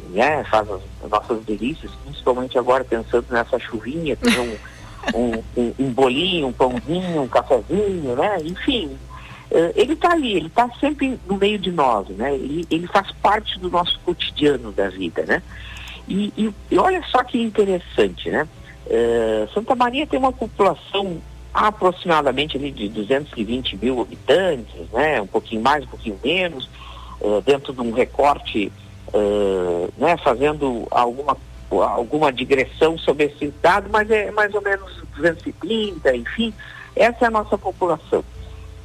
Né, 0.09 0.43
faz 0.45 0.69
as, 0.69 0.81
as, 1.03 1.09
nossas 1.09 1.43
delícias, 1.43 1.91
principalmente 2.03 2.57
agora 2.57 2.83
pensando 2.83 3.25
nessa 3.29 3.59
chuvinha, 3.59 4.15
tem 4.15 4.39
um, 4.39 4.57
um, 5.15 5.43
um, 5.57 5.73
um, 5.79 5.91
bolinho, 5.91 6.47
um 6.47 6.53
pãozinho, 6.53 7.21
um 7.21 7.27
cafezinho, 7.27 8.15
né, 8.15 8.37
enfim, 8.43 8.87
uh, 9.51 9.73
ele 9.75 9.93
está 9.93 10.11
ali, 10.11 10.33
ele 10.33 10.47
está 10.47 10.69
sempre 10.79 11.19
no 11.27 11.37
meio 11.37 11.57
de 11.57 11.71
nós, 11.71 12.07
né, 12.09 12.33
ele, 12.33 12.65
ele 12.69 12.87
faz 12.87 13.11
parte 13.21 13.57
do 13.59 13.69
nosso 13.69 13.99
cotidiano 13.99 14.71
da 14.71 14.89
vida, 14.89 15.23
né, 15.25 15.41
e, 16.07 16.33
e, 16.37 16.53
e 16.71 16.77
olha 16.77 17.03
só 17.09 17.23
que 17.23 17.41
interessante, 17.41 18.29
né, 18.29 18.47
uh, 18.87 19.53
Santa 19.53 19.75
Maria 19.75 20.07
tem 20.07 20.19
uma 20.19 20.33
população 20.33 21.21
aproximadamente 21.53 22.57
ali 22.57 22.71
de 22.71 22.87
220 22.89 23.77
mil 23.77 24.01
habitantes, 24.01 24.89
né, 24.93 25.21
um 25.21 25.27
pouquinho 25.27 25.61
mais, 25.61 25.83
um 25.83 25.87
pouquinho 25.87 26.19
menos, 26.23 26.69
uh, 27.21 27.41
dentro 27.41 27.73
de 27.73 27.81
um 27.81 27.91
recorte 27.91 28.71
uh, 29.13 29.93
né, 29.97 30.17
fazendo 30.17 30.87
alguma, 30.91 31.37
alguma 31.71 32.31
digressão 32.31 32.97
sobre 32.97 33.25
esse 33.25 33.53
dado, 33.61 33.89
mas 33.91 34.09
é 34.09 34.31
mais 34.31 34.53
ou 34.53 34.61
menos 34.61 34.91
230, 35.15 36.15
enfim, 36.15 36.53
essa 36.95 37.25
é 37.25 37.27
a 37.27 37.31
nossa 37.31 37.57
população. 37.57 38.23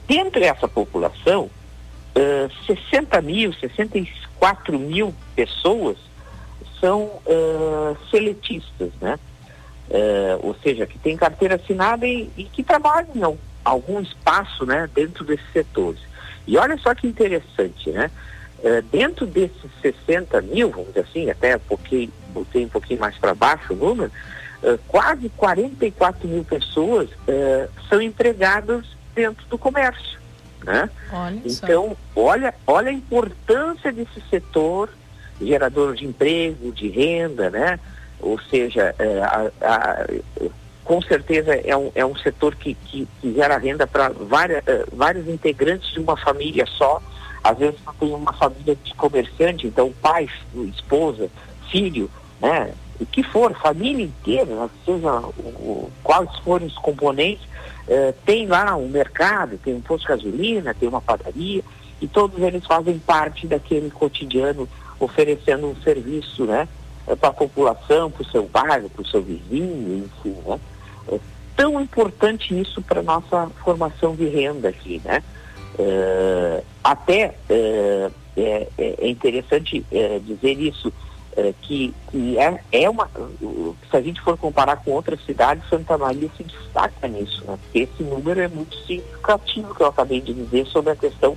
Dentro 0.07 0.41
dessa 0.41 0.69
população, 0.69 1.51
uh, 2.15 2.67
60 2.67 3.21
mil, 3.23 3.53
64 3.55 4.79
mil 4.79 5.15
pessoas 5.35 5.97
são 6.81 7.03
uh, 7.03 7.97
seletistas, 8.11 8.91
né? 9.01 9.19
é, 9.91 10.39
ou 10.43 10.55
seja, 10.63 10.87
que 10.87 10.99
tem 10.99 11.17
carteira 11.17 11.57
assinada 11.57 12.07
e, 12.07 12.31
e 12.37 12.45
que 12.45 12.63
trabalham 12.63 13.09
em 13.15 13.39
algum 13.65 14.01
espaço 14.01 14.65
né, 14.65 14.89
dentro 14.95 15.25
desses 15.25 15.51
setores. 15.53 16.01
E 16.47 16.57
olha 16.57 16.77
só 16.79 16.95
que 16.95 17.07
interessante, 17.07 17.91
né? 17.91 18.11
É, 18.65 18.81
dentro 18.81 19.27
desses 19.27 19.71
60 19.83 20.41
mil, 20.41 20.71
vamos 20.71 20.89
dizer 20.89 21.01
assim, 21.01 21.31
até 21.31 21.59
porque 21.59 22.09
botei 22.31 22.65
um 22.65 22.69
pouquinho 22.69 22.99
mais 22.99 23.17
para 23.19 23.35
baixo 23.35 23.75
o 23.75 23.77
número, 23.77 24.11
é, 24.63 24.79
quase 24.89 25.29
44 25.37 26.27
mil 26.27 26.43
pessoas 26.45 27.11
é, 27.29 27.69
são 27.91 28.01
empregadas 28.01 28.87
dentro 29.15 29.47
do 29.49 29.59
comércio. 29.59 30.19
Né? 30.65 30.89
Olha 31.13 31.43
então, 31.45 31.95
olha, 32.17 32.55
olha 32.67 32.89
a 32.89 32.95
importância 32.95 33.93
desse 33.93 34.23
setor 34.31 34.89
gerador 35.39 35.95
de 35.95 36.07
emprego, 36.07 36.73
de 36.73 36.89
renda, 36.89 37.51
né? 37.51 37.79
Ou 38.19 38.41
seja, 38.41 38.95
é, 38.99 39.21
a, 39.21 39.51
a, 39.61 40.07
com 40.85 41.01
certeza 41.03 41.55
é 41.55 41.77
um, 41.77 41.91
é 41.95 42.05
um 42.05 42.17
setor 42.17 42.55
que, 42.55 42.75
que, 42.75 43.09
que 43.21 43.35
gera 43.35 43.59
renda 43.59 43.87
para 43.87 44.11
várias, 44.11 44.63
uh, 44.65 44.87
vários 44.93 45.27
integrantes 45.29 45.91
de 45.93 45.99
uma 45.99 46.17
família 46.17 46.67
só. 46.67 47.03
Às 47.45 47.59
vezes 47.59 47.79
tem 48.01 48.15
uma 48.15 48.33
família 48.33 48.75
de 48.83 48.95
comerciante, 48.95 49.67
então 49.67 49.93
pai, 50.01 50.27
esposa, 50.73 51.29
filho, 51.71 52.11
né? 52.41 52.73
O 52.99 53.05
que 53.05 53.23
for, 53.23 53.53
família 53.55 54.05
inteira, 54.05 54.71
seja 54.85 55.19
o, 55.19 55.91
quais 56.03 56.31
forem 56.39 56.67
os 56.67 56.79
componentes, 56.79 57.45
uh, 57.87 58.15
tem 58.25 58.47
lá 58.47 58.75
um 58.77 58.89
mercado, 58.89 59.59
tem 59.59 59.75
um 59.75 59.81
posto 59.81 60.03
de 60.03 60.09
gasolina, 60.09 60.73
tem 60.73 60.89
uma 60.89 61.03
padaria, 61.03 61.63
e 62.01 62.09
todos 62.09 62.41
eles 62.41 62.65
fazem 62.65 62.99
parte 62.99 63.47
daquele 63.47 63.91
cotidiano 63.91 64.67
oferecendo 64.99 65.67
um 65.67 65.77
serviço, 65.83 66.45
né? 66.45 66.67
Para 67.21 67.29
a 67.29 67.33
população, 67.33 68.11
para 68.11 68.23
o 68.23 68.31
seu 68.31 68.47
bairro, 68.47 68.89
para 68.89 69.03
o 69.03 69.07
seu 69.07 69.21
vizinho, 69.21 70.07
enfim, 70.07 70.37
né? 70.47 70.59
É 71.09 71.21
tão 71.55 71.79
importante 71.81 72.59
isso 72.59 72.81
para 72.81 73.03
nossa 73.03 73.51
formação 73.63 74.17
de 74.17 74.27
renda 74.29 74.71
aqui, 74.71 75.03
né? 75.05 75.23
É, 75.79 76.63
até 76.83 77.35
é, 77.49 78.11
é, 78.37 78.69
é 78.79 79.09
interessante 79.09 79.85
é, 79.91 80.19
dizer 80.21 80.59
isso, 80.59 80.93
que, 81.63 81.93
que 82.13 82.39
é, 82.39 82.61
é 82.71 82.89
uma. 82.89 83.11
Se 83.91 83.97
a 83.97 84.01
gente 84.01 84.21
for 84.21 84.39
comparar 84.39 84.77
com 84.77 84.93
outras 84.93 85.21
cidades, 85.25 85.69
Santa 85.69 85.99
Maria 85.99 86.31
se 86.37 86.45
destaca 86.45 87.09
nisso, 87.09 87.43
né? 87.45 87.59
Porque 87.61 87.81
esse 87.81 88.05
número 88.05 88.41
é 88.41 88.47
muito 88.47 88.77
significativo 88.87 89.75
que 89.75 89.81
eu 89.81 89.89
acabei 89.89 90.21
de 90.21 90.33
dizer 90.33 90.65
sobre 90.67 90.93
a 90.93 90.97
questão 90.97 91.37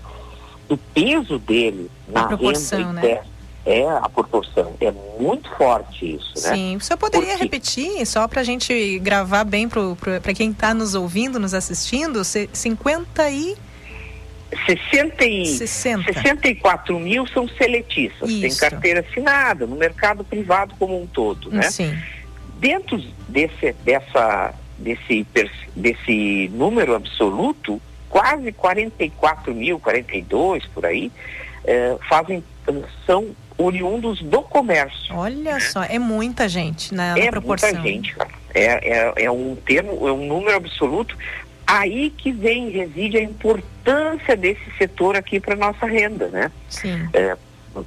do 0.70 0.78
peso 0.78 1.40
dele 1.40 1.90
na 2.08 2.28
renda 2.28 2.60
interna. 2.60 2.94
Né? 2.94 3.22
é 3.68 3.86
a 3.86 4.08
proporção. 4.08 4.74
É 4.80 4.92
muito 5.20 5.50
forte 5.58 6.16
isso, 6.16 6.34
né? 6.48 6.56
Sim. 6.56 6.76
O 6.78 6.80
senhor 6.80 6.98
poderia 6.98 7.32
Porque... 7.32 7.44
repetir, 7.44 8.06
só 8.06 8.26
para 8.26 8.40
a 8.40 8.44
gente 8.44 8.98
gravar 9.00 9.44
bem 9.44 9.68
para 9.68 10.34
quem 10.34 10.52
está 10.52 10.74
nos 10.74 10.96
ouvindo, 10.96 11.38
nos 11.38 11.54
assistindo, 11.54 12.24
50 12.24 13.30
e... 13.30 13.58
60 14.66 15.26
e 15.26 15.46
60. 15.46 16.14
64 16.14 17.00
mil 17.00 17.28
são 17.28 17.48
seletistas, 17.48 18.30
Isso. 18.30 18.42
tem 18.42 18.56
carteira 18.70 19.02
assinada 19.02 19.66
no 19.66 19.76
mercado 19.76 20.24
privado 20.24 20.74
como 20.80 21.02
um 21.02 21.06
todo, 21.06 21.52
né? 21.52 21.64
Sim. 21.64 21.98
Dentro 22.60 23.02
desse, 23.28 23.74
dessa, 23.84 24.54
desse, 24.78 25.28
desse 25.76 26.52
número 26.54 26.96
absoluto, 26.96 27.82
quase 28.10 28.52
44 28.52 29.54
mil, 29.54 29.80
42 29.80 30.66
por 30.68 30.86
aí, 30.86 31.12
eh, 31.66 31.98
fazem, 32.08 32.44
são 33.06 33.36
oriundos 33.58 34.22
do 34.22 34.42
comércio. 34.44 35.16
Olha 35.16 35.54
né? 35.54 35.60
só, 35.60 35.84
é 35.84 35.98
muita 35.98 36.48
gente 36.48 36.94
na, 36.94 37.16
na 37.16 37.20
é 37.20 37.30
proporção. 37.30 37.70
muita 37.74 37.88
gente, 37.88 38.16
cara. 38.16 38.30
É, 38.54 38.66
é, 38.66 39.14
é 39.26 39.32
um 39.32 39.56
termo, 39.56 40.08
é 40.08 40.12
um 40.12 40.26
número 40.26 40.56
absoluto. 40.56 41.18
Aí 41.68 42.10
que 42.10 42.32
vem, 42.32 42.70
reside 42.70 43.18
a 43.18 43.22
importância 43.22 44.38
desse 44.38 44.72
setor 44.78 45.18
aqui 45.18 45.38
para 45.38 45.54
nossa 45.54 45.86
renda, 45.86 46.30
né? 46.30 46.50
Sim. 46.70 47.10
É, 47.12 47.36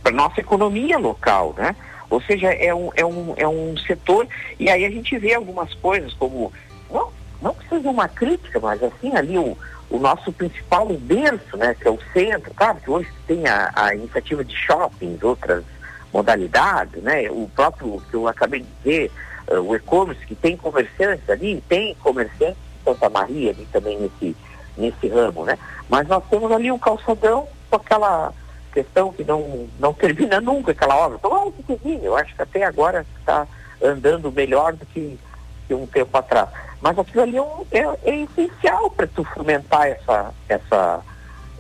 para 0.03 0.13
nossa 0.13 0.39
economia 0.39 0.99
local, 0.99 1.55
né? 1.57 1.75
Ou 2.11 2.21
seja, 2.21 2.53
é 2.53 2.75
um, 2.75 2.91
é, 2.95 3.07
um, 3.07 3.35
é 3.37 3.49
um 3.49 3.75
setor, 3.79 4.29
e 4.59 4.69
aí 4.69 4.85
a 4.85 4.91
gente 4.91 5.17
vê 5.17 5.33
algumas 5.33 5.73
coisas 5.75 6.13
como, 6.15 6.53
não, 6.91 7.11
não 7.41 7.55
que 7.55 7.69
seja 7.69 7.89
uma 7.89 8.09
crítica, 8.09 8.61
mas 8.61 8.83
assim, 8.83 9.17
ali 9.17 9.39
o, 9.39 9.57
o 9.89 9.99
nosso 9.99 10.33
principal 10.33 10.87
berço, 10.89 11.57
né, 11.57 11.75
que 11.81 11.87
é 11.87 11.91
o 11.91 11.99
centro, 12.13 12.53
claro 12.55 12.79
que 12.79 12.91
hoje 12.91 13.09
tem 13.27 13.47
a, 13.47 13.71
a 13.75 13.95
iniciativa 13.95 14.45
de 14.45 14.55
shoppings, 14.55 15.23
outras 15.23 15.65
modalidades, 16.13 17.01
né, 17.03 17.31
o 17.31 17.49
próprio 17.55 18.03
que 18.11 18.15
eu 18.15 18.27
acabei 18.27 18.61
de 18.61 18.67
dizer, 18.83 19.13
uh, 19.49 19.61
o 19.61 19.75
e-commerce, 19.77 20.27
que 20.27 20.35
tem 20.35 20.57
comerciantes 20.57 21.31
ali, 21.31 21.63
tem 21.69 21.95
comerciantes 21.95 22.70
Santa 22.85 23.09
Maria 23.09 23.51
ali 23.51 23.67
também 23.73 23.99
nesse, 23.99 24.37
nesse 24.77 25.09
ramo, 25.09 25.45
né, 25.45 25.59
mas 25.89 26.07
nós 26.09 26.23
temos 26.31 26.51
ali 26.53 26.71
o 26.71 26.79
calçadão 26.79 27.47
com 27.69 27.77
aquela 27.77 28.33
questão 28.73 29.13
que 29.13 29.25
não, 29.25 29.69
não 29.79 29.93
termina 29.93 30.41
nunca, 30.41 30.73
aquela 30.73 30.97
obra, 30.97 31.19
então, 31.19 31.49
é 31.49 31.51
pequenininho, 31.51 32.05
eu 32.05 32.17
acho 32.17 32.35
que 32.35 32.43
até 32.43 32.65
agora 32.65 33.05
está 33.19 33.47
andando 33.83 34.31
melhor 34.31 34.73
do 34.75 34.87
que, 34.87 35.19
que 35.67 35.75
um 35.75 35.87
tempo 35.87 36.17
atrás. 36.17 36.49
Mas 36.81 36.99
aquilo 36.99 37.23
ali 37.23 37.37
é, 37.37 37.43
um, 37.43 37.67
é, 37.71 38.11
é 38.11 38.17
essencial 38.23 38.91
para 38.91 39.07
tu 39.07 39.23
fomentar 39.25 39.87
essa, 39.87 40.33
essa, 40.49 41.01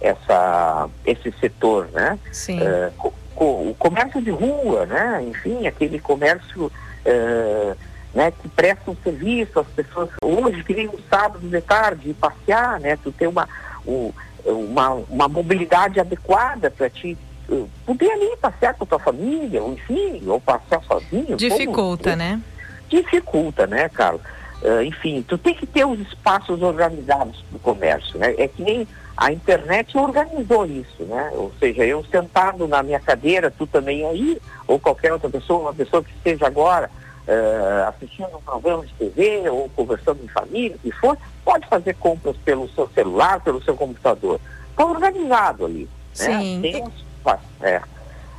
essa, 0.01 0.89
esse 1.05 1.33
setor, 1.41 1.89
né? 1.93 2.19
Sim. 2.33 2.59
Uh, 2.61 3.13
o 3.37 3.75
comércio 3.79 4.21
de 4.21 4.31
rua, 4.31 4.87
né? 4.87 5.23
Enfim, 5.27 5.67
aquele 5.67 5.99
comércio 5.99 6.67
uh, 6.67 7.77
né, 8.15 8.31
que 8.31 8.49
presta 8.49 8.91
um 8.91 8.97
serviço 9.03 9.61
às 9.61 9.67
pessoas. 9.69 10.11
Hoje, 10.23 10.65
que 10.65 10.75
nem 10.75 10.89
um 10.89 10.99
sábado 11.09 11.49
de 11.49 11.61
tarde, 11.61 12.15
passear, 12.15 12.81
né? 12.81 12.99
Tu 13.03 13.13
ter 13.13 13.27
uma, 13.27 13.49
um, 13.87 14.13
uma, 14.45 14.91
uma 15.09 15.29
mobilidade 15.29 16.01
adequada 16.01 16.71
para 16.71 16.91
ti 16.91 17.17
uh, 17.49 17.69
poder 17.87 18.11
ali 18.11 18.37
passear 18.41 18.75
com 18.75 18.85
a 18.85 18.87
tua 18.87 18.99
família, 18.99 19.63
ou 19.63 19.73
enfim, 19.75 20.23
ou 20.27 20.41
passear 20.41 20.83
sozinho. 20.85 21.37
Dificulta, 21.37 22.11
como, 22.11 22.17
né? 22.17 22.41
Dificulta, 22.89 23.67
né, 23.67 23.89
Carlos? 23.89 24.23
Uh, 24.63 24.83
enfim, 24.83 25.23
tu 25.27 25.39
tem 25.39 25.55
que 25.55 25.67
ter 25.67 25.87
os 25.87 26.01
espaços 26.01 26.61
organizados 26.63 27.45
do 27.51 27.59
comércio, 27.59 28.19
né? 28.19 28.35
É 28.37 28.49
que 28.49 28.63
nem 28.63 28.87
a 29.17 29.33
internet 29.33 29.97
organizou 29.97 30.67
isso, 30.67 31.05
né? 31.05 31.31
Ou 31.35 31.53
seja, 31.61 31.85
eu 31.85 32.05
sentado 32.11 32.67
na 32.67 32.83
minha 32.83 32.99
cadeira, 32.99 33.51
tu 33.51 33.67
também 33.67 34.05
aí, 34.05 34.41
ou 34.67 34.79
qualquer 34.81 35.13
outra 35.13 35.31
pessoa, 35.31 35.61
uma 35.61 35.75
pessoa 35.75 36.03
que 36.03 36.11
esteja 36.11 36.47
agora 36.47 36.91
uh, 37.27 37.89
assistindo 37.89 38.37
um 38.37 38.43
programa 38.43 38.87
de 38.87 38.93
TV 38.95 39.49
ou 39.49 39.69
conversando 39.71 40.23
em 40.25 40.29
família, 40.29 40.77
que 40.83 40.91
for, 40.93 41.17
pode 41.45 41.67
fazer 41.69 41.95
compras 41.95 42.37
pelo 42.39 42.69
seu 42.71 42.89
celular, 42.95 43.41
pelo 43.41 43.63
seu 43.63 43.75
computador. 43.77 44.41
Está 44.71 44.85
organizado 44.85 45.67
ali. 45.67 45.85
Né? 45.85 45.89
Sim. 46.13 46.61
Tem 46.63 46.83
um 46.83 46.89
espaço, 46.89 47.45
é. 47.63 47.83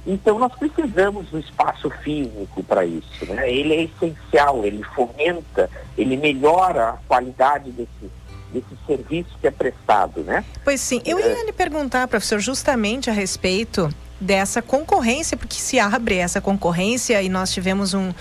Então 0.06 0.40
nós 0.40 0.52
precisamos 0.56 1.28
do 1.28 1.38
espaço 1.38 1.90
físico 2.04 2.64
para 2.64 2.86
isso. 2.86 3.26
Né? 3.28 3.52
Ele 3.52 3.74
é 3.74 3.84
essencial, 3.84 4.66
ele 4.66 4.84
fomenta, 4.96 5.70
ele 5.98 6.18
melhora 6.18 6.90
a 6.90 6.94
qualidade 7.08 7.72
desse, 7.72 8.12
desse 8.52 8.78
serviço 8.88 9.30
que 9.40 9.48
é 9.48 9.52
prestado. 9.52 10.22
Né? 10.22 10.44
Pois 10.64 10.82
sim, 10.82 11.02
eu 11.06 11.20
ia 11.20 11.46
lhe 11.46 11.54
perguntar, 11.54 12.08
professor, 12.08 12.40
justamente 12.40 13.10
a 13.10 13.14
respeito 13.14 13.94
dessa 14.20 14.62
concorrência, 14.62 15.36
porque 15.36 15.56
se 15.56 15.80
abre 15.80 16.18
essa 16.18 16.40
concorrência 16.40 17.22
e 17.22 17.30
nós 17.30 17.52
tivemos 17.52 17.94
um, 17.94 18.12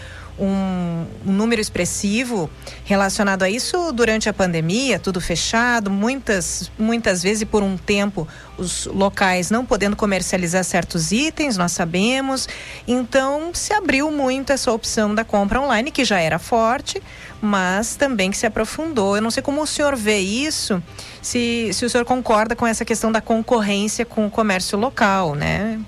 um, 0.41 1.07
um, 1.26 1.32
número 1.32 1.61
expressivo 1.61 2.51
relacionado 2.84 3.43
a 3.43 3.51
isso 3.51 3.93
durante 3.93 4.28
a 4.28 4.32
pandemia, 4.32 4.99
tudo 4.99 5.20
fechado, 5.20 5.91
muitas, 5.91 6.70
muitas 6.78 7.22
vezes 7.22 7.43
e 7.43 7.47
por 7.47 7.62
um 7.62 7.76
tempo 7.76 8.26
os 8.57 8.86
locais 8.86 9.51
não 9.51 9.64
podendo 9.64 9.95
comercializar 9.97 10.64
certos 10.64 11.12
itens, 11.12 11.57
nós 11.57 11.72
sabemos. 11.72 12.49
Então 12.88 13.51
se 13.53 13.72
abriu 13.72 14.11
muito 14.11 14.53
essa 14.53 14.72
opção 14.72 15.14
da 15.14 15.24
compra 15.24 15.61
online, 15.61 15.91
que 15.91 16.05
já 16.05 16.18
era 16.18 16.38
forte, 16.38 17.03
mas 17.41 17.95
também 17.95 18.30
que 18.30 18.36
se 18.36 18.47
aprofundou. 18.47 19.16
Eu 19.16 19.22
não 19.22 19.30
sei 19.30 19.43
como 19.43 19.62
o 19.62 19.66
senhor 19.66 19.95
vê 19.95 20.18
isso, 20.18 20.82
se, 21.20 21.70
se 21.72 21.84
o 21.84 21.91
senhor 21.91 22.05
concorda 22.05 22.57
com 22.57 22.66
essa 22.66 22.84
questão 22.84 23.12
da 23.12 23.20
concorrência 23.20 24.05
com 24.05 24.26
o 24.26 24.30
comércio 24.30 24.78
local, 24.78 25.34
né? 25.34 25.78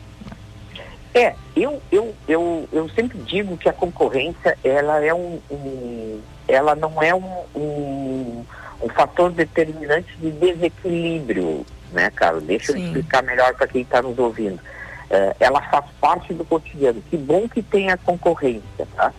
É, 1.15 1.35
eu, 1.55 1.81
eu, 1.91 2.15
eu, 2.27 2.69
eu 2.73 2.89
sempre 2.91 3.19
digo 3.19 3.57
que 3.57 3.69
a 3.69 3.73
concorrência 3.73 4.57
ela 4.65 5.05
é 5.05 5.13
um, 5.13 5.39
um 5.51 6.21
ela 6.49 6.75
não 6.75 7.03
é 7.03 7.15
um, 7.15 7.45
um, 7.55 8.45
um, 8.83 8.89
fator 8.89 9.31
determinante 9.31 10.17
de 10.19 10.31
desequilíbrio, 10.31 11.67
né, 11.93 12.11
cara? 12.11 12.41
Deixa 12.41 12.73
Sim. 12.73 12.81
eu 12.81 12.87
explicar 12.87 13.23
melhor 13.23 13.55
para 13.55 13.67
quem 13.67 13.83
está 13.83 14.01
nos 14.01 14.19
ouvindo. 14.19 14.59
É, 15.11 15.37
ela 15.41 15.61
faz 15.63 15.85
parte 16.01 16.33
do 16.33 16.45
cotidiano. 16.45 17.03
Que 17.11 17.17
bom 17.17 17.47
que 17.47 17.63
tem 17.63 17.91
a 17.91 17.97
concorrência, 17.99 18.89
tá? 18.97 19.13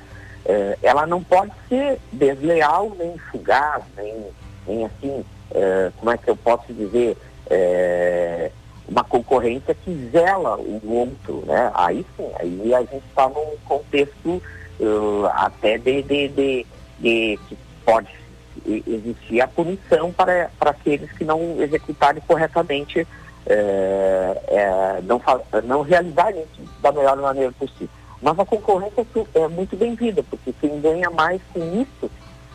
É, 0.46 0.78
ela 0.82 1.06
não 1.06 1.24
pode 1.24 1.52
ser 1.70 2.00
desleal, 2.12 2.92
nem 2.98 3.18
fugaz, 3.32 3.84
nem, 3.96 4.26
nem 4.68 4.86
assim, 4.86 5.24
é, 5.52 5.92
como 5.98 6.12
é 6.12 6.18
que 6.18 6.30
eu 6.30 6.36
posso 6.36 6.74
dizer, 6.74 7.16
é, 7.50 8.52
uma 8.88 9.04
concorrência 9.04 9.74
que 9.74 10.10
zela 10.12 10.58
o 10.58 10.82
outro, 10.86 11.44
né? 11.46 11.72
Aí 11.74 12.06
sim, 12.18 12.30
aí 12.40 12.74
a 12.74 12.82
gente 12.82 13.04
está 13.10 13.28
num 13.30 13.58
contexto 13.66 14.42
uh, 14.80 15.26
até 15.34 15.78
de, 15.78 16.02
de, 16.02 16.28
de, 16.30 16.66
e 17.02 17.40
que 17.48 17.58
pode 17.86 18.10
existir 18.66 19.42
a 19.42 19.48
punição 19.48 20.12
para, 20.12 20.50
para 20.58 20.72
aqueles 20.72 21.12
que 21.12 21.26
não 21.26 21.62
executarem 21.62 22.22
corretamente, 22.26 23.06
é, 23.46 25.02
não, 25.04 25.22
não 25.66 25.82
realizarem 25.82 26.42
isso 26.44 26.62
da 26.82 26.92
melhor 26.92 27.18
maneira 27.18 27.52
possível. 27.52 27.90
Mas 28.22 28.40
a 28.40 28.46
concorrência 28.46 29.06
é 29.34 29.48
muito 29.50 29.76
bem-vinda, 29.76 30.24
porque 30.24 30.54
quem 30.62 30.80
ganha 30.80 31.10
mais 31.10 31.42
com 31.54 31.60
isso 31.82 32.10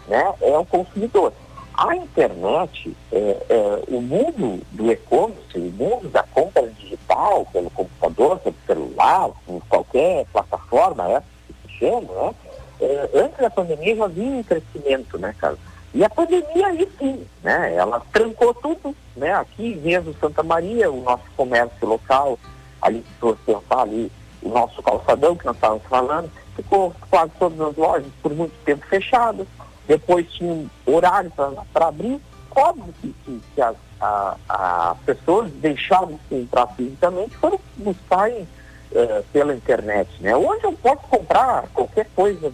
né, 0.08 0.32
é 0.40 0.56
o 0.56 0.64
consumidor. 0.64 1.32
A 1.78 1.94
internet, 1.94 2.92
é, 3.12 3.46
é, 3.48 3.82
o 3.86 4.00
mundo 4.00 4.60
do 4.72 4.90
e-commerce, 4.90 5.56
o 5.56 5.60
mundo 5.60 6.08
da 6.08 6.24
compra 6.24 6.66
digital, 6.70 7.46
pelo 7.52 7.70
computador, 7.70 8.40
pelo 8.40 8.56
celular, 8.66 9.30
por 9.46 9.62
qualquer 9.68 10.26
plataforma 10.32 11.08
essa 11.08 11.24
que 11.46 11.54
se 11.62 11.78
chama, 11.78 12.12
né, 12.12 12.34
é, 12.80 13.10
antes 13.14 13.38
da 13.38 13.48
pandemia 13.48 13.94
já 13.94 14.06
havia 14.06 14.24
um 14.24 14.42
crescimento, 14.42 15.18
né, 15.18 15.32
cara? 15.38 15.56
E 15.94 16.04
a 16.04 16.10
pandemia 16.10 16.66
aí 16.66 16.88
sim, 16.98 17.24
né? 17.44 17.72
Ela 17.76 18.02
trancou 18.12 18.52
tudo, 18.54 18.92
né? 19.16 19.32
Aqui 19.34 19.76
mesmo 19.76 20.12
Santa 20.20 20.42
Maria, 20.42 20.90
o 20.90 21.00
nosso 21.00 21.30
comércio 21.36 21.86
local, 21.86 22.36
ali 22.82 23.04
se 23.06 23.20
você 23.20 23.56
ali, 23.70 24.10
o 24.42 24.48
nosso 24.48 24.82
calçadão 24.82 25.36
que 25.36 25.46
nós 25.46 25.54
estávamos 25.54 25.84
falando, 25.84 26.28
ficou 26.56 26.92
quase 27.08 27.30
todas 27.38 27.60
as 27.60 27.76
lojas 27.76 28.10
por 28.20 28.34
muito 28.34 28.54
tempo 28.64 28.84
fechadas 28.86 29.46
depois 29.88 30.30
tinha 30.30 30.52
um 30.52 30.68
horário 30.86 31.32
para 31.72 31.88
abrir. 31.88 32.20
Óbvio 32.54 32.92
que, 33.00 33.14
que, 33.24 33.40
que 33.54 33.62
as, 33.62 33.76
a, 34.00 34.36
a 34.48 34.96
pessoas 35.06 35.50
deixaram 35.52 36.08
de 36.08 36.18
comprar 36.28 36.66
fisicamente 36.68 37.36
foram 37.36 37.58
buscar 37.76 38.30
em, 38.30 38.42
uh, 38.42 39.24
pela 39.32 39.54
internet. 39.54 40.10
Né? 40.20 40.36
Hoje 40.36 40.64
eu 40.64 40.72
posso 40.72 41.02
comprar 41.08 41.68
qualquer 41.72 42.06
coisa 42.14 42.52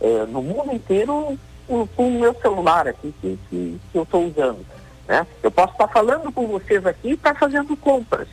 uh, 0.00 0.26
no 0.28 0.42
mundo 0.42 0.74
inteiro 0.74 1.38
com, 1.68 2.08
o 2.08 2.20
meu 2.20 2.34
celular 2.34 2.88
aqui 2.88 3.14
que, 3.20 3.38
que, 3.48 3.80
que 3.92 3.98
eu 3.98 4.02
estou 4.02 4.26
usando. 4.26 4.66
Né? 5.06 5.26
Eu 5.42 5.50
posso 5.50 5.72
estar 5.72 5.88
falando 5.88 6.32
com 6.32 6.46
vocês 6.46 6.84
aqui 6.84 7.10
e 7.10 7.12
estar 7.12 7.38
fazendo 7.38 7.76
compras, 7.76 8.28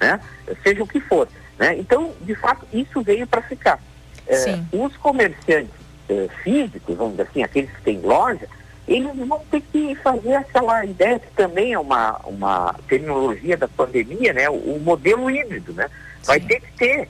né? 0.00 0.20
seja 0.62 0.82
o 0.82 0.86
que 0.86 1.00
for. 1.00 1.28
Né? 1.58 1.78
Então, 1.78 2.12
de 2.20 2.34
fato, 2.34 2.66
isso 2.72 3.00
veio 3.02 3.26
para 3.26 3.40
ficar. 3.40 3.80
Uh, 4.26 4.84
os 4.84 4.96
comerciantes 4.96 5.75
eh, 6.08 6.28
físicos, 6.42 6.96
vamos 6.96 7.12
dizer 7.12 7.28
assim, 7.28 7.42
aqueles 7.42 7.70
que 7.70 7.82
têm 7.82 8.00
loja, 8.00 8.48
eles 8.86 9.16
vão 9.26 9.40
ter 9.50 9.60
que 9.60 9.94
fazer 9.96 10.34
aquela 10.34 10.84
ideia 10.84 11.18
que 11.18 11.30
também 11.34 11.72
é 11.72 11.78
uma, 11.78 12.20
uma 12.24 12.74
tecnologia 12.88 13.56
da 13.56 13.66
pandemia, 13.66 14.32
né? 14.32 14.48
O, 14.48 14.54
o 14.54 14.80
modelo 14.80 15.30
híbrido, 15.30 15.72
né? 15.72 15.88
Vai 16.24 16.38
ter 16.40 16.60
que 16.60 16.72
ter 16.72 17.08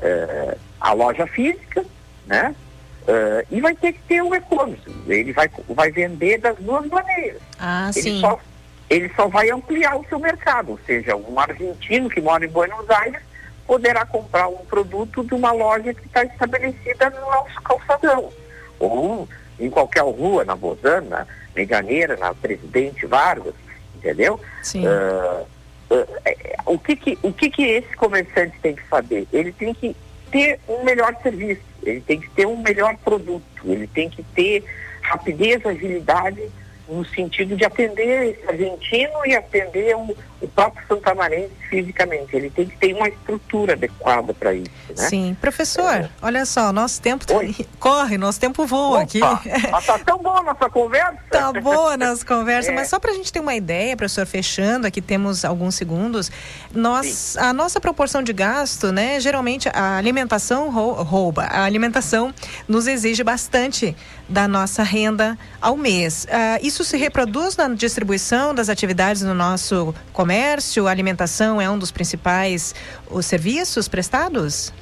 eh, 0.00 0.56
a 0.80 0.92
loja 0.92 1.26
física, 1.26 1.84
né? 2.26 2.54
Uh, 3.08 3.40
e 3.50 3.60
vai 3.62 3.74
ter 3.74 3.94
que 3.94 4.00
ter 4.00 4.22
o 4.22 4.34
e-commerce. 4.34 4.82
Ele 5.06 5.32
vai, 5.32 5.50
vai 5.70 5.90
vender 5.90 6.38
das 6.38 6.54
duas 6.58 6.86
maneiras. 6.88 7.40
Ah, 7.58 7.90
ele 7.94 8.02
sim. 8.02 8.20
Só, 8.20 8.38
ele 8.90 9.10
só 9.16 9.28
vai 9.28 9.48
ampliar 9.48 9.96
o 9.96 10.04
seu 10.10 10.18
mercado, 10.18 10.72
ou 10.72 10.80
seja, 10.84 11.16
um 11.16 11.40
argentino 11.40 12.10
que 12.10 12.20
mora 12.20 12.44
em 12.44 12.48
Buenos 12.48 12.88
Aires 12.90 13.22
poderá 13.68 14.06
comprar 14.06 14.48
um 14.48 14.64
produto 14.64 15.22
de 15.22 15.34
uma 15.34 15.52
loja 15.52 15.92
que 15.92 16.06
está 16.06 16.24
estabelecida 16.24 17.10
no 17.10 17.20
nosso 17.20 17.62
calçadão. 17.62 18.32
Ou 18.80 19.28
em 19.60 19.68
qualquer 19.68 20.00
rua, 20.00 20.42
na 20.42 20.56
Bozana, 20.56 21.28
na 21.54 21.62
Enganeira, 21.62 22.16
na 22.16 22.32
Presidente 22.32 23.04
Vargas, 23.04 23.52
entendeu? 23.94 24.40
Sim. 24.62 24.86
Uh, 24.86 25.46
uh, 25.94 26.72
o 26.72 26.78
que 26.78 26.96
que, 26.96 27.18
o 27.22 27.30
que 27.30 27.50
que 27.50 27.62
esse 27.62 27.94
comerciante 27.94 28.58
tem 28.62 28.74
que 28.74 28.88
saber? 28.88 29.28
Ele 29.30 29.52
tem 29.52 29.74
que 29.74 29.94
ter 30.30 30.58
um 30.66 30.82
melhor 30.82 31.14
serviço, 31.22 31.60
ele 31.82 32.00
tem 32.00 32.18
que 32.18 32.30
ter 32.30 32.46
um 32.46 32.56
melhor 32.62 32.96
produto, 33.04 33.62
ele 33.66 33.86
tem 33.86 34.08
que 34.08 34.22
ter 34.22 34.64
rapidez, 35.02 35.64
agilidade 35.66 36.50
no 36.88 37.04
sentido 37.04 37.54
de 37.56 37.64
atender 37.64 38.30
esse 38.38 38.48
argentino 38.48 39.12
e 39.26 39.36
atender 39.36 39.94
o, 39.94 40.16
o 40.40 40.48
próprio 40.48 40.86
santamarense 40.88 41.52
fisicamente. 41.68 42.34
Ele 42.34 42.48
tem 42.50 42.66
que 42.66 42.76
ter 42.78 42.94
uma 42.94 43.08
estrutura 43.08 43.74
adequada 43.74 44.32
para 44.32 44.54
isso, 44.54 44.70
né? 44.88 44.94
Sim. 45.08 45.36
Professor, 45.40 45.92
é. 45.94 46.08
olha 46.22 46.46
só, 46.46 46.72
nosso 46.72 47.00
tempo 47.02 47.26
tá 47.26 47.34
corre, 47.78 48.16
nosso 48.16 48.40
tempo 48.40 48.64
voa 48.66 48.98
Opa, 48.98 49.02
aqui. 49.02 49.20
Mas 49.70 49.84
tá 49.86 49.98
tão 49.98 50.18
boa 50.18 50.40
a 50.40 50.42
nossa 50.42 50.70
conversa. 50.70 51.18
Tá 51.30 51.52
boa 51.52 51.92
a 51.92 51.96
nossa 51.96 52.24
conversa, 52.24 52.70
É. 52.72 52.74
mas 52.74 52.88
só 52.88 52.98
para 52.98 53.10
a 53.10 53.14
gente 53.14 53.32
ter 53.32 53.40
uma 53.40 53.54
ideia, 53.54 53.96
professor, 53.96 54.26
fechando, 54.26 54.86
aqui 54.86 55.00
temos 55.02 55.44
alguns 55.44 55.74
segundos, 55.74 56.30
nós, 56.72 57.36
a 57.36 57.52
nossa 57.52 57.80
proporção 57.80 58.22
de 58.22 58.32
gasto, 58.32 58.92
né, 58.92 59.20
geralmente 59.20 59.68
a 59.72 59.96
alimentação 59.96 60.70
rou- 60.70 60.94
rouba, 61.02 61.42
a 61.44 61.64
alimentação 61.64 62.32
nos 62.66 62.86
exige 62.86 63.22
bastante 63.22 63.96
da 64.28 64.46
nossa 64.46 64.82
renda 64.82 65.38
ao 65.60 65.76
mês. 65.76 66.26
Ah, 66.30 66.58
isso 66.62 66.77
se 66.84 66.96
reproduz 66.96 67.56
na 67.56 67.68
distribuição 67.68 68.54
das 68.54 68.68
atividades 68.68 69.22
no 69.22 69.34
nosso 69.34 69.94
comércio? 70.12 70.86
A 70.86 70.90
alimentação 70.90 71.60
é 71.60 71.68
um 71.70 71.78
dos 71.78 71.90
principais 71.90 72.74
os 73.10 73.26
serviços 73.26 73.88
prestados? 73.88 74.72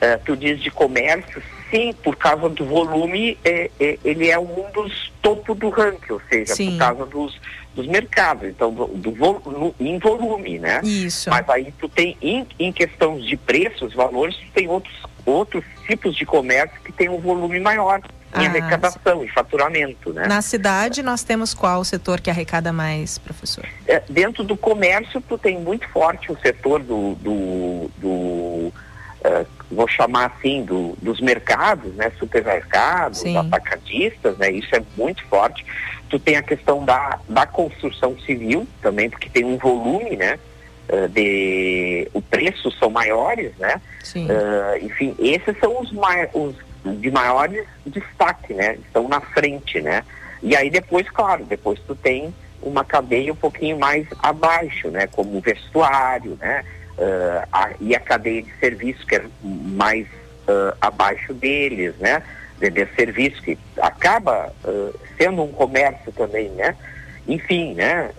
É, 0.00 0.16
tu 0.18 0.36
diz 0.36 0.60
de 0.60 0.70
comércio, 0.70 1.42
sim, 1.70 1.94
por 2.04 2.16
causa 2.16 2.48
do 2.50 2.64
volume, 2.66 3.38
é, 3.44 3.70
é, 3.80 3.98
ele 4.04 4.28
é 4.28 4.38
um 4.38 4.70
dos 4.72 5.10
topo 5.22 5.54
do 5.54 5.70
ranking, 5.70 6.12
ou 6.12 6.20
seja, 6.28 6.54
Sim. 6.54 6.72
por 6.72 6.78
causa 6.78 7.06
dos, 7.06 7.40
dos 7.74 7.86
mercados, 7.86 8.46
então 8.48 8.72
do, 8.72 8.86
do 8.88 9.10
no- 9.10 9.74
em 9.80 9.98
volume, 9.98 10.58
né? 10.58 10.80
Isso. 10.84 11.30
Mas 11.30 11.48
aí 11.48 11.72
tu 11.80 11.88
tem, 11.88 12.16
em, 12.22 12.46
em 12.60 12.70
questões 12.70 13.24
de 13.24 13.36
preços, 13.36 13.92
valores, 13.94 14.36
tu 14.36 14.46
tem 14.54 14.68
outros, 14.68 14.94
outros 15.26 15.64
tipos 15.86 16.16
de 16.16 16.24
comércio 16.24 16.80
que 16.84 16.92
tem 16.92 17.08
um 17.08 17.18
volume 17.18 17.60
maior 17.60 18.00
em 18.34 18.46
Ah, 18.46 18.48
arrecadação, 18.48 19.24
em 19.24 19.28
faturamento, 19.28 20.12
né? 20.12 20.26
Na 20.26 20.42
cidade, 20.42 21.02
nós 21.02 21.22
temos 21.22 21.52
qual 21.52 21.82
setor 21.84 22.20
que 22.20 22.30
arrecada 22.30 22.72
mais, 22.72 23.18
professor? 23.18 23.64
É, 23.86 24.02
dentro 24.08 24.44
do 24.44 24.56
comércio, 24.56 25.20
tu 25.20 25.36
tem 25.38 25.58
muito 25.58 25.88
forte 25.88 26.30
o 26.30 26.38
setor 26.38 26.82
do, 26.82 27.14
do, 27.16 27.90
do, 27.96 28.72
é, 29.24 29.46
vou 29.70 29.88
chamar 29.88 30.26
assim, 30.26 30.64
do, 30.64 30.96
dos 31.00 31.20
mercados, 31.20 31.94
né? 31.94 32.12
Supermercados, 32.18 33.20
Sim. 33.20 33.36
atacadistas, 33.36 34.36
né? 34.38 34.50
Isso 34.50 34.74
é 34.74 34.82
muito 34.96 35.24
forte. 35.26 35.64
Tu 36.08 36.18
tem 36.18 36.36
a 36.36 36.42
questão 36.42 36.84
da, 36.84 37.18
da 37.28 37.46
construção 37.46 38.16
civil 38.20 38.66
também, 38.80 39.10
porque 39.10 39.28
tem 39.28 39.44
um 39.44 39.56
volume, 39.56 40.16
né? 40.16 40.38
É, 40.88 41.08
De, 41.08 42.08
o 42.14 42.20
preços 42.22 42.78
são 42.78 42.90
maiores, 42.90 43.52
né? 43.58 43.80
Sim. 44.02 44.28
Eh, 44.30 44.78
enfim, 44.82 45.14
esses 45.18 45.58
são 45.58 45.80
os, 45.80 45.90
mai- 45.92 46.28
os 46.32 46.54
de 47.00 47.10
maiores 47.10 47.66
destaque, 47.84 48.54
né? 48.54 48.74
Estão 48.86 49.08
na 49.08 49.20
frente, 49.20 49.80
né? 49.80 50.02
E 50.42 50.54
aí 50.56 50.70
depois, 50.70 51.08
claro, 51.10 51.44
depois 51.44 51.80
tu 51.86 51.94
tem 51.96 52.32
uma 52.62 52.84
cadeia 52.84 53.32
um 53.32 53.36
pouquinho 53.36 53.78
mais 53.78 54.06
abaixo, 54.22 54.88
né? 54.88 55.06
Como 55.08 55.36
o 55.36 55.40
vestuário, 55.40 56.36
né? 56.40 56.64
Eh, 56.98 57.42
a- 57.52 57.70
e 57.80 57.94
a 57.96 58.00
cadeia 58.00 58.42
de 58.42 58.52
serviço 58.60 59.04
que 59.06 59.16
é 59.16 59.24
mais 59.42 60.06
eh, 60.48 60.74
abaixo 60.80 61.34
deles, 61.34 61.94
né? 61.98 62.22
Vender 62.60 62.88
serviço 62.94 63.42
que 63.42 63.58
acaba 63.82 64.52
eh, 64.64 64.90
sendo 65.18 65.42
um 65.42 65.48
comércio 65.52 66.12
também, 66.12 66.48
né? 66.50 66.76
Enfim, 67.28 67.74
né? 67.74 68.10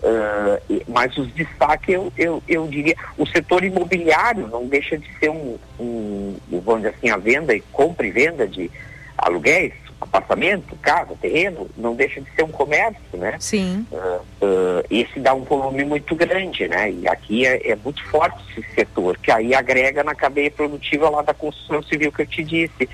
e- 0.68 0.82
mas 0.86 1.16
os 1.16 1.32
destaques, 1.32 1.88
eu, 1.88 2.12
eu, 2.16 2.42
eu 2.46 2.66
diria, 2.66 2.94
o 3.16 3.26
setor 3.26 3.64
imobiliário 3.64 4.46
não 4.48 4.66
deixa 4.66 4.98
de 4.98 5.08
ser 5.18 5.30
um, 5.30 5.56
um, 5.80 6.36
vamos 6.50 6.82
dizer 6.82 6.94
assim, 6.96 7.10
a 7.10 7.16
venda 7.16 7.54
e 7.54 7.60
compra 7.72 8.06
e 8.06 8.10
venda 8.10 8.46
de 8.46 8.70
aluguéis, 9.16 9.72
apartamento, 10.00 10.76
casa, 10.76 11.14
terreno, 11.20 11.68
não 11.76 11.94
deixa 11.94 12.20
de 12.20 12.30
ser 12.32 12.44
um 12.44 12.52
comércio, 12.52 13.00
né? 13.14 13.34
Sim. 13.40 13.84
Ah, 13.92 14.20
ah, 14.42 14.84
esse 14.90 15.18
dá 15.18 15.34
um 15.34 15.42
volume 15.42 15.84
muito 15.84 16.14
grande, 16.14 16.68
né? 16.68 16.90
E 16.92 17.08
aqui 17.08 17.44
é, 17.46 17.70
é 17.72 17.76
muito 17.76 18.04
forte 18.04 18.38
esse 18.56 18.74
setor, 18.74 19.18
que 19.18 19.30
aí 19.30 19.54
agrega 19.54 20.04
na 20.04 20.14
cadeia 20.14 20.50
produtiva 20.50 21.10
lá 21.10 21.22
da 21.22 21.34
construção 21.34 21.82
civil 21.82 22.12
que 22.12 22.22
eu 22.22 22.26
te 22.26 22.44
disse. 22.44 22.88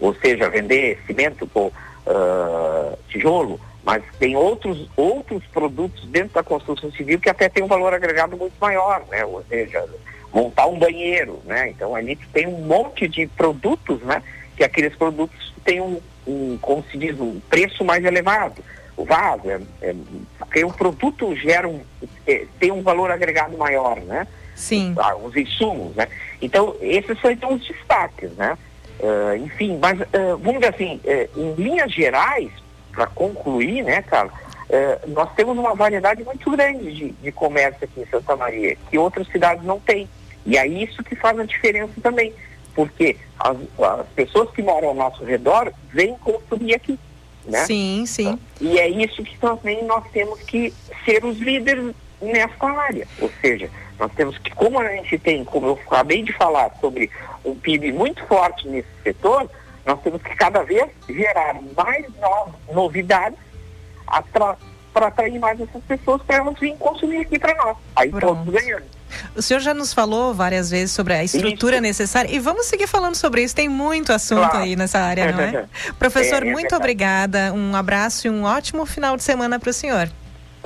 Ou 0.00 0.14
seja, 0.14 0.48
vender 0.48 0.98
cimento, 1.06 1.46
pô, 1.46 1.70
tijolo, 3.08 3.60
mas 3.86 4.02
tem 4.18 4.34
outros, 4.34 4.90
outros 4.96 5.44
produtos 5.44 6.04
dentro 6.06 6.34
da 6.34 6.42
construção 6.42 6.90
civil 6.90 7.20
que 7.20 7.30
até 7.30 7.48
tem 7.48 7.62
um 7.62 7.68
valor 7.68 7.94
agregado 7.94 8.36
muito 8.36 8.54
maior, 8.60 9.04
né? 9.08 9.24
Ou 9.24 9.44
seja, 9.48 9.88
montar 10.34 10.66
um 10.66 10.76
banheiro, 10.76 11.40
né? 11.44 11.70
Então 11.70 11.94
ali 11.94 12.16
tem 12.32 12.48
um 12.48 12.62
monte 12.62 13.06
de 13.06 13.28
produtos, 13.28 14.02
né? 14.02 14.24
Que 14.56 14.64
aqueles 14.64 14.96
produtos 14.96 15.54
têm 15.64 15.80
um, 15.80 16.00
um 16.26 16.58
como 16.60 16.82
se 16.90 16.98
diz, 16.98 17.20
um 17.20 17.38
preço 17.48 17.84
mais 17.84 18.04
elevado. 18.04 18.60
O 18.96 19.04
vaso, 19.04 19.48
é, 19.48 19.60
é, 19.82 19.94
porque 20.36 20.64
o 20.64 20.72
produto 20.72 21.36
gera 21.36 21.68
um, 21.68 21.80
é, 22.26 22.44
tem 22.58 22.72
um 22.72 22.82
valor 22.82 23.12
agregado 23.12 23.56
maior, 23.56 24.00
né? 24.00 24.26
Sim. 24.56 24.96
Ah, 24.98 25.14
os 25.14 25.36
insumos, 25.36 25.94
né? 25.94 26.08
Então, 26.42 26.74
esses 26.80 27.20
são 27.20 27.30
então 27.30 27.54
os 27.54 27.64
destaques, 27.64 28.32
né? 28.32 28.58
Ah, 29.00 29.36
enfim, 29.36 29.78
mas 29.80 30.00
ah, 30.00 30.06
vamos 30.40 30.54
dizer 30.54 30.74
assim, 30.74 31.00
eh, 31.04 31.28
em 31.36 31.54
linhas 31.54 31.92
gerais, 31.92 32.50
para 32.96 33.06
concluir, 33.06 33.84
né, 33.84 34.00
cara, 34.00 34.30
eh, 34.70 34.98
nós 35.08 35.32
temos 35.34 35.56
uma 35.56 35.74
variedade 35.74 36.24
muito 36.24 36.50
grande 36.50 36.92
de, 36.92 37.10
de 37.10 37.30
comércio 37.30 37.84
aqui 37.84 38.00
em 38.00 38.06
Santa 38.06 38.34
Maria, 38.34 38.76
que 38.90 38.98
outras 38.98 39.28
cidades 39.28 39.62
não 39.64 39.78
têm. 39.78 40.08
E 40.46 40.56
é 40.56 40.66
isso 40.66 41.04
que 41.04 41.14
faz 41.14 41.38
a 41.38 41.44
diferença 41.44 41.92
também, 42.02 42.32
porque 42.74 43.16
as, 43.38 43.56
as 43.78 44.06
pessoas 44.14 44.50
que 44.50 44.62
moram 44.62 44.88
ao 44.88 44.94
nosso 44.94 45.22
redor 45.24 45.70
vêm 45.92 46.16
consumir 46.16 46.74
aqui. 46.74 46.98
né? 47.44 47.58
Sim, 47.66 48.04
sim. 48.06 48.38
E 48.60 48.78
é 48.78 48.88
isso 48.88 49.22
que 49.22 49.36
também 49.38 49.84
nós 49.84 50.04
temos 50.10 50.40
que 50.40 50.72
ser 51.04 51.22
os 51.24 51.38
líderes 51.38 51.94
nessa 52.20 52.66
área. 52.66 53.06
Ou 53.20 53.30
seja, 53.42 53.70
nós 53.98 54.10
temos 54.12 54.38
que, 54.38 54.50
como 54.54 54.78
a 54.78 54.88
gente 54.88 55.18
tem, 55.18 55.44
como 55.44 55.66
eu 55.66 55.80
acabei 55.86 56.22
de 56.22 56.32
falar, 56.32 56.72
sobre 56.80 57.10
um 57.44 57.54
PIB 57.54 57.92
muito 57.92 58.24
forte 58.24 58.66
nesse 58.68 58.88
setor, 59.02 59.50
nós 59.86 60.00
temos 60.02 60.20
que 60.20 60.34
cada 60.34 60.62
vez 60.64 60.90
gerar 61.08 61.54
mais 61.76 62.04
no 62.20 62.74
novidades 62.74 63.38
para 64.32 65.06
atrair 65.06 65.38
mais 65.38 65.60
essas 65.60 65.82
pessoas 65.84 66.20
para 66.22 66.36
elas 66.36 66.58
virem 66.58 66.76
consumir 66.76 67.18
aqui 67.18 67.38
para 67.38 67.54
nós. 67.54 67.76
Aí 67.94 68.10
Pronto. 68.10 68.44
todos 68.44 68.60
ganhando. 68.60 68.84
O 69.36 69.40
senhor 69.40 69.60
já 69.60 69.72
nos 69.72 69.94
falou 69.94 70.34
várias 70.34 70.68
vezes 70.70 70.90
sobre 70.90 71.14
a 71.14 71.22
estrutura 71.22 71.76
isso. 71.76 71.82
necessária 71.82 72.28
e 72.30 72.38
vamos 72.40 72.66
seguir 72.66 72.88
falando 72.88 73.14
sobre 73.14 73.42
isso. 73.42 73.54
Tem 73.54 73.68
muito 73.68 74.12
assunto 74.12 74.40
claro. 74.40 74.58
aí 74.58 74.74
nessa 74.74 74.98
área, 74.98 75.30
não 75.30 75.40
é? 75.40 75.66
Professor, 75.98 76.44
é, 76.44 76.48
é 76.48 76.52
muito 76.52 76.74
obrigada. 76.74 77.52
Um 77.52 77.76
abraço 77.76 78.26
e 78.26 78.30
um 78.30 78.42
ótimo 78.42 78.84
final 78.84 79.16
de 79.16 79.22
semana 79.22 79.60
para 79.60 79.70
o 79.70 79.72
senhor 79.72 80.10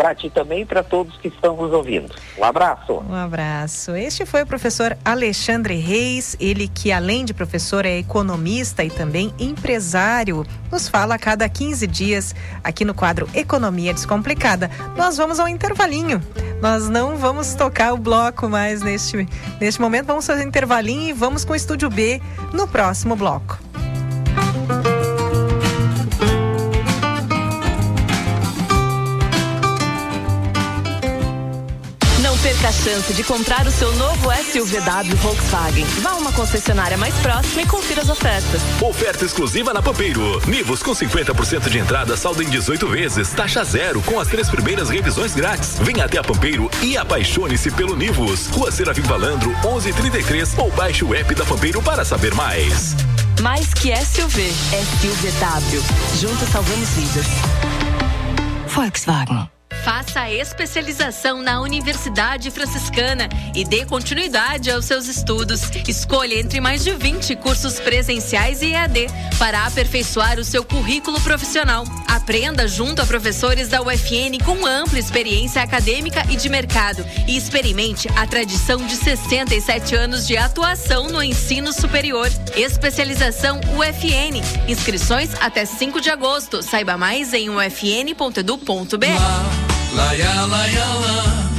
para 0.01 0.15
ti 0.15 0.31
também 0.31 0.63
e 0.63 0.65
para 0.65 0.83
todos 0.83 1.15
que 1.19 1.29
estão 1.29 1.55
nos 1.55 1.71
ouvindo. 1.75 2.11
Um 2.39 2.45
abraço. 2.45 3.05
Um 3.07 3.15
abraço. 3.15 3.95
Este 3.95 4.25
foi 4.25 4.45
o 4.45 4.47
professor 4.47 4.97
Alexandre 5.05 5.77
Reis, 5.77 6.35
ele 6.41 6.69
que 6.69 6.91
além 6.91 7.23
de 7.23 7.35
professor 7.35 7.85
é 7.85 7.99
economista 7.99 8.83
e 8.83 8.89
também 8.89 9.35
empresário. 9.39 10.47
Nos 10.73 10.89
fala 10.89 11.17
a 11.17 11.19
cada 11.19 11.47
15 11.47 11.87
dias 11.87 12.35
aqui 12.65 12.83
no 12.83 12.95
quadro 12.95 13.29
Economia 13.35 13.93
Descomplicada. 13.93 14.71
Nós 14.97 15.19
vamos 15.19 15.39
ao 15.39 15.47
intervalinho. 15.47 16.23
Nós 16.63 16.89
não 16.89 17.19
vamos 17.19 17.53
tocar 17.55 17.93
o 17.93 17.99
bloco 17.99 18.49
mais 18.49 18.81
neste, 18.81 19.29
neste 19.61 19.83
momento. 19.83 20.07
Vamos 20.07 20.27
fazer 20.27 20.45
intervalinho 20.45 21.11
e 21.11 21.13
vamos 21.13 21.45
com 21.45 21.53
o 21.53 21.57
Estúdio 21.57 21.91
B 21.91 22.23
no 22.55 22.67
próximo 22.67 23.15
bloco. 23.15 23.59
A 32.71 32.73
chance 32.73 33.13
de 33.13 33.25
comprar 33.25 33.67
o 33.67 33.71
seu 33.73 33.93
novo 33.97 34.31
SUVW 34.31 35.17
Volkswagen. 35.17 35.85
Vá 36.03 36.11
a 36.11 36.15
uma 36.15 36.31
concessionária 36.31 36.97
mais 36.97 37.13
próxima 37.17 37.63
e 37.63 37.67
confira 37.67 38.03
as 38.03 38.09
ofertas. 38.09 38.63
Oferta 38.81 39.25
exclusiva 39.25 39.75
na 39.75 39.83
Pampeiro. 39.83 40.41
Nivus 40.47 40.81
com 40.81 40.93
50% 40.93 41.69
de 41.69 41.79
entrada, 41.79 42.17
saldo 42.17 42.45
em 42.45 42.49
18 42.49 42.87
vezes, 42.87 43.31
taxa 43.31 43.65
zero, 43.65 44.01
com 44.03 44.21
as 44.21 44.29
três 44.29 44.49
primeiras 44.49 44.89
revisões 44.89 45.35
grátis. 45.35 45.79
Venha 45.81 46.05
até 46.05 46.19
a 46.19 46.23
Pampeiro 46.23 46.71
e 46.81 46.97
apaixone-se 46.97 47.73
pelo 47.73 47.97
Nivus. 47.97 48.47
Rua 48.47 48.71
Serafim 48.71 49.03
Valandro, 49.03 49.51
1133 49.65 50.57
ou 50.57 50.71
baixe 50.71 51.05
o 51.05 51.13
app 51.13 51.35
da 51.35 51.45
Pampeiro 51.45 51.83
para 51.83 52.05
saber 52.05 52.33
mais. 52.37 52.95
Mais 53.43 53.75
que 53.75 53.93
SUV, 53.97 54.49
SUVW. 55.01 55.83
Juntos 56.21 56.49
salvamos 56.51 56.89
vidas. 56.91 57.27
Volkswagen. 58.69 59.60
Faça 59.83 60.21
a 60.21 60.31
especialização 60.31 61.41
na 61.41 61.61
Universidade 61.61 62.51
Franciscana 62.51 63.29
e 63.55 63.65
dê 63.65 63.87
continuidade 63.87 64.71
aos 64.71 64.85
seus 64.85 65.07
estudos. 65.07 65.63
Escolha 65.89 66.39
entre 66.39 66.61
mais 66.61 66.85
de 66.85 66.93
20 66.93 67.37
cursos 67.37 67.81
presenciais 67.81 68.61
e 68.61 68.73
EAD 68.73 69.07
para 69.39 69.67
aperfeiçoar 69.67 70.39
o 70.39 70.45
seu 70.45 70.63
currículo 70.63 71.21
profissional. 71.23 71.85
Aprenda 72.07 72.69
junto 72.69 73.01
a 73.01 73.07
professores 73.07 73.69
da 73.69 73.81
UFN 73.81 74.39
com 74.45 74.67
ampla 74.67 74.99
experiência 74.99 75.63
acadêmica 75.63 76.25
e 76.29 76.37
de 76.37 76.49
mercado 76.49 77.05
e 77.27 77.37
experimente 77.37 78.09
a 78.17 78.27
tradição 78.27 78.85
de 78.85 78.97
67 78.97 79.95
anos 79.95 80.27
de 80.27 80.37
atuação 80.37 81.09
no 81.09 81.23
ensino 81.23 81.73
superior. 81.73 82.31
Especialização 82.55 83.61
UFN. 83.77 84.43
Inscrições 84.69 85.31
até 85.41 85.65
5 85.65 86.01
de 86.01 86.11
agosto. 86.11 86.63
Saiba 86.63 86.99
mais 86.99 87.33
em 87.33 87.49
ufn.edu.br. 87.49 89.60
Laia, 89.95 90.47
laia, 90.47 90.85
lá, 90.85 91.51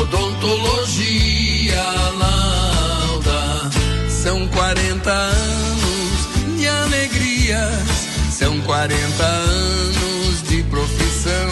odontologia 0.00 1.84
lauda. 2.18 3.70
São 4.08 4.48
40 4.48 5.10
anos 5.10 6.58
de 6.58 6.66
alegrias, 6.66 8.08
são 8.30 8.58
40 8.62 9.24
anos 9.24 10.42
de 10.48 10.62
profissão, 10.64 11.50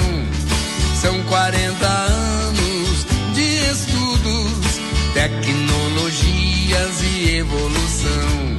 são 1.00 1.22
40 1.24 1.86
anos 1.86 3.06
de 3.34 3.70
estudos, 3.70 4.80
tecnologias 5.12 7.02
e 7.02 7.36
evolução. 7.36 8.58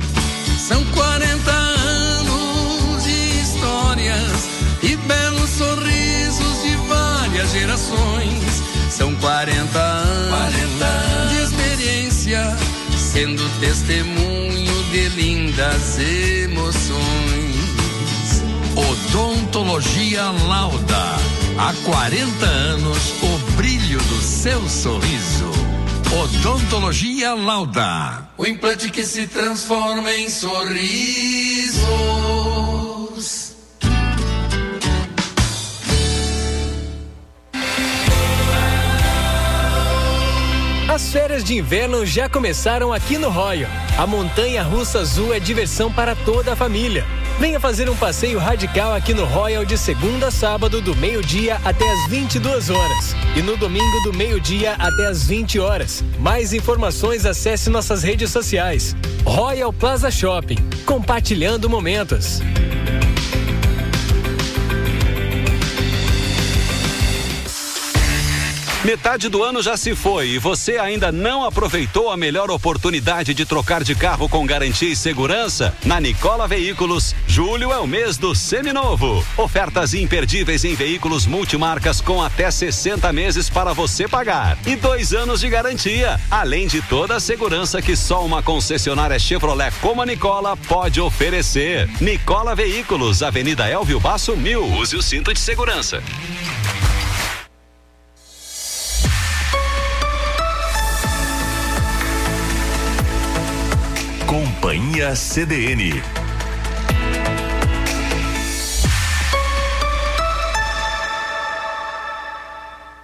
São 0.60 0.86
40 0.86 1.52
anos 1.52 3.04
de 3.04 3.42
histórias 3.42 4.50
e 4.84 4.96
belos 4.96 5.50
sorrisos 5.50 5.95
várias 7.46 7.52
gerações. 7.52 8.64
São 8.90 9.14
40 9.16 9.80
anos, 9.80 10.30
40 10.30 10.86
anos 10.86 11.30
de 11.30 11.44
experiência, 11.44 12.58
sendo 12.98 13.60
testemunho 13.60 14.84
de 14.92 15.10
lindas 15.10 16.00
emoções. 16.00 16.96
Odontologia 18.76 20.24
Lauda. 20.48 21.16
Há 21.58 21.74
40 21.86 22.46
anos, 22.46 23.14
o 23.22 23.38
brilho 23.54 24.00
do 24.00 24.22
seu 24.22 24.68
sorriso. 24.68 25.52
Odontologia 26.24 27.34
Lauda. 27.34 28.28
O 28.38 28.46
implante 28.46 28.90
que 28.90 29.04
se 29.06 29.28
transforma 29.28 30.12
em 30.14 30.30
sorriso. 30.30 31.80
As 40.96 41.12
férias 41.12 41.44
de 41.44 41.54
inverno 41.54 42.06
já 42.06 42.30
começaram 42.30 42.94
aqui 42.94 43.18
no 43.18 43.30
Royal. 43.30 43.70
A 43.98 44.08
montanha 44.08 44.64
russa 44.64 45.00
azul 45.00 45.34
é 45.34 45.42
diversão 45.42 45.92
para 45.92 46.16
toda 46.16 46.54
a 46.54 46.56
família. 46.56 47.06
Venha 47.38 47.60
fazer 47.60 47.90
um 47.90 47.96
passeio 47.98 48.40
radical 48.40 48.94
aqui 48.94 49.14
no 49.14 49.26
Royal 49.26 49.66
de 49.66 49.78
segunda 49.78 50.28
a 50.28 50.32
sábado, 50.32 50.80
do 50.80 50.96
meio-dia 50.96 51.60
até 51.66 51.84
as 51.92 52.10
22 52.10 52.70
horas. 52.70 53.14
E 53.36 53.42
no 53.42 53.58
domingo, 53.58 54.04
do 54.06 54.14
meio-dia 54.14 54.76
até 54.80 55.08
as 55.08 55.28
20 55.28 55.60
horas. 55.60 56.02
Mais 56.18 56.54
informações, 56.54 57.26
acesse 57.26 57.70
nossas 57.70 58.02
redes 58.02 58.32
sociais. 58.32 58.96
Royal 59.26 59.74
Plaza 59.74 60.10
Shopping 60.10 60.60
compartilhando 60.86 61.70
momentos. 61.70 62.40
Metade 68.86 69.30
do 69.30 69.42
ano 69.42 69.64
já 69.64 69.76
se 69.76 69.96
foi 69.96 70.28
e 70.28 70.38
você 70.38 70.78
ainda 70.78 71.12
não 71.12 71.44
aproveitou 71.44 72.12
a 72.12 72.16
melhor 72.16 72.52
oportunidade 72.52 73.34
de 73.34 73.44
trocar 73.44 73.84
de 73.84 73.96
carro 73.96 74.30
com 74.30 74.46
garantia 74.46 74.92
e 74.92 74.96
segurança? 74.96 75.76
Na 75.84 76.00
Nicola 76.00 76.48
Veículos, 76.48 77.16
julho 77.26 77.74
é 77.74 77.80
o 77.80 77.88
mês 77.88 78.16
do 78.16 78.36
seminovo. 78.36 79.26
Ofertas 79.36 79.96
imperdíveis 79.96 80.64
em 80.64 80.76
veículos 80.76 81.26
multimarcas 81.26 82.00
com 82.00 82.22
até 82.22 82.52
60 82.52 83.12
meses 83.12 83.50
para 83.50 83.74
você 83.74 84.08
pagar 84.08 84.56
e 84.68 84.76
dois 84.76 85.14
anos 85.14 85.40
de 85.40 85.50
garantia, 85.50 86.20
além 86.30 86.68
de 86.68 86.80
toda 86.84 87.16
a 87.16 87.20
segurança 87.20 87.82
que 87.82 87.96
só 87.96 88.24
uma 88.24 88.44
concessionária 88.44 89.18
Chevrolet 89.18 89.74
como 89.82 90.04
a 90.04 90.06
Nicola 90.06 90.56
pode 90.56 91.02
oferecer. 91.02 91.90
Nicola 92.00 92.54
Veículos, 92.54 93.24
Avenida 93.24 93.68
Elvio 93.68 94.00
Basso 94.00 94.38
Mil. 94.38 94.64
Use 94.64 94.96
o 94.96 95.02
cinto 95.02 95.34
de 95.34 95.40
segurança. 95.40 96.04
Companhia 104.96 105.14
CDN. 105.14 106.02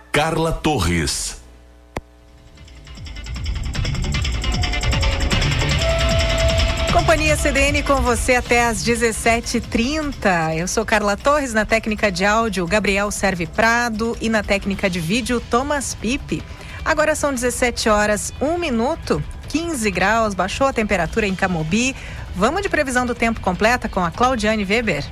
Carla 0.10 0.54
Torres. 0.54 1.42
Companhia 6.94 7.36
CDN 7.36 7.84
com 7.84 7.96
você 7.98 8.36
até 8.36 8.66
às 8.66 8.86
17h30. 8.86 10.56
Eu 10.56 10.70
sou 10.70 10.86
Carla 10.86 11.18
Torres, 11.18 11.54
na 11.54 11.66
técnica 11.66 12.10
de 12.10 12.24
áudio, 12.24 12.66
Gabriel 12.66 13.12
Serve 13.12 13.46
Prado 13.48 14.18
e 14.22 14.30
na 14.30 14.42
técnica 14.42 14.90
de 14.90 15.02
vídeo, 15.02 15.42
Thomas 15.42 15.94
Pipe. 15.94 16.42
Agora 16.86 17.16
são 17.16 17.34
17 17.34 17.90
horas, 17.90 18.32
1 18.40 18.58
minuto. 18.58 19.22
15 19.52 19.92
graus, 19.92 20.34
baixou 20.34 20.66
a 20.66 20.74
temperatura 20.74 21.28
em 21.28 21.36
Camobi. 21.36 21.94
Vamos 22.34 22.62
de 22.62 22.70
previsão 22.70 23.06
do 23.06 23.14
tempo 23.14 23.42
completa 23.42 23.90
com 23.90 24.00
a 24.00 24.10
Claudiane 24.10 24.64
Weber. 24.64 25.04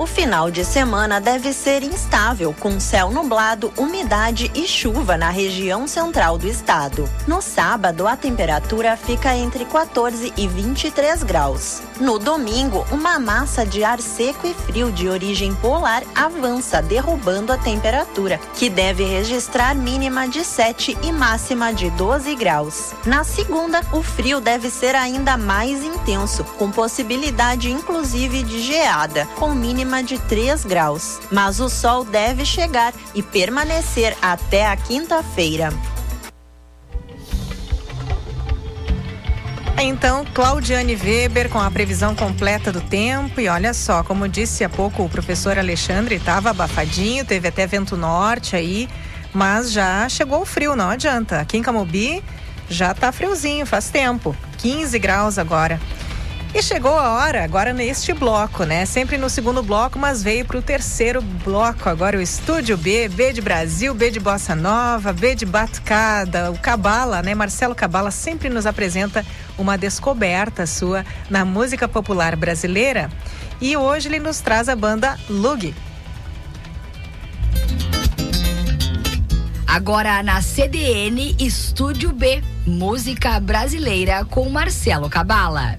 O 0.00 0.06
final 0.06 0.50
de 0.50 0.64
semana 0.64 1.20
deve 1.20 1.52
ser 1.52 1.82
instável, 1.82 2.56
com 2.58 2.80
céu 2.80 3.10
nublado, 3.10 3.70
umidade 3.76 4.50
e 4.54 4.66
chuva 4.66 5.18
na 5.18 5.28
região 5.28 5.86
central 5.86 6.38
do 6.38 6.48
estado. 6.48 7.06
No 7.26 7.42
sábado, 7.42 8.06
a 8.06 8.16
temperatura 8.16 8.96
fica 8.96 9.36
entre 9.36 9.66
14 9.66 10.32
e 10.38 10.48
23 10.48 11.22
graus. 11.22 11.82
No 12.00 12.18
domingo, 12.18 12.86
uma 12.90 13.18
massa 13.18 13.66
de 13.66 13.84
ar 13.84 14.00
seco 14.00 14.46
e 14.46 14.54
frio 14.54 14.90
de 14.90 15.06
origem 15.06 15.54
polar 15.56 16.02
avança, 16.14 16.80
derrubando 16.80 17.52
a 17.52 17.58
temperatura, 17.58 18.40
que 18.54 18.70
deve 18.70 19.04
registrar 19.04 19.74
mínima 19.74 20.26
de 20.26 20.42
7 20.42 20.96
e 21.02 21.12
máxima 21.12 21.74
de 21.74 21.90
12 21.90 22.34
graus. 22.36 22.94
Na 23.04 23.22
segunda, 23.22 23.82
o 23.92 24.02
frio 24.02 24.40
deve 24.40 24.70
ser 24.70 24.94
ainda 24.94 25.36
mais 25.36 25.84
intenso, 25.84 26.42
com 26.56 26.70
possibilidade 26.70 27.70
inclusive 27.70 28.42
de 28.42 28.62
geada, 28.62 29.26
com 29.38 29.54
mínima 29.54 29.89
de 30.02 30.18
3 30.18 30.64
graus. 30.64 31.18
Mas 31.30 31.58
o 31.58 31.68
sol 31.68 32.04
deve 32.04 32.44
chegar 32.44 32.94
e 33.14 33.22
permanecer 33.22 34.16
até 34.22 34.66
a 34.66 34.76
quinta-feira. 34.76 35.70
Então, 39.82 40.26
Claudiane 40.34 40.94
Weber 40.94 41.48
com 41.48 41.58
a 41.58 41.70
previsão 41.70 42.14
completa 42.14 42.70
do 42.70 42.80
tempo. 42.82 43.40
E 43.40 43.48
olha 43.48 43.72
só, 43.72 44.02
como 44.04 44.28
disse 44.28 44.62
há 44.62 44.68
pouco 44.68 45.02
o 45.02 45.08
professor 45.08 45.58
Alexandre, 45.58 46.16
estava 46.16 46.50
abafadinho, 46.50 47.24
teve 47.24 47.48
até 47.48 47.66
vento 47.66 47.96
norte 47.96 48.54
aí, 48.54 48.88
mas 49.32 49.72
já 49.72 50.06
chegou 50.08 50.42
o 50.42 50.46
frio, 50.46 50.76
não 50.76 50.90
adianta. 50.90 51.40
Aqui 51.40 51.56
em 51.56 51.62
Camobi 51.62 52.22
já 52.68 52.94
tá 52.94 53.10
friozinho, 53.10 53.66
faz 53.66 53.88
tempo. 53.88 54.36
15 54.58 54.98
graus 54.98 55.38
agora. 55.38 55.80
E 56.52 56.60
chegou 56.60 56.98
a 56.98 57.14
hora, 57.14 57.44
agora 57.44 57.72
neste 57.72 58.12
bloco, 58.12 58.64
né? 58.64 58.84
Sempre 58.84 59.16
no 59.16 59.30
segundo 59.30 59.62
bloco, 59.62 60.00
mas 60.00 60.20
veio 60.20 60.44
para 60.44 60.58
o 60.58 60.62
terceiro 60.62 61.22
bloco. 61.22 61.88
Agora 61.88 62.18
o 62.18 62.20
Estúdio 62.20 62.76
B, 62.76 63.08
B 63.08 63.32
de 63.32 63.40
Brasil, 63.40 63.94
B 63.94 64.10
de 64.10 64.18
Bossa 64.18 64.56
Nova, 64.56 65.12
B 65.12 65.36
de 65.36 65.46
Batucada. 65.46 66.50
O 66.50 66.58
Cabala, 66.58 67.22
né? 67.22 67.36
Marcelo 67.36 67.72
Cabala 67.72 68.10
sempre 68.10 68.48
nos 68.48 68.66
apresenta 68.66 69.24
uma 69.56 69.78
descoberta 69.78 70.66
sua 70.66 71.06
na 71.30 71.44
música 71.44 71.86
popular 71.86 72.34
brasileira. 72.34 73.12
E 73.60 73.76
hoje 73.76 74.08
ele 74.08 74.18
nos 74.18 74.40
traz 74.40 74.68
a 74.68 74.74
banda 74.74 75.16
Lug. 75.28 75.72
Agora 79.70 80.20
na 80.24 80.42
CDN 80.42 81.36
Estúdio 81.38 82.10
B, 82.10 82.42
música 82.66 83.38
brasileira 83.38 84.24
com 84.24 84.50
Marcelo 84.50 85.08
Cabala. 85.08 85.76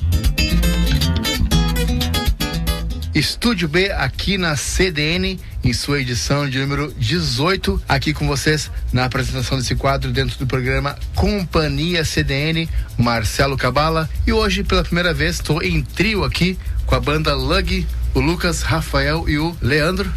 Estúdio 3.13 3.67
B 3.67 3.91
aqui 3.91 4.37
na 4.37 4.55
CDN, 4.55 5.37
em 5.61 5.73
sua 5.73 5.99
edição 5.99 6.49
de 6.49 6.57
número 6.59 6.93
18, 6.97 7.83
aqui 7.85 8.13
com 8.13 8.25
vocês 8.25 8.71
na 8.93 9.03
apresentação 9.03 9.57
desse 9.57 9.75
quadro 9.75 10.09
dentro 10.09 10.39
do 10.39 10.47
programa 10.47 10.97
Companhia 11.13 12.05
CDN, 12.05 12.69
Marcelo 12.97 13.57
Cabala. 13.57 14.09
E 14.25 14.31
hoje, 14.31 14.63
pela 14.63 14.85
primeira 14.85 15.13
vez, 15.13 15.35
estou 15.35 15.61
em 15.61 15.81
trio 15.83 16.23
aqui 16.23 16.57
com 16.85 16.95
a 16.95 16.99
banda 17.01 17.35
Lug, 17.35 17.85
o 18.13 18.21
Lucas, 18.21 18.61
Rafael 18.61 19.27
e 19.27 19.37
o 19.37 19.53
Leandro. 19.61 20.09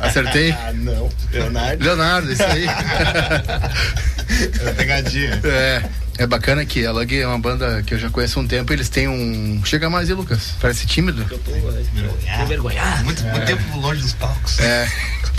Acertei? 0.00 0.52
ah, 0.52 0.72
não. 0.72 1.10
Leonardo. 1.32 1.84
Leonardo, 1.84 2.32
isso 2.32 2.42
aí. 2.42 2.66
é 4.66 4.72
pegadinha. 4.72 5.40
É. 5.44 5.82
É 6.18 6.26
bacana 6.26 6.66
que 6.66 6.84
a 6.84 6.92
Lug 6.92 7.18
é 7.18 7.26
uma 7.26 7.38
banda 7.38 7.82
que 7.82 7.94
eu 7.94 7.98
já 7.98 8.10
conheço 8.10 8.38
há 8.38 8.42
um 8.42 8.46
tempo. 8.46 8.70
Eles 8.74 8.90
têm 8.90 9.08
um. 9.08 9.64
Chega 9.64 9.88
mais 9.88 10.10
aí, 10.10 10.14
Lucas. 10.14 10.52
Parece 10.60 10.86
tímido. 10.86 11.22
Eu 11.30 11.38
tô, 11.38 11.50
tô 11.50 11.56
envergonhado. 12.42 13.04
Muito, 13.04 13.22
muito 13.22 13.46
tempo 13.46 13.78
longe 13.78 14.02
dos 14.02 14.12
palcos. 14.12 14.58
É. 14.60 14.86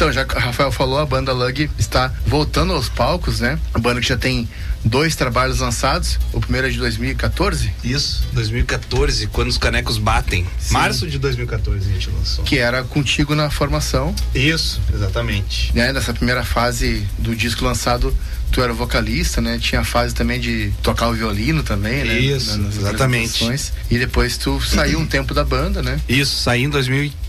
Então, 0.02 0.12
já 0.12 0.26
que 0.26 0.36
o 0.36 0.40
Rafael 0.40 0.72
falou, 0.72 0.98
a 0.98 1.06
banda 1.06 1.32
Lug 1.32 1.70
está 1.78 2.12
voltando 2.26 2.74
aos 2.74 2.90
palcos, 2.90 3.40
né? 3.40 3.60
A 3.72 3.78
banda 3.78 4.02
que 4.02 4.08
já 4.08 4.18
tem 4.18 4.50
dois 4.84 5.16
trabalhos 5.16 5.60
lançados. 5.60 6.18
O 6.34 6.40
primeiro 6.40 6.66
é 6.66 6.72
de 6.72 6.80
2014. 6.80 7.72
Isso, 7.84 8.24
2014, 8.34 9.28
quando 9.28 9.50
os 9.50 9.60
canecos 9.60 10.00
batem. 10.00 10.44
Sim. 10.58 10.74
Março 10.74 11.08
de 11.08 11.20
2014 11.20 11.88
a 11.88 11.94
gente 11.94 12.10
lançou. 12.10 12.44
Que 12.44 12.58
era 12.58 12.84
contigo 12.84 13.36
na 13.36 13.52
formação. 13.52 14.16
Isso, 14.34 14.82
exatamente. 14.92 15.72
Né? 15.76 15.94
Nessa 15.94 16.16
primeira 16.16 16.44
fase 16.44 17.06
do 17.20 17.36
disco 17.36 17.64
lançado, 17.64 18.12
tu 18.52 18.62
era 18.62 18.74
vocalista, 18.74 19.40
né? 19.40 19.60
Tinha 19.60 19.82
a 19.82 19.86
fase 19.86 20.14
também 20.16 20.40
de 20.40 20.74
tocar 20.82 21.10
o 21.10 21.14
violino 21.14 21.62
também, 21.62 22.04
né? 22.04 22.18
Isso, 22.18 22.58
Nas 22.58 22.76
exatamente. 22.76 23.72
E 23.90 24.00
depois 24.00 24.36
tu 24.36 24.60
saiu 24.62 25.00
um 25.00 25.06
tempo 25.06 25.34
da 25.34 25.44
banda, 25.44 25.84
né? 25.84 26.00
Isso, 26.10 26.38
saí 26.38 26.64
em 26.64 26.70
2015, 26.70 27.21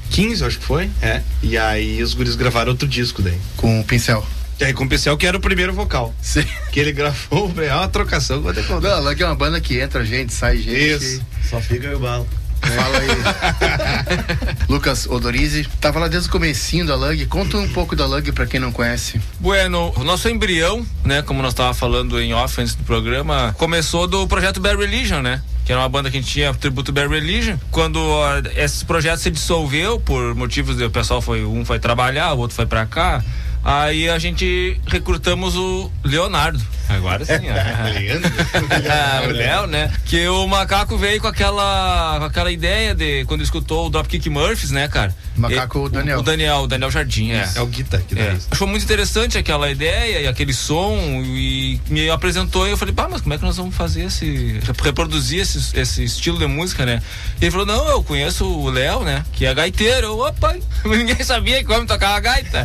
acho 0.43 0.59
que 0.59 0.65
foi. 0.65 0.91
É. 1.01 1.23
E 1.43 1.57
aí 1.57 2.03
os 2.03 2.15
guris 2.15 2.35
gravaram 2.37 2.73
outro 2.73 2.87
disco 2.87 3.23
daí. 3.23 3.39
Com 3.57 3.81
o 3.81 3.85
pincel. 3.85 4.25
É, 4.61 4.73
com 4.73 4.85
o 4.85 4.89
pincel 4.89 5.17
que 5.17 5.27
era 5.27 5.37
o 5.37 5.41
primeiro 5.41 5.73
vocal. 5.73 6.15
Sim. 6.21 6.45
Que 6.71 6.81
ele 6.81 6.93
gravou, 6.93 7.53
é 7.61 7.75
uma 7.75 7.89
trocação, 7.89 8.41
vou 8.41 8.53
ter 8.53 8.65
Não, 8.69 9.01
lá 9.01 9.15
que 9.15 9.23
é 9.23 9.27
uma 9.27 9.35
banda 9.35 9.61
que 9.61 9.81
entra 9.81 10.05
gente, 10.05 10.33
sai 10.33 10.59
gente. 10.59 11.05
Isso. 11.05 11.23
Só 11.49 11.61
fica 11.61 11.87
eu 11.87 11.99
balo. 11.99 12.29
Fala 12.63 12.99
aí. 12.99 14.67
Lucas 14.69 15.07
Odorize, 15.07 15.69
tava 15.81 15.99
lá 15.99 16.09
desde 16.09 16.29
o 16.29 16.33
comecinho 16.33 16.87
da 16.87 16.95
Lug. 16.95 17.27
Conta 17.27 17.59
um 17.59 17.69
pouco 17.69 17.97
da 17.97 18.07
Lug 18.07 18.31
para 18.33 18.47
quem 18.47 18.61
não 18.61 18.73
conhece. 18.73 19.21
Bueno, 19.41 19.93
o 19.97 20.05
nosso 20.05 20.29
embrião, 20.29 20.87
né, 21.05 21.23
como 21.23 21.43
nós 21.43 21.55
tava 21.55 21.75
falando 21.75 22.21
em 22.21 22.33
off 22.33 22.61
antes 22.61 22.75
do 22.75 22.85
programa, 22.85 23.55
começou 23.59 24.07
do 24.07 24.27
projeto 24.27 24.61
Bad 24.61 24.77
Religion, 24.77 25.21
né? 25.21 25.43
Que 25.65 25.73
era 25.73 25.81
uma 25.81 25.89
banda 25.89 26.11
que 26.11 26.17
a 26.17 26.21
gente 26.21 26.33
tinha 26.33 26.53
tributo 26.55 26.93
Bad 26.93 27.09
Religion. 27.09 27.57
Quando 27.71 27.97
uh, 27.97 28.43
esse 28.57 28.85
projeto 28.85 29.19
se 29.19 29.31
dissolveu 29.31 30.01
por 30.01 30.35
motivos 30.35 30.77
de 30.77 30.85
o 30.85 30.91
pessoal 30.91 31.21
foi 31.21 31.45
um 31.45 31.65
foi 31.65 31.79
trabalhar, 31.79 32.33
o 32.33 32.39
outro 32.39 32.57
foi 32.57 32.67
para 32.67 32.87
cá. 32.87 33.23
Aí 33.65 34.09
a 34.09 34.19
gente 34.19 34.81
recrutamos 34.87 35.57
o 35.57 35.91
Leonardo. 36.03 36.61
Agora 36.89 37.25
sim, 37.25 37.33
ó. 37.49 39.29
o 39.29 39.33
Léo, 39.33 39.67
né? 39.67 39.91
Que 40.05 40.27
o 40.29 40.47
macaco 40.47 40.97
veio 40.97 41.21
com 41.21 41.27
aquela, 41.27 42.17
com 42.19 42.25
aquela 42.25 42.51
ideia 42.51 42.95
de 42.95 43.25
quando 43.27 43.43
escutou 43.43 43.87
o 43.87 43.91
Dropkick 43.91 44.29
Murphys, 44.29 44.71
né, 44.71 44.89
cara? 44.89 45.15
Macaco 45.37 45.87
e, 45.87 45.91
Daniel. 45.91 46.19
O 46.19 46.23
Daniel, 46.23 46.57
o 46.59 46.67
Daniel 46.67 46.91
Jardim, 46.91 47.33
é. 47.33 47.49
É 47.55 47.61
o 47.61 47.67
Guita 47.67 48.03
que 48.07 48.19
é. 48.19 48.37
Achou 48.51 48.67
muito 48.67 48.83
interessante 48.83 49.39
aquela 49.39 49.71
ideia 49.71 50.21
e 50.21 50.29
aquele 50.29 50.53
som 50.53 50.97
e 51.25 51.81
me 51.89 52.11
apresentou 52.11 52.67
e 52.67 52.71
eu 52.71 52.77
falei, 52.77 52.95
pá, 52.95 53.09
mas 53.11 53.21
como 53.21 53.35
é 53.35 53.39
que 53.39 53.45
nós 53.45 53.57
vamos 53.57 53.75
fazer 53.75 54.05
esse. 54.05 54.61
reproduzir 54.83 55.41
esse, 55.41 55.79
esse 55.79 56.05
estilo 56.05 56.39
de 56.39 56.47
música, 56.47 56.85
né? 56.85 57.03
E 57.41 57.45
ele 57.45 57.51
falou, 57.51 57.67
não, 57.67 57.89
eu 57.89 58.03
conheço 58.03 58.47
o 58.47 58.71
Léo, 58.71 59.03
né? 59.03 59.25
Que 59.33 59.47
é 59.47 59.55
gaiteiro. 59.55 60.09
Eu, 60.09 60.19
opa, 60.19 60.55
ninguém 60.85 61.23
sabia 61.25 61.65
como 61.65 61.87
tocar 61.87 62.17
a 62.17 62.21
gaita. 62.21 62.65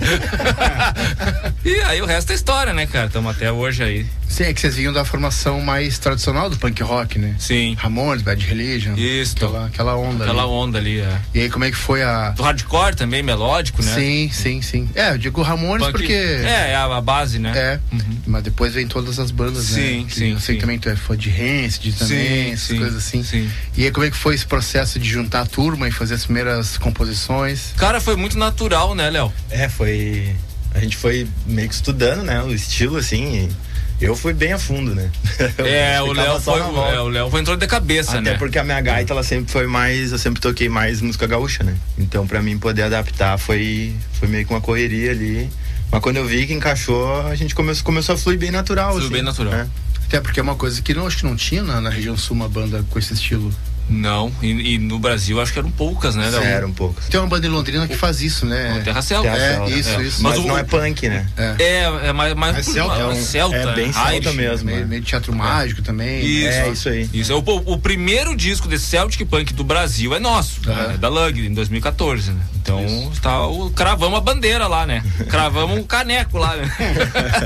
e 1.64 1.76
aí 1.82 2.02
o 2.02 2.06
resto 2.06 2.32
é 2.32 2.36
história, 2.36 2.74
né, 2.74 2.86
cara? 2.86 3.08
Estamos 3.08 3.36
até 3.36 3.52
hoje 3.52 3.84
aí. 3.84 4.06
Sim, 4.30 4.44
é 4.44 4.54
que 4.54 4.60
vocês 4.62 4.76
vinham 4.76 4.92
da 4.94 5.04
formação 5.06 5.62
mais 5.62 5.98
tradicional 5.98 6.50
do 6.50 6.58
punk 6.58 6.84
rock, 6.84 7.18
né? 7.18 7.36
Sim. 7.40 7.76
Ramones, 7.80 8.22
Bad 8.22 8.46
Religion. 8.46 8.94
Isso. 8.96 9.36
Aquela, 9.36 9.66
aquela 9.68 9.96
onda 9.96 10.26
Aquela 10.26 10.44
ali. 10.44 10.52
onda 10.52 10.78
ali, 10.78 11.00
é. 11.00 11.22
E 11.34 11.40
aí 11.42 11.50
como 11.50 11.66
é 11.66 11.72
que 11.72 11.78
foi 11.78 12.04
a... 12.04 12.32
Do 12.32 12.44
hardcore 12.44 12.96
também, 12.96 13.24
melódico, 13.24 13.82
né? 13.82 13.94
Sim, 13.96 14.30
sim, 14.32 14.62
sim. 14.62 14.90
É, 14.94 15.12
eu 15.12 15.18
digo 15.18 15.42
Ramones 15.42 15.88
Punk- 15.88 15.98
porque... 15.98 16.14
É, 16.14 16.72
é 16.72 16.76
a 16.76 17.02
base, 17.02 17.40
né? 17.40 17.54
É, 17.56 17.80
mas 18.28 18.44
depois 18.44 18.74
vem 18.74 18.86
todas 18.88 19.18
as 19.18 19.32
bandas, 19.32 19.64
Sim, 19.66 20.02
né? 20.02 20.06
Que 20.08 20.16
sim, 20.16 20.32
Eu 20.34 20.40
sei 20.40 20.48
sim. 20.48 20.54
que 20.56 20.62
também 20.62 20.78
tu 20.78 20.90
é 20.90 20.96
fã 20.96 21.16
de 21.18 21.30
Rancid 21.30 21.94
também, 21.98 22.18
Sim, 22.48 22.52
essas 22.52 22.68
sim, 22.68 22.78
coisas 22.78 22.98
assim. 22.98 23.24
sim. 23.24 23.50
E 23.76 23.86
aí 23.86 23.92
como 23.92 24.06
é 24.06 24.12
que 24.12 24.18
foi 24.18 24.36
esse 24.36 24.46
processo 24.46 25.00
de 25.00 25.10
juntar 25.10 25.42
a 25.42 25.46
turma 25.46 25.88
e 25.88 25.92
fazer 25.92 26.14
as 26.16 26.26
primeiras 26.26 26.78
composições? 26.78 27.74
Cara, 27.78 28.00
foi 28.02 28.16
muito 28.16 28.38
natural, 28.38 28.94
né, 28.94 29.10
Léo? 29.10 29.32
É, 29.50 29.68
foi. 29.70 30.36
A 30.76 30.80
gente 30.80 30.96
foi 30.96 31.28
meio 31.46 31.68
que 31.70 31.74
estudando, 31.76 32.24
né? 32.24 32.42
O 32.44 32.54
estilo, 32.54 32.98
assim. 32.98 33.50
e 33.50 33.67
eu 34.00 34.16
fui 34.16 34.34
bem 34.34 34.54
a 34.54 34.60
fundo, 34.60 34.94
né? 34.94 35.10
É, 35.58 36.02
o 36.02 36.14
Léo 36.14 36.40
foi, 36.40 36.60
é, 36.60 37.00
o 37.00 37.08
Léo 37.08 37.30
foi 37.30 37.42
entrou 37.42 37.58
de 37.58 37.68
cabeça, 37.68 38.20
Até 38.20 38.32
né? 38.32 38.38
porque 38.38 38.58
a 38.60 38.64
minha 38.64 38.80
gaita, 38.80 39.14
ela 39.14 39.24
sempre 39.24 39.52
foi 39.52 39.68
mais. 39.68 40.12
Eu 40.12 40.18
sempre 40.18 40.40
toquei 40.40 40.70
mais 40.70 41.02
música 41.02 41.26
gaúcha, 41.26 41.64
né? 41.64 41.76
Então, 41.98 42.28
pra 42.28 42.42
mim 42.42 42.58
poder 42.58 42.84
adaptar 42.84 43.38
foi, 43.38 43.96
foi 44.14 44.28
meio 44.28 44.46
que 44.46 44.54
uma 44.54 44.62
correria 44.62 45.12
ali. 45.12 45.50
Mas 45.92 46.02
quando 46.02 46.18
eu 46.18 46.26
vi 46.26 46.46
que 46.46 46.54
encaixou, 46.54 47.28
a 47.28 47.36
gente 47.36 47.56
começou, 47.56 47.84
começou 47.84 48.16
a 48.16 48.18
fluir 48.18 48.38
bem 48.38 48.52
natural. 48.52 48.92
Fluiu 48.92 49.06
assim. 49.06 49.14
bem 49.14 49.24
natural. 49.24 49.54
É. 49.54 49.68
Até 50.06 50.22
porque 50.22 50.40
é 50.40 50.44
uma 50.44 50.56
coisa 50.56 50.82
que 50.82 50.94
não, 50.94 51.08
acho 51.08 51.18
que 51.18 51.26
não 51.26 51.36
tinha 51.36 51.64
na, 51.64 51.82
na 51.82 51.90
região 51.90 52.18
sul 52.18 52.36
uma 52.36 52.48
banda 52.48 52.84
com 52.90 53.00
esse 53.00 53.14
estilo. 53.14 53.52
Não, 53.90 54.32
e, 54.42 54.74
e 54.76 54.78
no 54.78 55.00
Brasil 55.00 55.40
acho 55.42 55.54
que 55.54 55.60
eram 55.60 55.72
poucas, 55.72 56.16
né, 56.16 56.30
Léo? 56.30 56.44
Eram 56.44 56.72
poucas. 56.74 57.06
Tem 57.08 57.20
uma 57.20 57.28
banda 57.28 57.48
em 57.48 57.50
Londrina 57.50 57.88
que 57.88 57.96
faz 57.96 58.22
isso, 58.22 58.46
né? 58.46 58.80
O 58.80 58.84
Terra 58.84 59.02
Celta. 59.02 59.30
É, 59.30 59.70
isso, 59.70 60.02
isso. 60.02 60.22
Mas, 60.22 60.44
não 60.46 60.58
é 60.58 60.64
punk, 60.64 61.08
né? 61.08 61.26
É, 61.58 61.84
é 62.10 62.14
mais, 62.14 62.34
mais 62.34 62.58
É 62.58 62.64
celta, 62.64 62.96
é 62.98 63.02
é 63.02 63.06
um- 63.06 63.16
celta, 63.16 63.56
é 63.56 63.74
bem 63.76 63.94
celta 63.94 64.34
mesmo, 64.34 64.66
Meio, 64.66 64.82
é. 64.82 64.86
meio 64.86 65.02
teatro 65.02 65.34
mágico 65.34 65.82
também. 65.82 66.24
Isso, 66.26 66.48
É, 66.50 66.70
isso 66.70 66.90
aí. 66.90 67.10
Isso 67.14 67.32
é 67.32 67.36
o, 67.36 67.40
o 67.40 67.78
primeiro 67.78 68.36
disco 68.36 68.68
de 68.68 68.78
Celtic 68.78 69.26
Punk 69.26 69.54
do 69.54 69.64
Brasil 69.64 70.14
é 70.14 70.20
nosso, 70.20 70.60
Aham. 70.68 70.94
é 70.94 70.98
da 70.98 71.08
Lug, 71.08 71.40
em 71.48 71.54
2014, 71.54 72.32
né? 72.32 72.42
Então, 72.72 73.12
tá, 73.22 73.48
o, 73.48 73.70
cravamos 73.70 74.18
a 74.18 74.22
bandeira 74.22 74.68
lá, 74.68 74.86
né? 74.86 75.02
Cravamos 75.30 75.78
um 75.80 75.84
caneco 75.84 76.38
lá, 76.38 76.54
né? 76.58 76.70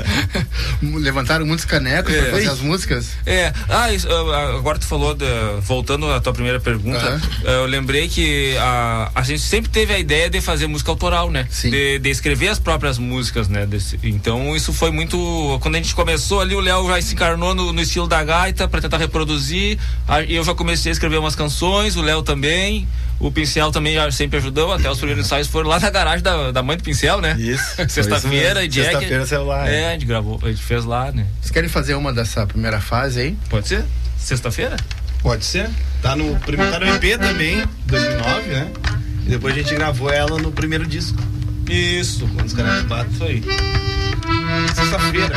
Levantaram 0.82 1.46
muitos 1.46 1.64
canecos 1.64 2.12
É. 2.12 2.22
pra 2.22 2.30
fazer 2.32 2.42
Sim. 2.42 2.48
as 2.48 2.58
músicas? 2.58 3.10
É, 3.24 3.52
ah, 3.68 3.92
isso, 3.92 4.08
ah, 4.10 4.56
agora 4.56 4.80
tu 4.80 4.84
falou, 4.86 5.14
de- 5.14 5.24
voltando 5.60 6.10
à 6.10 6.20
tua 6.20 6.32
primeira 6.32 6.58
pergunta, 6.58 7.20
eh, 7.44 7.54
eu 7.54 7.66
lembrei 7.66 8.08
que 8.08 8.56
a, 8.58 9.12
a 9.14 9.22
gente 9.22 9.40
sempre 9.42 9.70
teve 9.70 9.94
a 9.94 9.98
ideia 9.98 10.28
de 10.28 10.40
fazer 10.40 10.66
música 10.66 10.90
autoral, 10.90 11.30
né? 11.30 11.46
De, 11.62 12.00
de 12.00 12.10
escrever 12.10 12.48
as 12.48 12.58
próprias 12.58 12.98
músicas, 12.98 13.46
né? 13.48 13.64
Desse- 13.64 13.98
então 14.02 14.56
isso 14.56 14.72
foi 14.72 14.90
muito. 14.90 15.58
Quando 15.62 15.76
a 15.76 15.78
gente 15.78 15.94
começou 15.94 16.40
ali, 16.40 16.54
o 16.56 16.60
Léo 16.60 16.88
já 16.88 17.00
se 17.00 17.14
encarnou 17.14 17.54
no, 17.54 17.72
no 17.72 17.80
estilo 17.80 18.08
da 18.08 18.24
gaita 18.24 18.66
pra 18.66 18.80
tentar 18.80 18.96
reproduzir. 18.98 19.78
a- 20.08 20.22
eu 20.22 20.42
já 20.42 20.52
comecei 20.54 20.90
a 20.90 20.92
escrever 20.94 21.18
umas 21.18 21.36
canções, 21.36 21.94
o 21.96 22.02
Léo 22.02 22.22
também. 22.24 22.88
O 23.20 23.30
Pincel 23.30 23.70
também 23.70 23.94
já 23.94 24.10
sempre 24.10 24.38
ajudou, 24.38 24.72
até 24.72 24.90
os 24.90 24.98
primeiros 24.98 25.24
ensaios 25.24 25.46
foram 25.46 25.68
lá 25.68 25.78
na 25.78 25.90
garagem 25.90 26.22
da, 26.22 26.50
da 26.50 26.62
mãe 26.62 26.76
do 26.76 26.82
Pincel, 26.82 27.20
né? 27.20 27.36
Isso. 27.38 27.64
Sexta-feira, 27.88 28.54
foi 28.56 28.64
e 28.64 28.68
Jack. 28.68 28.90
Sexta-feira 28.90 29.26
saiu 29.26 29.44
lá, 29.44 29.68
É, 29.68 29.80
é. 29.82 29.88
a 29.88 29.92
gente 29.92 30.06
gravou, 30.06 30.40
a 30.42 30.48
gente 30.48 30.62
fez 30.62 30.84
lá, 30.84 31.12
né? 31.12 31.26
Vocês 31.40 31.52
querem 31.52 31.68
fazer 31.68 31.94
uma 31.94 32.12
dessa 32.12 32.46
primeira 32.46 32.80
fase 32.80 33.20
aí? 33.20 33.36
Pode 33.48 33.68
ser? 33.68 33.84
Sexta-feira? 34.18 34.76
Pode 35.22 35.44
ser. 35.44 35.70
Tá 36.00 36.16
no 36.16 36.36
primeiro 36.40 36.72
tá 36.72 36.80
no 36.80 36.86
EP 36.96 37.18
também, 37.18 37.64
2009, 37.86 38.48
né? 38.48 38.72
E 39.24 39.30
depois 39.30 39.54
a 39.54 39.58
gente 39.58 39.72
gravou 39.74 40.10
ela 40.10 40.36
no 40.40 40.50
primeiro 40.50 40.84
disco. 40.84 41.22
Isso. 41.70 42.26
Quando 42.34 42.46
os 42.46 42.52
caras 42.52 42.82
batem. 42.84 43.12
Isso 43.12 43.24
aí. 43.24 43.42
Sexta-feira. 44.74 45.34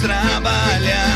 Trabalhar. 0.00 1.07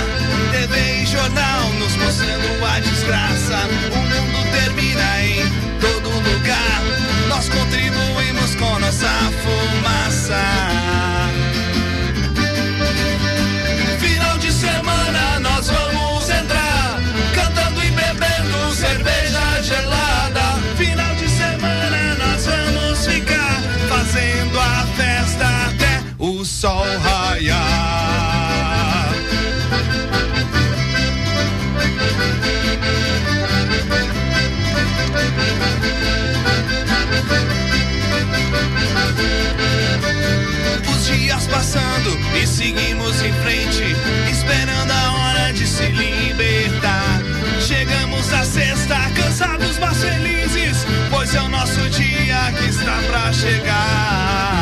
Cansados, 49.63 49.79
mas 49.79 49.99
felizes, 49.99 50.87
pois 51.11 51.35
é 51.35 51.41
o 51.41 51.49
nosso 51.49 51.89
dia 51.91 52.53
que 52.59 52.69
está 52.69 52.99
pra 53.09 53.33
chegar. 53.33 54.53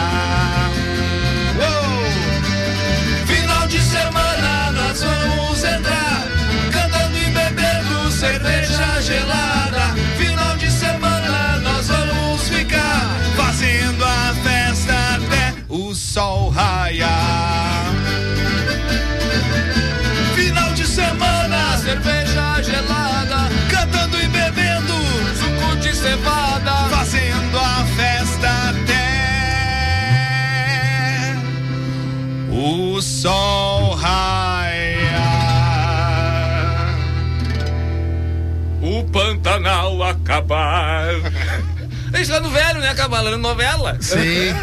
Uou! 1.59 3.27
Final 3.27 3.67
de 3.67 3.81
semana 3.81 4.73
nós 4.73 5.03
vamos 5.03 5.65
entrar, 5.65 6.27
cantando 6.71 7.19
e 7.19 7.31
bebendo 7.31 8.13
cerveja 8.13 9.01
gelada. 9.01 9.95
Final 10.19 10.57
de 10.57 10.71
semana 10.71 11.59
nós 11.61 11.89
vamos 11.89 12.49
ficar, 12.49 13.17
fazendo 13.37 14.05
a 14.05 14.35
festa 14.43 14.95
até 15.17 15.55
o 15.69 15.95
sol 15.95 16.51
raiar. 16.51 17.50
Cevada, 26.01 26.89
fazendo 26.89 27.59
a 27.59 27.85
festa 27.95 28.49
até 28.71 29.11
o 32.51 33.03
sol 33.03 33.95
raiar. 33.97 35.21
O 38.81 39.05
Pantanal 39.13 40.03
acabar. 40.03 41.13
Lá 42.29 42.41
no 42.41 42.51
velho, 42.51 42.81
né? 42.81 42.89
Acabalando 42.91 43.39
novela. 43.39 43.97
Sim. 44.01 44.55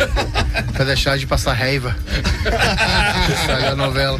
pra 0.73 0.85
deixar 0.85 1.17
de 1.17 1.25
passar 1.25 1.53
raiva. 1.53 1.95
Estragar 3.29 3.71
a 3.71 3.75
novela. 3.75 4.19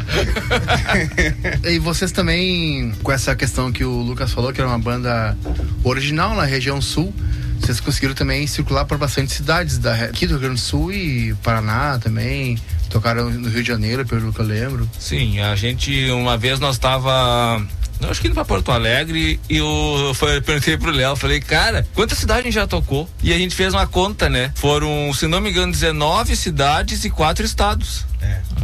E 1.64 1.78
vocês 1.78 2.10
também, 2.12 2.92
com 3.02 3.12
essa 3.12 3.34
questão 3.36 3.70
que 3.70 3.84
o 3.84 4.00
Lucas 4.02 4.32
falou, 4.32 4.52
que 4.52 4.60
era 4.60 4.68
uma 4.68 4.78
banda 4.78 5.36
original 5.84 6.34
na 6.34 6.44
região 6.44 6.80
sul, 6.80 7.14
vocês 7.60 7.80
conseguiram 7.80 8.14
também 8.14 8.46
circular 8.46 8.84
por 8.84 8.98
bastante 8.98 9.32
cidades 9.32 9.78
da, 9.78 9.94
aqui 9.94 10.26
do 10.26 10.32
Rio 10.32 10.40
Grande 10.40 10.54
do 10.54 10.60
Sul 10.60 10.92
e 10.92 11.34
Paraná 11.42 11.98
também. 11.98 12.58
Tocaram 12.88 13.28
no 13.28 13.50
Rio 13.50 13.62
de 13.62 13.68
Janeiro, 13.68 14.06
pelo 14.06 14.32
que 14.32 14.40
eu 14.40 14.46
lembro. 14.46 14.88
Sim, 14.98 15.40
a 15.40 15.54
gente, 15.54 16.10
uma 16.10 16.38
vez 16.38 16.58
nós 16.58 16.78
tava. 16.78 17.62
Eu 18.00 18.10
acho 18.10 18.20
que 18.20 18.28
indo 18.28 18.34
pra 18.34 18.44
Porto 18.44 18.70
Alegre 18.70 19.40
e 19.50 19.56
eu, 19.56 20.12
foi- 20.14 20.40
perguntei 20.40 20.76
pro 20.76 20.90
Léo, 20.90 21.16
falei, 21.16 21.40
cara, 21.40 21.86
quantas 21.94 22.18
cidades 22.18 22.42
a 22.42 22.44
gente 22.44 22.54
já 22.54 22.66
tocou? 22.66 23.08
E 23.22 23.32
a 23.32 23.38
gente 23.38 23.54
fez 23.56 23.74
uma 23.74 23.86
conta, 23.86 24.28
né? 24.28 24.52
Foram, 24.54 25.12
se 25.12 25.26
não 25.26 25.40
me 25.40 25.50
engano, 25.50 25.72
19 25.72 26.36
cidades 26.36 27.04
e 27.04 27.10
quatro 27.10 27.44
estados. 27.44 28.06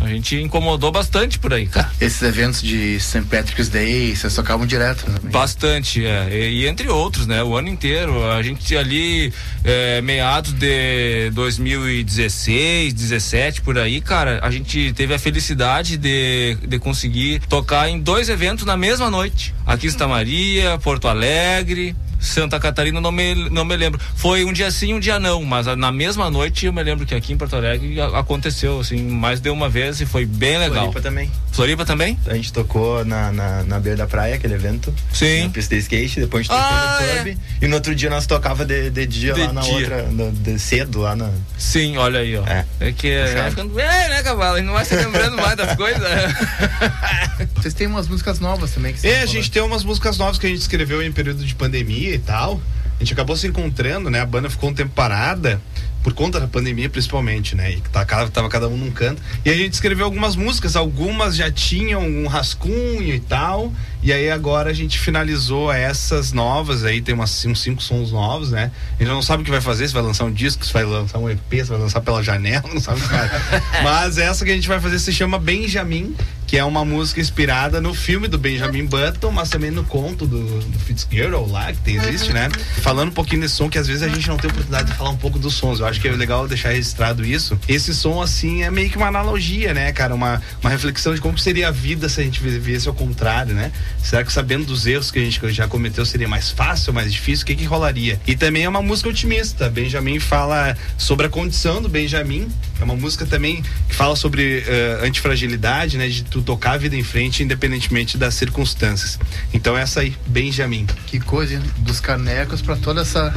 A 0.05 0.09
gente 0.09 0.37
incomodou 0.37 0.93
bastante 0.93 1.39
por 1.39 1.55
aí, 1.55 1.67
cara. 1.67 1.91
Esses 2.01 2.21
eventos 2.23 2.61
de 2.61 3.01
St. 3.01 3.23
Patrick's 3.23 3.69
Day, 3.71 4.15
vocês 4.15 4.35
tocavam 4.35 4.67
direto, 4.67 5.09
né? 5.11 5.19
Bastante, 5.31 6.05
é. 6.05 6.29
E, 6.31 6.63
e 6.63 6.67
entre 6.67 6.89
outros, 6.89 7.27
né? 7.27 7.43
O 7.43 7.57
ano 7.57 7.69
inteiro. 7.69 8.31
A 8.31 8.43
gente 8.43 8.77
ali, 8.77 9.33
é, 9.65 10.03
meados 10.03 10.53
de 10.53 11.31
2016, 11.31 12.93
17, 12.93 13.63
por 13.63 13.79
aí, 13.79 14.01
cara, 14.01 14.41
a 14.43 14.51
gente 14.51 14.93
teve 14.93 15.15
a 15.15 15.19
felicidade 15.19 15.97
de, 15.97 16.59
de 16.69 16.79
conseguir 16.79 17.41
tocar 17.49 17.89
em 17.89 17.99
dois 17.99 18.29
eventos 18.29 18.67
na 18.67 18.77
mesma 18.77 19.11
noite. 19.11 19.55
Aqui 19.67 19.87
em 19.87 19.91
Santa 19.91 20.07
Maria, 20.07 20.79
Porto 20.79 21.09
Alegre. 21.09 21.97
Santa 22.25 22.59
Catarina, 22.59 23.01
não 23.01 23.13
me, 23.13 23.35
não 23.51 23.65
me 23.65 23.77
lembro. 23.77 24.01
Foi 24.17 24.45
um 24.45 24.53
dia 24.53 24.71
sim, 24.71 24.95
um 24.95 25.01
dia 25.01 25.19
não, 25.21 25.43
mas 25.45 25.67
na 25.77 25.93
mesma 25.93 26.31
noite 26.31 26.67
eu 26.67 26.73
me 26.73 26.83
lembro 26.83 27.05
que 27.07 27.15
aqui 27.15 27.33
em 27.33 27.37
Porto 27.37 27.55
Alegre 27.57 28.01
aconteceu, 28.01 28.81
assim, 28.81 29.03
mais 29.03 29.41
de 29.41 29.51
uma 29.51 29.69
vez 29.69 30.01
e 30.01 30.07
foi 30.07 30.25
bem 30.25 30.59
legal. 30.59 30.85
Floripa 30.85 31.01
também. 31.01 31.31
Floripa 31.53 31.85
também? 31.85 32.19
A 32.27 32.35
gente 32.35 32.53
tocou 32.53 33.05
na, 33.05 33.31
na, 33.31 33.63
na 33.65 33.79
beira 33.79 33.99
da 33.99 34.07
praia, 34.07 34.35
aquele 34.37 34.55
evento. 34.55 34.93
Sim. 35.13 35.45
Na 35.45 35.51
pista 35.51 35.75
de 35.75 35.81
skate, 35.83 36.21
depois 36.21 36.49
a 36.49 36.55
gente 36.55 36.63
tocou 36.63 36.77
Ah, 36.77 36.99
no 37.01 37.25
pub. 37.25 37.39
E 37.63 37.67
no 37.69 37.75
outro 37.77 37.95
dia 37.95 38.11
nós 38.11 38.27
tocava 38.27 38.65
de, 38.65 38.91
de 38.91 39.07
dia 39.07 39.35
De 39.35 39.43
lá 39.43 39.53
na 39.53 39.61
dia. 39.61 39.75
outra, 39.75 40.03
no- 40.05 40.33
de 40.33 40.59
cedo 40.59 41.01
lá 41.03 41.15
na. 41.15 41.31
Sim, 41.59 41.97
olha 41.97 42.21
aí, 42.21 42.37
ó. 42.37 42.45
É. 42.47 42.65
É 42.81 42.93
que 42.93 43.09
é, 43.09 43.39
é 43.39 43.51
ficando 43.51 43.73
velho, 43.75 44.09
né, 44.15 44.23
cavalo? 44.23 44.55
A 44.55 44.59
gente 44.59 44.67
não 44.67 44.73
vai 44.75 44.85
se 44.85 44.97
lembrando 44.97 45.37
mais 45.37 45.57
das 45.57 45.77
coisas. 45.77 46.03
Vocês 47.55 47.75
têm 47.75 47.87
umas 47.87 48.09
músicas 48.09 48.41
novas 48.41 48.71
também. 48.73 48.93
Que 48.95 49.07
É, 49.07 49.23
a 49.23 49.27
gente 49.27 49.51
tem 49.51 49.63
umas 49.63 49.85
músicas 49.85 50.19
novas 50.19 50.39
que 50.39 50.47
a 50.47 50.49
gente 50.49 50.61
escreveu 50.61 51.03
em 51.03 51.13
período 51.13 51.45
de 51.45 51.55
pandemia 51.55 52.14
e 52.15 52.19
tal. 52.19 52.61
A 52.97 52.99
gente 52.99 53.13
acabou 53.13 53.37
se 53.37 53.47
encontrando, 53.47 54.11
né? 54.11 54.21
A 54.21 54.27
banda 54.27 54.49
ficou 54.49 54.71
um 54.71 54.75
tempo 54.75 54.93
parada, 54.95 55.61
por 56.03 56.13
conta 56.13 56.39
da 56.39 56.47
pandemia 56.47 56.89
principalmente, 56.89 57.57
né? 57.57 57.73
E 57.73 57.81
tá, 57.81 58.05
tava 58.05 58.49
cada 58.49 58.69
um 58.69 58.77
num 58.77 58.91
canto. 58.91 59.21
E 59.45 59.51
a 59.51 59.55
gente 59.55 59.73
escreveu 59.73 60.05
algumas 60.05 60.37
músicas, 60.37 60.77
algumas 60.77 61.35
já 61.35 61.51
tinham 61.51 62.03
um 62.03 62.27
rascunho 62.27 63.15
e 63.15 63.21
tal. 63.21 63.73
E 64.05 64.13
aí 64.13 64.31
agora 64.31 64.69
a 64.69 64.75
gente 64.75 64.99
finalizou 64.99 65.73
essas 65.73 66.31
novas, 66.31 66.85
aí 66.85 67.01
tem 67.01 67.15
umas, 67.15 67.43
uns 67.47 67.63
cinco 67.63 67.83
sons 67.83 68.13
novos, 68.13 68.51
né? 68.51 68.71
A 68.97 69.03
gente 69.03 69.11
não 69.11 69.23
sabe 69.23 69.41
o 69.41 69.45
que 69.47 69.51
vai 69.51 69.63
fazer, 69.63 69.89
se 69.89 69.95
vai 69.95 70.03
lançar 70.03 70.25
um 70.25 70.31
disco, 70.31 70.63
se 70.63 70.75
vai 70.75 70.85
lançar 70.85 71.19
um 71.19 71.31
EP, 71.31 71.41
se 71.51 71.65
vai 71.65 71.79
lançar 71.79 72.03
pela 72.03 72.23
janela, 72.23 72.69
não 72.71 72.83
sabe 72.83 73.01
o 73.01 73.03
que 73.03 73.09
vai. 73.09 73.31
Mas 73.83 74.19
essa 74.19 74.45
que 74.45 74.51
a 74.51 74.55
gente 74.55 74.69
vai 74.69 74.79
fazer 74.79 74.99
se 74.99 75.11
chama 75.11 75.39
Benjamin 75.39 76.15
que 76.55 76.59
é 76.59 76.65
uma 76.65 76.85
música 76.85 77.21
inspirada 77.21 77.81
no 77.81 77.93
filme 77.93 78.29
do 78.29 78.39
Benjamin 78.39 78.87
Button, 78.87 79.33
mas 79.33 79.51
também 79.51 79.73
no 79.73 79.83
conto 79.83 80.25
do, 80.25 80.61
do 80.61 80.79
Fitzgerald 80.79 81.51
lá, 81.51 81.73
que 81.73 81.81
tem, 81.81 81.97
existe, 81.97 82.33
né? 82.33 82.49
Falando 82.81 83.09
um 83.09 83.13
pouquinho 83.13 83.43
desse 83.43 83.57
som, 83.57 83.69
que 83.69 83.77
às 83.77 83.89
vezes 83.89 84.05
a 84.05 84.09
gente 84.09 84.29
não 84.29 84.37
tem 84.37 84.49
oportunidade 84.49 84.91
de 84.91 84.97
falar 84.97 85.11
um 85.11 85.17
pouco 85.17 85.37
dos 85.37 85.55
sons. 85.55 85.81
Eu 85.81 85.87
acho 85.87 86.01
que 86.01 86.07
é 86.07 86.13
legal 86.13 86.47
deixar 86.47 86.69
registrado 86.69 87.25
isso. 87.25 87.59
Esse 87.67 87.95
som, 87.95 88.23
assim, 88.23 88.63
é 88.63 88.71
meio 88.71 88.89
que 88.89 88.97
uma 88.97 89.09
analogia, 89.09 89.75
né, 89.75 89.91
cara? 89.93 90.15
Uma, 90.15 90.41
uma 90.63 90.71
reflexão 90.71 91.13
de 91.13 91.21
como 91.21 91.37
seria 91.37 91.69
a 91.69 91.71
vida 91.71 92.09
se 92.09 92.21
a 92.21 92.25
gente 92.25 92.41
vivesse 92.41 92.87
ao 92.87 92.95
contrário, 92.95 93.53
né? 93.53 93.73
Será 94.03 94.23
que 94.25 94.33
sabendo 94.33 94.67
dos 94.67 94.87
erros 94.87 95.11
que 95.11 95.19
a 95.19 95.23
gente 95.23 95.41
já 95.53 95.67
cometeu 95.67 96.05
seria 96.05 96.29
mais 96.29 96.51
fácil, 96.51 96.93
mais 96.93 97.13
difícil? 97.13 97.45
O 97.45 97.47
que 97.47 97.57
que 97.57 97.65
rolaria? 97.65 98.21
E 98.27 98.37
também 98.37 98.65
é 98.65 98.69
uma 98.69 98.83
música 98.83 99.09
otimista. 99.09 99.71
Benjamin 99.71 100.21
fala 100.21 100.77
sobre 100.99 101.27
a 101.27 101.29
condição 101.29 101.81
do 101.81 101.89
Benjamin. 101.89 102.49
É 102.81 102.85
uma 102.85 102.97
música 102.97 103.25
também 103.25 103.63
que 103.89 103.95
fala 103.95 104.17
sobre 104.17 104.59
uh, 104.59 105.05
antifragilidade, 105.05 105.97
né? 105.97 106.09
De 106.09 106.25
tu 106.25 106.43
tocar 106.43 106.73
a 106.73 106.77
vida 106.77 106.97
em 106.97 107.05
frente, 107.05 107.43
independentemente 107.43 108.19
das 108.19 108.35
circunstâncias. 108.35 109.19
Então 109.53 109.77
essa 109.77 110.01
aí, 110.01 110.15
Benjamin. 110.27 110.87
Que 111.07 111.21
coisa, 111.21 111.55
hein? 111.55 111.63
dos 111.79 112.01
canecos 112.01 112.61
para 112.61 112.77
toda 112.77 113.03
essa. 113.03 113.33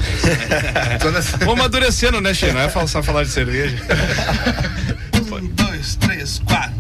toda 1.01 1.19
essa... 1.19 1.37
Vamos 1.37 1.59
amadurecendo, 1.59 2.19
né, 2.21 2.33
Che? 2.33 2.51
Não 2.51 2.61
é 2.61 2.69
só 2.87 3.03
falar 3.03 3.23
de 3.23 3.29
cerveja. 3.29 3.77
um, 5.31 5.47
dois, 5.47 5.95
três, 5.95 6.39
quatro. 6.45 6.75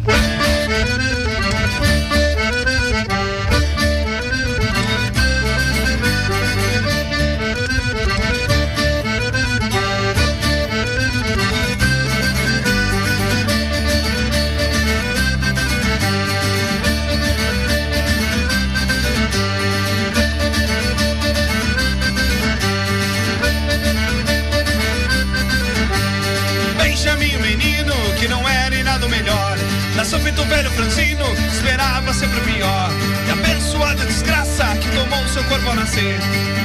Sempre 32.17 32.39
o 32.39 32.43
pior. 32.43 32.89
E 33.27 33.31
abençoada 33.31 34.03
desgraça 34.05 34.65
que 34.81 34.89
tomou 34.89 35.27
seu 35.27 35.43
corpo 35.43 35.69
ao 35.69 35.75
nascer. 35.75 36.19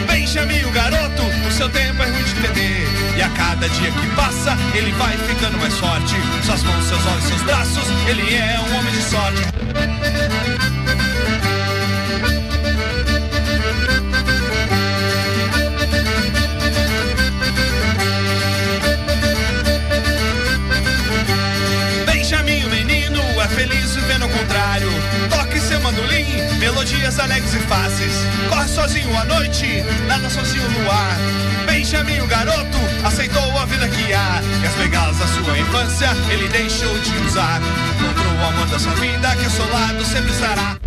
Benjamin, 0.09 0.64
o 0.64 0.70
garoto, 0.70 1.22
o 1.46 1.53
seu 1.53 1.68
tempo 1.68 2.03
é 2.03 2.07
ruim 2.07 2.24
de 2.24 2.38
entender. 2.38 2.88
E 3.16 3.22
a 3.22 3.28
cada 3.30 3.68
dia 3.68 3.90
que 3.90 4.07
passa, 4.16 4.57
ele 4.74 4.92
vai 4.92 5.16
ficando 5.18 5.59
mais 5.59 5.74
forte. 5.78 6.14
Suas 6.44 6.62
mãos, 6.62 6.84
seus 6.86 7.07
olhos, 7.07 7.24
seus 7.24 7.42
braços, 7.42 7.84
ele 8.09 8.34
é 8.34 8.59
um 8.61 8.78
homem 8.78 8.92
de 8.92 9.03
sorte. 9.03 10.82
Feliz 23.62 23.94
vivendo 23.94 24.22
ao 24.24 24.28
contrário. 24.28 24.88
Toque 25.30 25.60
seu 25.60 25.80
mandolim, 25.80 26.26
melodias 26.58 27.18
alegres 27.18 27.54
e 27.54 27.58
fáceis. 27.60 28.14
Corre 28.48 28.68
sozinho 28.68 29.16
à 29.16 29.24
noite, 29.24 29.84
nada 30.08 30.28
sozinho 30.28 30.68
no 30.70 30.90
ar. 30.90 31.16
Benjamin, 31.66 32.20
o 32.20 32.26
garoto, 32.26 32.78
aceitou 33.04 33.58
a 33.58 33.64
vida 33.66 33.88
que 33.88 34.12
há. 34.12 34.40
E 34.62 34.66
as 34.66 34.74
bengalas 34.74 35.16
da 35.16 35.26
sua 35.26 35.58
infância, 35.58 36.08
ele 36.30 36.48
deixou 36.48 36.98
de 36.98 37.16
usar. 37.24 37.60
Encontrou 38.00 38.34
o 38.34 38.46
amor 38.46 38.66
da 38.66 38.78
sua 38.78 38.94
vida, 38.94 39.36
que 39.36 39.44
ao 39.44 39.50
seu 39.50 39.72
lado 39.72 40.04
sempre 40.04 40.32
estará. 40.32 40.82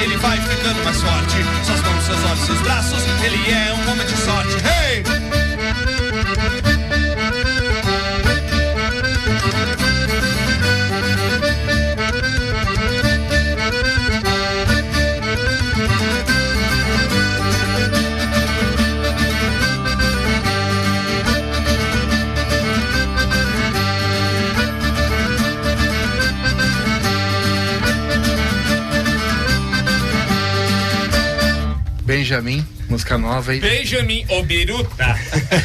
Ele 0.00 0.16
vai 0.16 0.40
ficando 0.40 0.82
mais 0.84 1.00
forte. 1.00 1.36
Suas 1.64 1.80
mãos, 1.82 2.04
seus 2.04 2.24
olhos, 2.24 2.46
seus 2.46 2.60
braços, 2.62 3.02
ele 3.24 3.50
é 3.50 3.74
um 3.74 3.92
homem 3.92 4.06
de 4.06 4.16
sorte. 4.16 4.56
Hey! 4.64 6.65
Benjamin, 32.16 32.66
música 32.88 33.18
nova 33.18 33.52
aí. 33.52 33.60
Benjamin 33.60 34.24
Obiruta. 34.30 35.14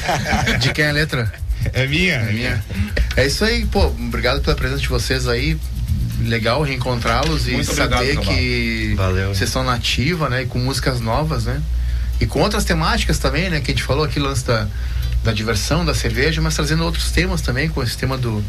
De 0.60 0.74
quem 0.74 0.84
é 0.84 0.90
a 0.90 0.92
letra? 0.92 1.32
É 1.72 1.88
minha. 1.88 2.16
É 2.16 2.34
minha. 2.34 2.66
É 3.16 3.26
isso 3.26 3.46
aí, 3.46 3.66
pô. 3.66 3.86
Obrigado 3.86 4.42
pela 4.42 4.54
presença 4.54 4.82
de 4.82 4.90
vocês 4.90 5.30
aí. 5.30 5.58
Legal 6.20 6.62
reencontrá-los 6.62 7.48
e 7.48 7.52
Muito 7.52 7.74
saber 7.74 7.96
obrigado, 8.18 8.26
que 8.26 8.94
Valeu. 8.98 9.34
vocês 9.34 9.50
são 9.50 9.64
nativa, 9.64 10.28
né? 10.28 10.42
E 10.44 10.46
com 10.46 10.60
músicas 10.60 11.00
novas, 11.00 11.46
né? 11.46 11.62
E 12.20 12.26
com 12.26 12.42
outras 12.42 12.66
temáticas 12.66 13.18
também, 13.18 13.50
né? 13.50 13.62
Que 13.62 13.72
a 13.72 13.74
gente 13.74 13.84
falou 13.86 14.04
aqui, 14.04 14.20
lance 14.20 14.46
da, 14.46 14.68
da 15.24 15.32
diversão, 15.32 15.86
da 15.86 15.96
cerveja, 15.96 16.42
mas 16.42 16.54
trazendo 16.54 16.84
outros 16.84 17.12
temas 17.12 17.40
também, 17.40 17.70
com 17.70 17.82
esse 17.82 17.98
tema 17.98 18.18
do 18.18 18.44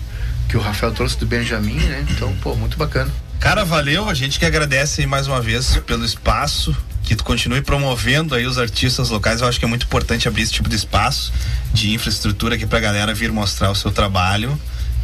que 0.49 0.57
o 0.57 0.61
Rafael 0.61 0.93
trouxe 0.93 1.17
do 1.19 1.25
Benjamin, 1.25 1.79
né? 1.79 2.05
Então, 2.11 2.35
pô, 2.43 2.57
muito 2.57 2.77
bacana. 2.77 3.13
Cara, 3.39 3.65
valeu. 3.65 4.09
A 4.09 4.15
gente 4.15 4.41
que 4.41 4.45
agradece 4.45 5.07
mais 5.07 5.29
uma 5.29 5.41
vez 5.41 5.77
pelo 5.87 6.05
espaço. 6.05 6.77
Que 7.03 7.17
tu 7.17 7.25
continue 7.25 7.61
promovendo 7.61 8.35
aí 8.35 8.47
os 8.47 8.59
artistas 8.59 9.11
locais. 9.11 9.41
Eu 9.41 9.49
acho 9.49 9.59
que 9.59 9.65
é 9.65 9.69
muito 9.69 9.85
importante 9.87 10.29
abrir 10.29 10.43
esse 10.43 10.53
tipo 10.53 10.69
de 10.69 10.77
espaço 10.77 11.33
de 11.73 11.93
infraestrutura 11.93 12.55
aqui 12.55 12.67
pra 12.67 12.81
galera 12.81 13.13
vir 13.15 13.33
mostrar 13.33 13.71
o 13.71 13.75
seu 13.75 13.91
trabalho. 13.91 14.59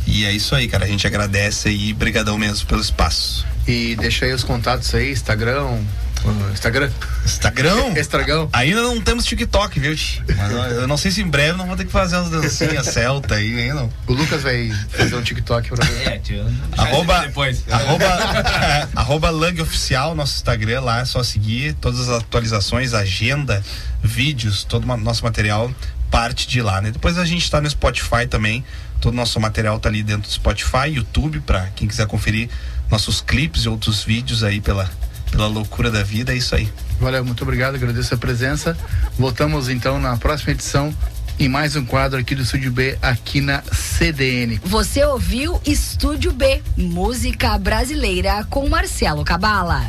E 0.07 0.25
é 0.25 0.33
isso 0.33 0.55
aí, 0.55 0.69
cara. 0.69 0.85
A 0.85 0.89
gente 0.89 1.07
agradece 1.07 1.69
aí. 1.69 1.93
Brigadão 1.93 2.39
mesmo 2.39 2.67
pelo 2.67 2.81
espaço. 2.81 3.47
E 3.67 3.95
deixa 3.97 4.25
aí 4.25 4.33
os 4.33 4.43
contatos 4.43 4.95
aí, 4.95 5.13
Instagram. 5.13 5.79
Uh, 6.25 6.53
Instagram? 6.53 6.91
Instagram? 7.25 7.93
Estragão. 7.97 8.49
Ainda 8.53 8.83
não 8.83 9.01
temos 9.01 9.25
TikTok, 9.25 9.79
viu? 9.81 9.95
tch? 9.95 10.21
Mas 10.37 10.73
eu 10.73 10.87
não 10.89 10.97
sei 10.97 11.11
se 11.11 11.23
em 11.23 11.29
breve 11.29 11.57
não 11.57 11.67
vou 11.67 11.77
ter 11.77 11.85
que 11.85 11.93
fazer 11.93 12.17
umas 12.17 12.31
dancinhas 12.31 12.87
celta 12.93 13.35
aí, 13.37 13.51
nem 13.51 13.73
não. 13.73 13.91
O 14.07 14.13
Lucas 14.13 14.43
vai 14.43 14.71
fazer 14.91 15.15
um 15.17 15.23
TikTok 15.23 15.71
pra 15.71 15.87
É, 16.05 16.19
tio. 16.19 16.45
Arroba, 16.77 17.21
Depois. 17.21 17.65
arroba, 17.71 18.07
arroba 18.95 19.31
Lang 19.31 19.61
Oficial, 19.61 20.15
nosso 20.15 20.37
Instagram 20.37 20.81
lá, 20.81 21.01
é 21.01 21.05
só 21.05 21.23
seguir 21.23 21.75
todas 21.75 22.09
as 22.09 22.21
atualizações, 22.21 22.95
agenda, 22.95 23.63
vídeos, 24.03 24.65
todo 24.65 24.85
o 24.91 24.97
nosso 24.97 25.25
material 25.25 25.71
parte 26.11 26.49
de 26.49 26.63
lá, 26.63 26.81
né? 26.81 26.91
Depois 26.91 27.19
a 27.19 27.25
gente 27.25 27.51
tá 27.51 27.61
no 27.61 27.69
Spotify 27.69 28.27
também, 28.29 28.65
todo 29.01 29.13
o 29.13 29.17
nosso 29.17 29.39
material 29.39 29.79
tá 29.79 29.89
ali 29.89 30.03
dentro 30.03 30.23
do 30.23 30.33
Spotify, 30.33 30.89
YouTube, 30.89 31.41
para 31.41 31.67
quem 31.77 31.87
quiser 31.87 32.07
conferir 32.07 32.49
nossos 32.91 33.21
clipes 33.21 33.65
e 33.65 33.69
outros 33.69 34.03
vídeos 34.03 34.43
aí 34.43 34.61
pela, 34.61 34.91
pela 35.31 35.47
loucura 35.47 35.91
da 35.91 36.03
vida, 36.03 36.33
é 36.33 36.37
isso 36.37 36.55
aí. 36.55 36.69
Valeu, 37.01 37.25
muito 37.25 37.43
obrigado, 37.43 37.77
agradeço 37.77 38.15
a 38.15 38.19
presença. 38.19 38.77
Voltamos 39.19 39.69
então 39.69 39.99
na 40.01 40.17
próxima 40.17 40.53
edição 40.53 40.95
em 41.39 41.49
mais 41.49 41.77
um 41.77 41.85
quadro 41.85 42.19
aqui 42.19 42.35
do 42.35 42.43
Estúdio 42.43 42.73
B, 42.73 42.99
aqui 43.01 43.41
na 43.41 43.63
CDN. 43.73 44.61
Você 44.65 45.05
ouviu 45.05 45.61
Estúdio 45.65 46.33
B, 46.33 46.61
música 46.77 47.57
brasileira 47.57 48.45
com 48.51 48.69
Marcelo 48.69 49.25
Cabala. 49.25 49.87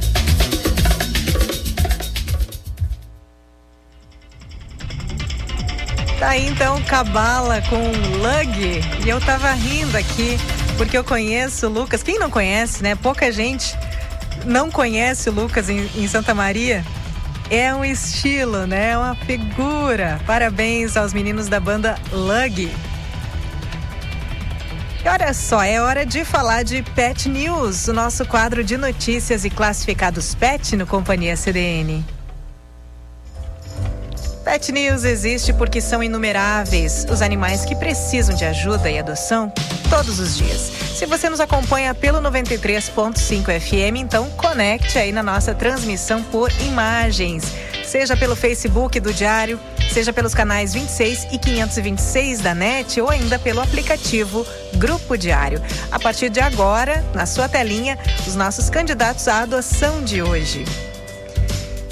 Tá 6.19 6.29
aí 6.29 6.47
então 6.49 6.83
Cabala 6.83 7.61
com 7.61 7.77
Lug. 7.77 8.81
E 9.05 9.09
eu 9.09 9.19
tava 9.21 9.51
rindo 9.53 9.97
aqui 9.97 10.37
porque 10.77 10.97
eu 10.97 11.03
conheço 11.03 11.67
o 11.67 11.69
Lucas. 11.69 12.03
Quem 12.03 12.19
não 12.19 12.29
conhece, 12.29 12.83
né? 12.83 12.93
Pouca 12.93 13.31
gente 13.31 13.73
não 14.45 14.69
conhece 14.69 15.29
o 15.29 15.33
Lucas 15.33 15.69
em, 15.69 15.89
em 15.95 16.07
Santa 16.07 16.33
Maria. 16.33 16.83
É 17.49 17.73
um 17.73 17.83
estilo, 17.83 18.67
né? 18.67 18.91
É 18.91 18.97
uma 18.97 19.15
figura. 19.15 20.19
Parabéns 20.25 20.95
aos 20.95 21.13
meninos 21.13 21.47
da 21.47 21.59
banda 21.59 21.97
Lug. 22.11 22.71
E 25.03 25.07
olha 25.07 25.33
só, 25.33 25.63
é 25.63 25.81
hora 25.81 26.05
de 26.05 26.25
falar 26.25 26.63
de 26.63 26.83
Pet 26.83 27.29
News, 27.29 27.87
o 27.87 27.93
nosso 27.93 28.25
quadro 28.25 28.63
de 28.63 28.75
notícias 28.77 29.45
e 29.45 29.49
classificados 29.49 30.35
Pet 30.35 30.75
no 30.75 30.85
Companhia 30.85 31.37
CDN. 31.37 32.03
Pet 34.43 34.71
News 34.71 35.03
existe 35.03 35.53
porque 35.53 35.79
são 35.79 36.03
inumeráveis 36.03 37.05
os 37.09 37.21
animais 37.21 37.63
que 37.63 37.75
precisam 37.75 38.35
de 38.35 38.43
ajuda 38.43 38.89
e 38.91 38.99
adoção 38.99 39.53
todos 39.89 40.19
os 40.19 40.37
dias. 40.37 40.71
Se 40.95 41.05
você 41.05 41.29
nos 41.29 41.39
acompanha 41.39 41.95
pelo 41.95 42.19
93.5 42.21 43.59
FM, 43.59 43.97
então 43.97 44.29
conecte 44.31 44.99
aí 44.99 45.11
na 45.11 45.23
nossa 45.23 45.53
transmissão 45.55 46.21
por 46.23 46.51
imagens, 46.61 47.43
seja 47.83 48.15
pelo 48.15 48.35
Facebook 48.35 48.99
do 48.99 49.11
Diário, 49.11 49.59
seja 49.91 50.13
pelos 50.13 50.35
canais 50.35 50.73
26 50.73 51.27
e 51.31 51.39
526 51.39 52.39
da 52.39 52.53
NET 52.53 53.01
ou 53.01 53.09
ainda 53.09 53.39
pelo 53.39 53.61
aplicativo 53.61 54.45
Grupo 54.75 55.17
Diário. 55.17 55.61
A 55.91 55.99
partir 55.99 56.29
de 56.29 56.39
agora, 56.39 57.03
na 57.13 57.25
sua 57.25 57.49
telinha, 57.49 57.97
os 58.27 58.35
nossos 58.35 58.69
candidatos 58.69 59.27
à 59.27 59.39
adoção 59.39 60.03
de 60.03 60.21
hoje. 60.21 60.65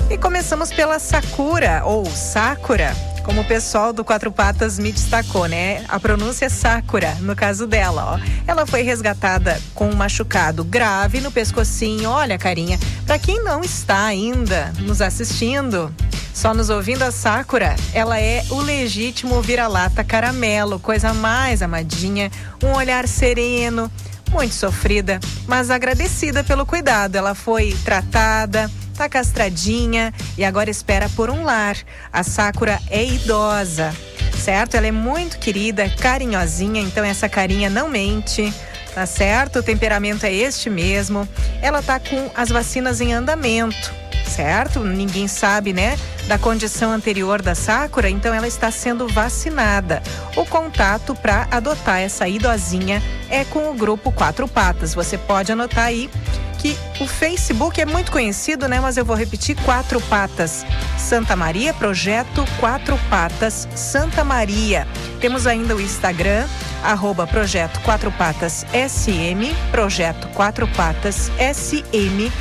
E 0.09 0.17
começamos 0.17 0.71
pela 0.71 0.99
Sakura 0.99 1.81
ou 1.83 2.05
Sakura 2.05 2.95
como 3.27 3.41
o 3.41 3.45
pessoal 3.45 3.91
do 3.91 4.05
Quatro 4.05 4.31
Patas 4.31 4.79
me 4.79 4.89
destacou, 4.89 5.47
né? 5.47 5.83
A 5.89 5.99
pronúncia 5.99 6.45
é 6.45 6.49
Sakura, 6.49 7.13
no 7.19 7.35
caso 7.35 7.67
dela, 7.67 8.13
ó. 8.13 8.19
Ela 8.47 8.65
foi 8.65 8.83
resgatada 8.83 9.61
com 9.75 9.89
um 9.89 9.95
machucado 9.95 10.63
grave 10.63 11.19
no 11.19 11.29
pescocinho. 11.29 12.09
Olha, 12.09 12.37
carinha, 12.37 12.79
para 13.05 13.19
quem 13.19 13.43
não 13.43 13.59
está 13.59 14.05
ainda 14.05 14.71
nos 14.79 15.01
assistindo, 15.01 15.93
só 16.33 16.53
nos 16.53 16.69
ouvindo 16.69 17.03
a 17.03 17.11
Sakura, 17.11 17.75
ela 17.93 18.17
é 18.17 18.45
o 18.49 18.61
legítimo 18.61 19.41
vira-lata 19.41 20.05
caramelo, 20.05 20.79
coisa 20.79 21.13
mais 21.13 21.61
amadinha, 21.61 22.31
um 22.63 22.71
olhar 22.77 23.09
sereno, 23.09 23.91
muito 24.31 24.55
sofrida, 24.55 25.19
mas 25.45 25.69
agradecida 25.69 26.45
pelo 26.45 26.65
cuidado. 26.65 27.17
Ela 27.17 27.35
foi 27.35 27.75
tratada, 27.83 28.71
tá 28.97 29.07
castradinha 29.07 30.13
e 30.37 30.43
agora 30.43 30.69
espera 30.69 31.07
por 31.09 31.29
um 31.29 31.43
lar. 31.43 31.77
A 32.11 32.23
Sakura 32.23 32.79
é 32.89 33.05
idosa, 33.05 33.95
certo? 34.43 34.75
Ela 34.75 34.87
é 34.87 34.91
muito 34.91 35.37
querida, 35.37 35.87
carinhosinha, 35.89 36.81
então 36.81 37.05
essa 37.05 37.29
carinha 37.29 37.69
não 37.69 37.87
mente. 37.87 38.51
Tá 38.93 39.05
certo? 39.05 39.59
O 39.59 39.63
temperamento 39.63 40.25
é 40.25 40.33
este 40.33 40.71
mesmo. 40.71 41.29
Ela 41.61 41.83
tá 41.83 41.99
com 41.99 42.31
as 42.33 42.49
vacinas 42.49 42.99
em 42.99 43.13
andamento, 43.13 43.93
certo? 44.27 44.83
Ninguém 44.83 45.27
sabe, 45.27 45.73
né? 45.73 45.97
Da 46.27 46.37
condição 46.37 46.91
anterior 46.91 47.41
da 47.41 47.55
Sakura, 47.55 48.09
então 48.09 48.33
ela 48.33 48.47
está 48.47 48.69
sendo 48.69 49.07
vacinada. 49.07 50.03
O 50.35 50.45
contato 50.45 51.15
para 51.15 51.47
adotar 51.49 51.99
essa 51.99 52.27
idosinha 52.27 53.01
é 53.29 53.43
com 53.45 53.71
o 53.71 53.73
grupo 53.73 54.11
Quatro 54.11 54.47
Patas. 54.47 54.93
Você 54.93 55.17
pode 55.17 55.51
anotar 55.51 55.85
aí 55.85 56.09
que 56.57 56.77
o 56.99 57.07
Facebook 57.07 57.79
é 57.79 57.85
muito 57.85 58.11
conhecido, 58.11 58.67
né? 58.67 58.79
Mas 58.79 58.97
eu 58.97 59.05
vou 59.05 59.15
repetir: 59.15 59.55
Quatro 59.63 60.01
Patas 60.01 60.65
Santa 60.97 61.35
Maria, 61.35 61.73
projeto 61.73 62.45
Quatro 62.59 62.97
Patas 63.09 63.67
Santa 63.75 64.23
Maria. 64.23 64.87
Temos 65.19 65.47
ainda 65.47 65.75
o 65.75 65.81
Instagram, 65.81 66.47
arroba 66.83 67.25
projeto 67.25 67.79
Quatro 67.81 68.11
Patas 68.11 68.65
SM, 68.73 69.53
projeto 69.71 70.27
Quatro 70.29 70.67
Patas 70.69 71.31
SM 71.37 72.31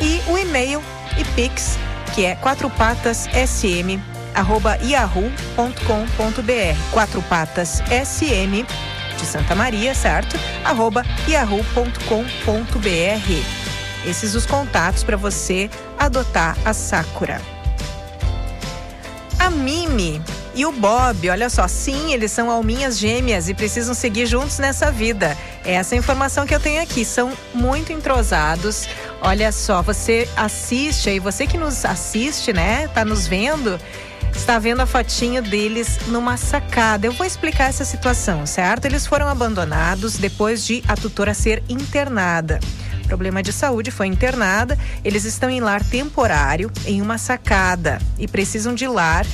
e 0.00 0.20
o 0.28 0.38
e-mail 0.38 0.82
e 1.18 1.24
Pix, 1.34 1.78
que 2.14 2.24
é 2.24 2.34
quatro 2.34 2.70
patas 2.70 3.28
SM, 3.32 4.00
arroba 4.34 4.76
yahoo.com.br. 4.82 5.32
Quatro 6.92 7.22
patas 7.22 7.82
SM 7.90 8.66
de 9.18 9.26
Santa 9.26 9.54
Maria, 9.54 9.94
certo? 9.94 10.38
Arroba 10.64 11.02
yahoo.com.br. 11.28 11.96
Esses 14.08 14.34
os 14.34 14.46
contatos 14.46 15.02
para 15.02 15.16
você 15.16 15.70
adotar 15.98 16.56
a 16.64 16.72
Sakura. 16.72 17.40
A 19.38 19.50
Mimi 19.50 20.22
e 20.56 20.64
o 20.64 20.72
Bob, 20.72 21.28
olha 21.28 21.50
só, 21.50 21.68
sim, 21.68 22.14
eles 22.14 22.32
são 22.32 22.50
alminhas 22.50 22.98
gêmeas 22.98 23.46
e 23.50 23.52
precisam 23.52 23.94
seguir 23.94 24.24
juntos 24.24 24.58
nessa 24.58 24.90
vida. 24.90 25.36
Essa 25.62 25.94
é 25.94 25.96
a 25.96 25.98
informação 25.98 26.46
que 26.46 26.54
eu 26.54 26.58
tenho 26.58 26.82
aqui. 26.82 27.04
São 27.04 27.30
muito 27.52 27.92
entrosados. 27.92 28.88
Olha 29.20 29.52
só, 29.52 29.82
você 29.82 30.26
assiste 30.34 31.10
aí, 31.10 31.18
você 31.18 31.46
que 31.46 31.58
nos 31.58 31.84
assiste, 31.84 32.54
né? 32.54 32.88
Tá 32.88 33.04
nos 33.04 33.26
vendo? 33.26 33.78
Está 34.34 34.58
vendo 34.58 34.80
a 34.80 34.86
fotinho 34.86 35.42
deles 35.42 35.98
numa 36.06 36.38
sacada. 36.38 37.06
Eu 37.06 37.12
vou 37.12 37.26
explicar 37.26 37.68
essa 37.68 37.84
situação, 37.84 38.46
certo? 38.46 38.86
Eles 38.86 39.06
foram 39.06 39.28
abandonados 39.28 40.16
depois 40.16 40.64
de 40.64 40.82
a 40.88 40.96
tutora 40.96 41.34
ser 41.34 41.62
internada 41.68 42.58
problema 43.06 43.40
de 43.40 43.52
saúde, 43.52 43.92
foi 43.92 44.08
internada. 44.08 44.76
Eles 45.04 45.24
estão 45.24 45.48
em 45.48 45.60
lar 45.60 45.80
temporário, 45.84 46.72
em 46.84 47.00
uma 47.00 47.18
sacada, 47.18 48.00
e 48.18 48.26
precisam 48.26 48.74
de 48.74 48.88
lar, 48.88 49.24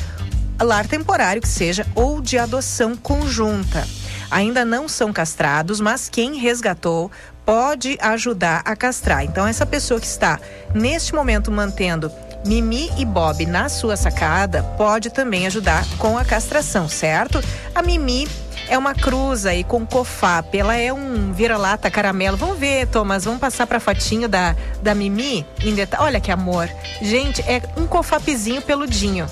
lar 0.62 0.86
temporário 0.86 1.42
que 1.42 1.48
seja, 1.48 1.86
ou 1.94 2.20
de 2.20 2.38
adoção 2.38 2.96
conjunta. 2.96 3.86
Ainda 4.30 4.64
não 4.64 4.88
são 4.88 5.12
castrados, 5.12 5.80
mas 5.80 6.08
quem 6.08 6.38
resgatou 6.38 7.10
pode 7.44 7.98
ajudar 8.00 8.62
a 8.64 8.74
castrar. 8.74 9.24
Então, 9.24 9.46
essa 9.46 9.66
pessoa 9.66 10.00
que 10.00 10.06
está 10.06 10.38
neste 10.74 11.14
momento 11.14 11.50
mantendo 11.50 12.10
Mimi 12.44 12.90
e 12.98 13.04
Bob 13.04 13.44
na 13.46 13.68
sua 13.68 13.96
sacada 13.96 14.62
pode 14.76 15.10
também 15.10 15.46
ajudar 15.46 15.86
com 15.98 16.16
a 16.18 16.24
castração, 16.24 16.88
certo? 16.88 17.40
A 17.74 17.82
Mimi 17.82 18.26
é 18.68 18.76
uma 18.76 18.94
cruz 18.94 19.46
aí 19.46 19.62
com 19.62 19.86
cofap. 19.86 20.56
Ela 20.56 20.76
é 20.76 20.92
um 20.92 21.32
vira-lata 21.32 21.90
caramelo. 21.90 22.36
Vamos 22.36 22.58
ver, 22.58 22.86
Thomas. 22.88 23.24
Vamos 23.24 23.40
passar 23.40 23.66
para 23.66 23.78
fatinho 23.78 24.28
da, 24.28 24.56
da 24.82 24.94
Mimi 24.94 25.46
em 25.62 25.74
detalhe. 25.74 26.04
Olha 26.04 26.20
que 26.20 26.32
amor. 26.32 26.68
Gente, 27.00 27.42
é 27.42 27.62
um 27.76 27.86
cofapzinho 27.86 28.62
peludinho 28.62 29.28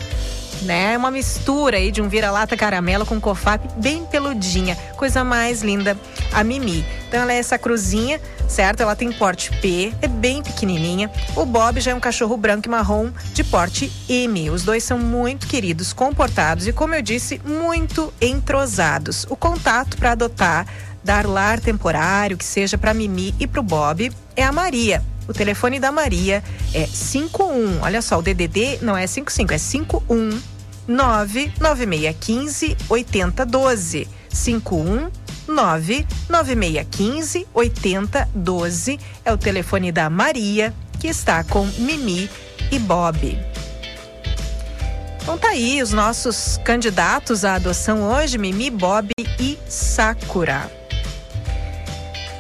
né? 0.63 0.95
É 0.95 0.99
uma 0.99 1.11
mistura 1.11 1.77
aí 1.77 1.91
de 1.91 2.03
um 2.03 2.09
vira-lata 2.09 2.57
caramelo 2.57 3.07
com 3.07 3.21
cofap 3.21 3.67
bem 3.77 4.05
peludinha. 4.07 4.77
Coisa 4.97 5.25
mais 5.25 5.63
linda, 5.63 5.97
a 6.33 6.43
Mimi. 6.45 6.85
Então 7.09 7.21
ela 7.21 7.33
é 7.33 7.39
essa 7.39 7.59
cruzinha, 7.59 8.21
certo? 8.49 8.81
Ela 8.81 8.95
tem 8.95 9.11
porte 9.13 9.51
P, 9.61 9.93
é 10.01 10.09
bem 10.09 10.43
pequenininha. 10.43 11.11
O 11.37 11.45
Bob 11.45 11.81
já 11.81 11.91
é 11.91 11.95
um 11.95 12.01
cachorro 12.01 12.37
branco 12.37 12.69
e 12.69 12.71
marrom 12.71 13.11
de 13.33 13.43
porte 13.45 13.91
M. 14.09 14.51
Os 14.51 14.63
dois 14.63 14.85
são 14.85 14.99
muito 14.99 15.47
queridos, 15.47 15.93
comportados 15.93 16.67
e, 16.67 16.73
como 16.73 16.95
eu 16.95 17.03
disse, 17.03 17.41
muito 17.45 18.13
entrosados. 18.21 19.27
O 19.29 19.37
contato 19.37 19.97
para 19.97 20.13
adotar 20.13 20.67
dar 21.03 21.27
lar 21.27 21.59
temporário, 21.61 22.37
que 22.37 22.45
seja 22.45 22.77
para 22.77 22.95
Mimi 22.95 23.35
e 23.41 23.47
para 23.47 23.61
o 23.61 23.63
Bob, 23.63 24.13
é 24.37 24.45
a 24.45 24.53
Maria. 24.53 25.03
O 25.29 25.33
telefone 25.33 25.79
da 25.79 25.93
Maria 25.93 26.43
é 26.75 26.87
51. 26.87 27.81
Olha 27.83 28.03
só, 28.03 28.19
o 28.19 28.23
DDD 28.23 28.79
não 28.83 28.97
é 28.97 29.07
55, 29.07 29.53
é 29.53 29.59
51 29.59 30.41
99615 30.89 32.77
8012. 32.89 34.09
51 34.29 35.11
99615 35.49 37.47
8012 37.53 39.01
é 39.25 39.33
o 39.33 39.39
telefone 39.39 39.93
da 39.93 40.09
Maria, 40.09 40.73
que 40.99 41.09
está 41.09 41.43
com 41.45 41.67
Mimi 41.79 42.31
e 42.71 42.79
Bob. 42.79 43.39
Então 45.23 45.37
tá 45.37 45.49
aí 45.49 45.83
os 45.83 45.93
nossos 45.93 46.59
candidatos 46.65 47.45
à 47.45 47.55
adoção 47.55 48.03
hoje, 48.03 48.39
Mimi, 48.39 48.71
Bob 48.71 49.11
e 49.39 49.59
Sakura. 49.69 50.80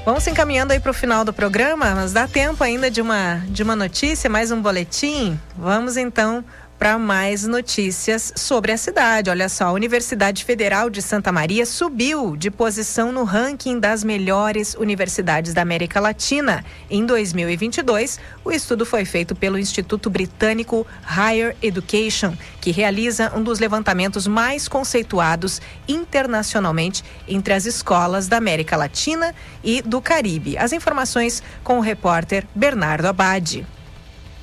Vamos 0.05 0.27
encaminhando 0.27 0.73
aí 0.73 0.81
para 0.81 0.91
o 0.91 0.95
final 0.95 1.25
do 1.27 1.33
programa, 1.33 1.95
mas 1.95 2.13
dá 2.13 2.27
tempo 2.27 2.65
ainda 2.65 2.91
de 2.91 3.03
uma, 3.03 3.43
de 3.49 3.63
uma 3.63 3.77
notícia, 3.77 4.31
mais 4.31 4.51
um 4.51 4.61
boletim? 4.61 5.39
Vamos 5.57 5.99
então 5.99 6.43
para 6.81 6.97
mais 6.97 7.47
notícias 7.47 8.33
sobre 8.35 8.73
a 8.73 8.77
cidade. 8.79 9.29
Olha 9.29 9.51
só, 9.51 9.67
a 9.67 9.73
Universidade 9.73 10.47
Federal 10.47 10.89
de 10.89 11.03
Santa 11.03 11.31
Maria 11.31 11.67
subiu 11.67 12.35
de 12.35 12.51
posição 12.51 13.13
no 13.13 13.23
ranking 13.23 13.79
das 13.79 14.03
melhores 14.03 14.73
universidades 14.73 15.53
da 15.53 15.61
América 15.61 16.01
Latina. 16.01 16.65
Em 16.89 17.05
2022, 17.05 18.19
o 18.43 18.51
estudo 18.51 18.87
foi 18.87 19.05
feito 19.05 19.37
pelo 19.37 19.59
Instituto 19.59 20.09
Britânico 20.09 20.87
Higher 21.05 21.55
Education, 21.61 22.33
que 22.63 22.71
realiza 22.71 23.31
um 23.37 23.43
dos 23.43 23.59
levantamentos 23.59 24.27
mais 24.27 24.67
conceituados 24.67 25.61
internacionalmente 25.87 27.05
entre 27.29 27.53
as 27.53 27.67
escolas 27.67 28.27
da 28.27 28.39
América 28.39 28.75
Latina 28.75 29.35
e 29.63 29.83
do 29.83 30.01
Caribe. 30.01 30.57
As 30.57 30.73
informações 30.73 31.43
com 31.63 31.77
o 31.77 31.83
repórter 31.83 32.47
Bernardo 32.55 33.05
Abadi. 33.05 33.67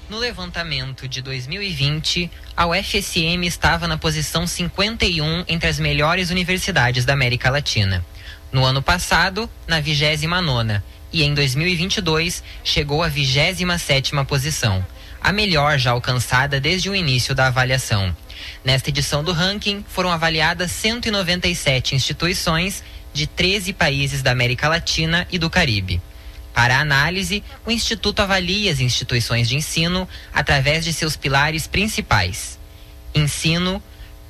No 0.10 0.20
levantamento 0.20 1.06
de 1.06 1.22
2020, 1.22 2.32
a 2.56 2.66
UFSM 2.66 3.44
estava 3.44 3.90
na 3.90 3.98
posição 3.98 4.48
51 4.48 5.44
entre 5.50 5.68
as 5.68 5.80
melhores 5.80 6.30
universidades 6.30 7.04
da 7.04 7.12
América 7.12 7.50
Latina. 7.50 8.06
No 8.50 8.64
ano 8.64 8.82
passado, 8.82 9.50
na 9.68 9.82
29 9.82 10.82
e 11.12 11.24
em 11.24 11.34
2022 11.34 12.42
chegou 12.64 13.04
à 13.04 13.10
27 13.10 13.66
posição, 14.26 14.86
a 15.20 15.34
melhor 15.34 15.78
já 15.78 15.92
alcançada 15.92 16.58
desde 16.58 16.90
o 16.90 16.96
início 16.96 17.36
da 17.36 17.48
avaliação. 17.48 18.16
Nesta 18.64 18.90
edição 18.90 19.22
do 19.22 19.34
ranking, 19.34 19.84
foram 19.90 20.10
avaliadas 20.10 20.72
197 20.72 21.96
instituições 21.96 22.82
de 23.14 23.28
13 23.28 23.74
países 23.74 24.22
da 24.22 24.32
América 24.32 24.70
Latina 24.70 25.28
e 25.30 25.38
do 25.38 25.50
Caribe. 25.50 26.02
Para 26.58 26.78
a 26.78 26.82
análise, 26.82 27.44
o 27.68 27.70
Instituto 27.70 28.20
avalia 28.20 28.72
as 28.72 28.80
instituições 28.80 29.48
de 29.48 29.56
ensino 29.56 30.10
através 30.34 30.84
de 30.84 30.92
seus 30.92 31.16
pilares 31.16 31.68
principais: 31.68 32.58
ensino, 33.14 33.80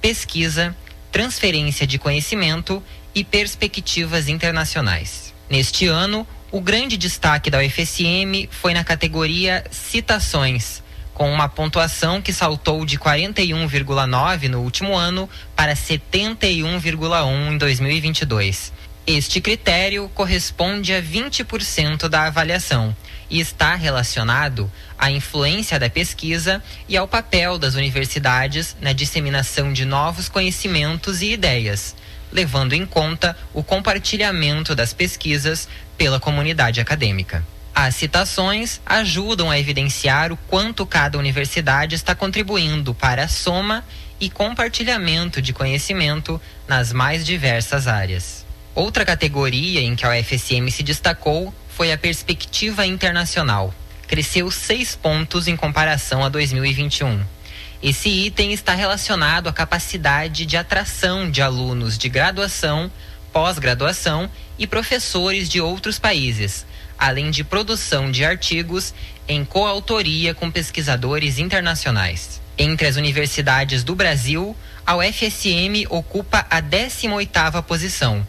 pesquisa, 0.01 0.75
transferência 1.09 1.87
de 1.87 1.97
conhecimento 1.97 2.83
e 3.15 3.23
perspectivas 3.23 4.27
internacionais. 4.27 5.33
Neste 5.49 5.87
ano, 5.87 6.27
o 6.51 6.59
grande 6.59 6.97
destaque 6.97 7.49
da 7.49 7.59
UFSM 7.59 8.49
foi 8.51 8.73
na 8.73 8.83
categoria 8.83 9.63
Citações, 9.71 10.83
com 11.13 11.31
uma 11.31 11.47
pontuação 11.47 12.21
que 12.21 12.33
saltou 12.33 12.85
de 12.85 12.99
41,9 12.99 14.49
no 14.49 14.63
último 14.63 14.97
ano 14.97 15.29
para 15.55 15.75
71,1 15.75 17.53
em 17.53 17.57
2022. 17.57 18.73
Este 19.09 19.39
critério 19.39 20.11
corresponde 20.13 20.93
a 20.93 21.01
20% 21.01 22.09
da 22.09 22.27
avaliação 22.27 22.93
e 23.29 23.39
está 23.39 23.73
relacionado 23.73 24.69
à 24.97 25.09
influência 25.09 25.79
da 25.79 25.89
pesquisa 25.89 26.61
e 26.89 26.97
ao 26.97 27.07
papel 27.07 27.57
das 27.57 27.75
universidades 27.75 28.75
na 28.81 28.91
disseminação 28.91 29.71
de 29.71 29.85
novos 29.85 30.27
conhecimentos 30.27 31.21
e 31.21 31.31
ideias, 31.31 31.95
levando 32.33 32.73
em 32.73 32.85
conta 32.85 33.37
o 33.53 33.63
compartilhamento 33.63 34.75
das 34.75 34.91
pesquisas 34.91 35.69
pela 35.97 36.19
comunidade 36.19 36.81
acadêmica. 36.81 37.45
As 37.73 37.95
citações 37.95 38.81
ajudam 38.85 39.49
a 39.49 39.57
evidenciar 39.57 40.33
o 40.33 40.37
quanto 40.49 40.85
cada 40.85 41.17
universidade 41.17 41.95
está 41.95 42.13
contribuindo 42.13 42.93
para 42.93 43.23
a 43.23 43.27
soma 43.29 43.85
e 44.19 44.29
compartilhamento 44.29 45.41
de 45.41 45.53
conhecimento 45.53 46.41
nas 46.67 46.91
mais 46.91 47.25
diversas 47.25 47.87
áreas. 47.87 48.46
Outra 48.77 49.03
categoria 49.03 49.81
em 49.81 49.95
que 49.95 50.05
a 50.05 50.11
UFSM 50.11 50.69
se 50.69 50.83
destacou 50.83 51.51
foi 51.67 51.91
a 51.91 51.97
perspectiva 51.97 52.85
internacional. 52.85 53.73
Cresceu 54.07 54.51
seis 54.51 54.95
pontos 54.95 55.47
em 55.47 55.57
comparação 55.57 56.23
a 56.23 56.29
2021. 56.29 57.19
Esse 57.81 58.07
item 58.07 58.53
está 58.53 58.75
relacionado 58.75 59.49
à 59.49 59.51
capacidade 59.51 60.45
de 60.45 60.55
atração 60.55 61.27
de 61.31 61.41
alunos 61.41 61.97
de 61.97 62.07
graduação, 62.07 62.91
pós-graduação 63.33 64.29
e 64.59 64.67
professores 64.67 65.49
de 65.49 65.59
outros 65.59 65.97
países, 65.97 66.63
além 66.99 67.31
de 67.31 67.43
produção 67.43 68.11
de 68.11 68.23
artigos 68.23 68.93
em 69.27 69.43
coautoria 69.43 70.35
com 70.35 70.51
pesquisadores 70.51 71.39
internacionais. 71.39 72.39
Entre 72.55 72.87
as 72.87 72.95
universidades 72.95 73.83
do 73.83 73.95
Brasil, 73.95 74.55
a 74.85 74.95
UFSM 74.97 75.87
ocupa 75.89 76.45
a 76.47 76.61
18ª 76.61 77.63
posição 77.63 78.23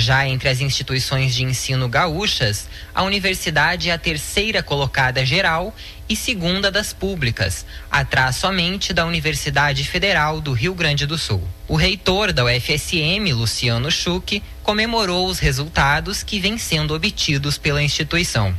já 0.00 0.26
entre 0.26 0.48
as 0.48 0.60
instituições 0.60 1.34
de 1.34 1.44
ensino 1.44 1.88
gaúchas, 1.88 2.68
a 2.94 3.02
universidade 3.02 3.90
é 3.90 3.92
a 3.92 3.98
terceira 3.98 4.62
colocada 4.62 5.24
geral 5.24 5.74
e 6.08 6.16
segunda 6.16 6.70
das 6.70 6.92
públicas, 6.92 7.64
atrás 7.88 8.36
somente 8.36 8.92
da 8.92 9.06
Universidade 9.06 9.84
Federal 9.84 10.40
do 10.40 10.52
Rio 10.52 10.74
Grande 10.74 11.06
do 11.06 11.16
Sul. 11.16 11.46
O 11.68 11.76
reitor 11.76 12.32
da 12.32 12.44
UFSM, 12.44 13.32
Luciano 13.32 13.90
Schuch, 13.90 14.42
comemorou 14.64 15.28
os 15.28 15.38
resultados 15.38 16.24
que 16.24 16.40
vêm 16.40 16.58
sendo 16.58 16.94
obtidos 16.94 17.56
pela 17.56 17.82
instituição. 17.82 18.54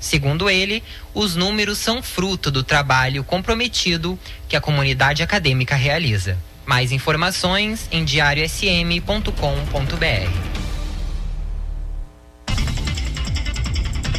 Segundo 0.00 0.50
ele, 0.50 0.82
os 1.14 1.36
números 1.36 1.78
são 1.78 2.02
fruto 2.02 2.50
do 2.50 2.62
trabalho 2.62 3.22
comprometido 3.22 4.18
que 4.48 4.56
a 4.56 4.60
comunidade 4.60 5.22
acadêmica 5.22 5.74
realiza. 5.74 6.36
Mais 6.64 6.90
informações 6.90 7.88
em 7.92 8.04
diariosm.com.br. 8.04 10.65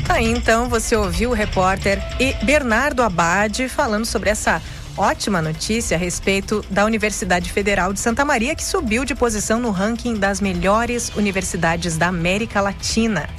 Aí 0.09 0.31
então 0.31 0.69
você 0.69 0.95
ouviu 0.95 1.31
o 1.31 1.33
repórter 1.33 2.01
Bernardo 2.43 3.03
Abade 3.03 3.67
falando 3.67 4.05
sobre 4.05 4.29
essa 4.29 4.61
ótima 4.95 5.41
notícia 5.41 5.95
a 5.95 5.99
respeito 5.99 6.65
da 6.69 6.85
Universidade 6.85 7.51
Federal 7.51 7.93
de 7.93 7.99
Santa 7.99 8.25
Maria, 8.25 8.55
que 8.55 8.63
subiu 8.63 9.05
de 9.05 9.13
posição 9.13 9.59
no 9.59 9.69
ranking 9.69 10.15
das 10.15 10.41
melhores 10.41 11.09
universidades 11.15 11.97
da 11.97 12.07
América 12.07 12.61
Latina. 12.61 13.29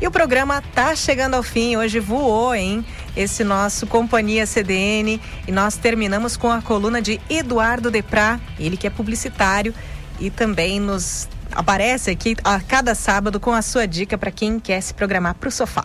E 0.00 0.06
o 0.06 0.10
programa 0.10 0.62
tá 0.74 0.94
chegando 0.94 1.34
ao 1.34 1.42
fim, 1.42 1.76
hoje 1.76 1.98
voou, 1.98 2.54
hein? 2.54 2.84
Esse 3.16 3.42
nosso 3.42 3.86
Companhia 3.86 4.44
CDN. 4.44 5.20
E 5.48 5.52
nós 5.52 5.76
terminamos 5.76 6.36
com 6.36 6.50
a 6.50 6.60
coluna 6.60 7.00
de 7.00 7.20
Eduardo 7.30 7.90
Deprá, 7.90 8.38
ele 8.58 8.76
que 8.76 8.86
é 8.86 8.90
publicitário 8.90 9.74
e 10.20 10.30
também 10.30 10.78
nos 10.78 11.28
aparece 11.54 12.10
aqui 12.10 12.36
a 12.42 12.60
cada 12.60 12.94
sábado 12.94 13.38
com 13.38 13.52
a 13.52 13.62
sua 13.62 13.86
dica 13.86 14.18
para 14.18 14.30
quem 14.30 14.58
quer 14.58 14.80
se 14.80 14.92
programar 14.92 15.34
para 15.34 15.48
o 15.48 15.52
sofá. 15.52 15.84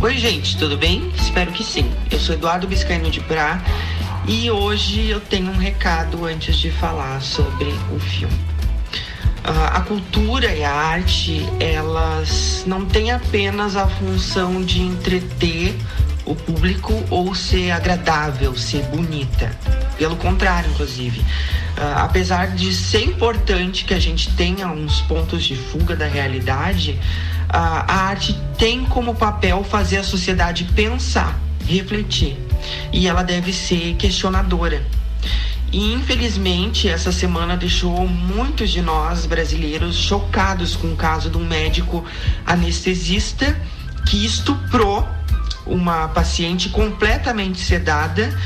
Oi, 0.00 0.18
gente, 0.18 0.58
tudo 0.58 0.76
bem? 0.76 1.10
Espero 1.16 1.52
que 1.52 1.62
sim. 1.62 1.88
Eu 2.10 2.18
sou 2.18 2.34
Eduardo 2.34 2.66
Biscaino 2.66 3.08
de 3.08 3.20
Prá 3.20 3.62
e 4.26 4.50
hoje 4.50 5.08
eu 5.08 5.20
tenho 5.20 5.50
um 5.50 5.56
recado 5.56 6.24
antes 6.24 6.56
de 6.56 6.70
falar 6.72 7.22
sobre 7.22 7.70
o 7.94 7.98
filme. 7.98 8.61
A 9.44 9.80
cultura 9.80 10.54
e 10.54 10.62
a 10.62 10.72
arte, 10.72 11.44
elas 11.58 12.62
não 12.66 12.86
têm 12.86 13.10
apenas 13.10 13.76
a 13.76 13.88
função 13.88 14.62
de 14.62 14.80
entreter 14.80 15.74
o 16.24 16.34
público 16.34 16.92
ou 17.10 17.34
ser 17.34 17.72
agradável, 17.72 18.56
ser 18.56 18.84
bonita. 18.84 19.50
Pelo 19.98 20.16
contrário, 20.16 20.70
inclusive. 20.70 21.24
Apesar 21.96 22.54
de 22.54 22.72
ser 22.72 23.04
importante 23.04 23.84
que 23.84 23.94
a 23.94 23.98
gente 23.98 24.30
tenha 24.34 24.68
uns 24.68 25.00
pontos 25.02 25.42
de 25.42 25.56
fuga 25.56 25.96
da 25.96 26.06
realidade, 26.06 26.98
a, 27.48 28.08
arte 28.08 28.38
tem 28.56 28.84
como 28.84 29.14
papel 29.14 29.64
fazer 29.64 29.98
a 29.98 30.04
sociedade 30.04 30.64
pensar, 30.74 31.38
refletir. 31.66 32.38
E 32.92 33.08
ela 33.08 33.22
deve 33.22 33.52
ser 33.52 33.96
questionadora. 33.96 34.82
E 35.72 35.92
infelizmente 35.92 36.88
essa 36.88 37.10
semana 37.10 37.56
deixou 37.56 38.06
muitos 38.06 38.70
de 38.70 38.82
nós 38.82 39.24
brasileiros 39.24 39.96
chocados 39.96 40.76
com 40.76 40.92
o 40.92 40.96
caso 40.96 41.30
de 41.30 41.38
um 41.38 41.46
médico 41.46 42.04
anestesista 42.44 43.58
que 44.06 44.24
estuprou 44.24 45.08
uma 45.66 46.08
paciente 46.08 46.68
completamente 46.68 47.60
sedada 47.60 48.38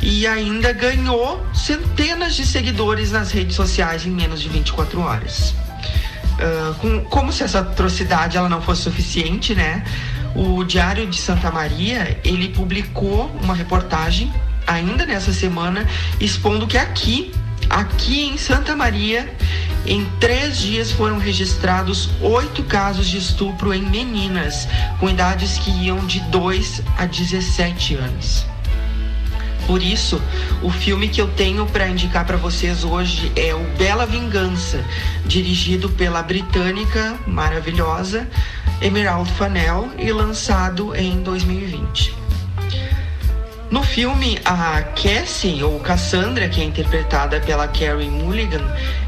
e 0.00 0.26
ainda 0.26 0.72
ganhou 0.72 1.46
centenas 1.54 2.34
de 2.34 2.44
seguidores 2.44 3.12
nas 3.12 3.30
redes 3.30 3.54
sociais 3.54 4.04
em 4.04 4.10
menos 4.10 4.40
de 4.40 4.48
24 4.48 5.00
horas. 5.00 5.54
Ah, 6.40 6.74
com, 6.80 7.04
como 7.04 7.32
se 7.32 7.44
essa 7.44 7.60
atrocidade 7.60 8.36
ela 8.36 8.48
não 8.48 8.60
fosse 8.60 8.82
suficiente, 8.82 9.54
né? 9.54 9.84
O 10.34 10.64
Diário 10.64 11.06
de 11.06 11.18
Santa 11.18 11.50
Maria 11.50 12.18
ele 12.24 12.48
publicou 12.48 13.30
uma 13.42 13.54
reportagem 13.54 14.32
ainda 14.66 15.06
nessa 15.06 15.32
semana 15.32 15.86
expondo 16.20 16.66
que 16.66 16.78
aqui, 16.78 17.32
aqui 17.68 18.22
em 18.22 18.36
Santa 18.36 18.76
Maria, 18.76 19.32
em 19.86 20.06
três 20.20 20.58
dias 20.58 20.92
foram 20.92 21.18
registrados 21.18 22.08
oito 22.20 22.62
casos 22.64 23.08
de 23.08 23.18
estupro 23.18 23.74
em 23.74 23.82
meninas 23.82 24.68
com 25.00 25.10
idades 25.10 25.58
que 25.58 25.70
iam 25.70 25.98
de 26.06 26.20
2 26.20 26.82
a 26.96 27.06
17 27.06 27.96
anos. 27.96 28.46
Por 29.66 29.82
isso, 29.82 30.20
o 30.62 30.70
filme 30.70 31.08
que 31.08 31.20
eu 31.20 31.28
tenho 31.28 31.66
para 31.66 31.88
indicar 31.88 32.24
para 32.26 32.36
vocês 32.36 32.84
hoje 32.84 33.30
é 33.36 33.54
o 33.54 33.62
Bela 33.78 34.06
Vingança, 34.06 34.84
dirigido 35.24 35.88
pela 35.90 36.22
britânica 36.22 37.16
maravilhosa 37.26 38.28
Emerald 38.80 39.30
Fennell 39.32 39.90
e 39.98 40.10
lançado 40.12 40.94
em 40.96 41.22
2020. 41.22 42.21
No 43.72 43.82
filme, 43.82 44.38
a 44.44 44.82
Cassie, 44.82 45.64
ou 45.64 45.80
Cassandra, 45.80 46.46
que 46.46 46.60
é 46.60 46.64
interpretada 46.64 47.40
pela 47.40 47.66
Carrie 47.66 48.10
Mulligan, 48.10 48.60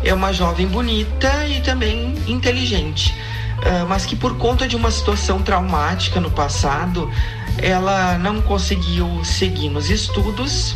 é 0.03 0.15
uma 0.15 0.33
jovem 0.33 0.67
bonita 0.67 1.47
e 1.47 1.61
também 1.61 2.15
inteligente, 2.27 3.15
ah, 3.63 3.85
mas 3.87 4.07
que 4.07 4.17
por 4.17 4.39
conta 4.39 4.67
de 4.67 4.75
uma 4.75 4.91
situação 4.91 5.43
traumática 5.43 6.19
no 6.19 6.31
passado, 6.31 7.13
ela 7.59 8.17
não 8.17 8.41
conseguiu 8.41 9.23
seguir 9.23 9.69
nos 9.69 9.91
estudos 9.91 10.75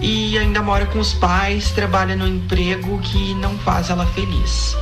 e 0.00 0.38
ainda 0.38 0.62
mora 0.62 0.86
com 0.86 0.98
os 0.98 1.12
pais, 1.12 1.70
trabalha 1.72 2.16
no 2.16 2.26
emprego 2.26 2.98
que 3.00 3.34
não 3.34 3.58
faz 3.58 3.90
ela 3.90 4.06
feliz. 4.06 4.74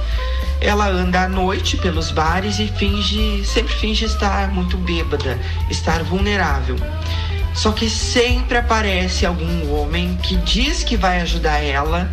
Ela 0.60 0.86
anda 0.86 1.24
à 1.24 1.28
noite 1.28 1.76
pelos 1.76 2.12
bares 2.12 2.60
e 2.60 2.68
finge, 2.68 3.44
sempre 3.44 3.74
finge 3.74 4.05
estar 4.05 4.52
muito 4.52 4.76
bêbada, 4.76 5.40
estar 5.68 6.05
vulnerável. 6.05 6.76
Só 7.55 7.70
que 7.70 7.89
sempre 7.89 8.59
aparece 8.59 9.24
algum 9.24 9.72
homem 9.72 10.18
que 10.22 10.36
diz 10.36 10.82
que 10.82 10.97
vai 10.97 11.20
ajudar 11.20 11.60
ela, 11.60 12.12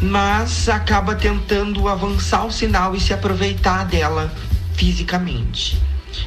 mas 0.00 0.68
acaba 0.68 1.16
tentando 1.16 1.88
avançar 1.88 2.44
o 2.44 2.52
sinal 2.52 2.94
e 2.94 3.00
se 3.00 3.12
aproveitar 3.12 3.84
dela 3.84 4.32
fisicamente. 4.74 5.76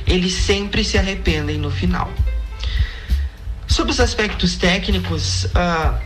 Eles 0.06 0.34
sempre 0.34 0.84
se 0.84 0.98
arrependem 0.98 1.57
no 1.57 1.72
final. 1.72 2.11
Sobre 3.68 3.94
os 3.94 4.02
aspectos 4.02 4.57
técnicos, 4.57 5.45
uh, 5.45 5.98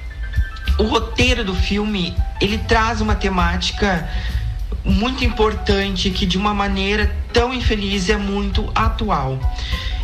o 0.78 0.84
roteiro 0.84 1.44
do 1.44 1.56
filme 1.56 2.16
ele 2.40 2.60
traz 2.60 3.02
uma 3.02 3.16
temática 3.16 4.08
muito 4.84 5.26
importante 5.26 6.12
que 6.12 6.28
de 6.28 6.38
uma 6.38 6.54
maneira 6.54 7.12
tão 7.34 7.52
infeliz 7.52 8.08
é 8.10 8.18
muito 8.18 8.72
atual. 8.76 9.40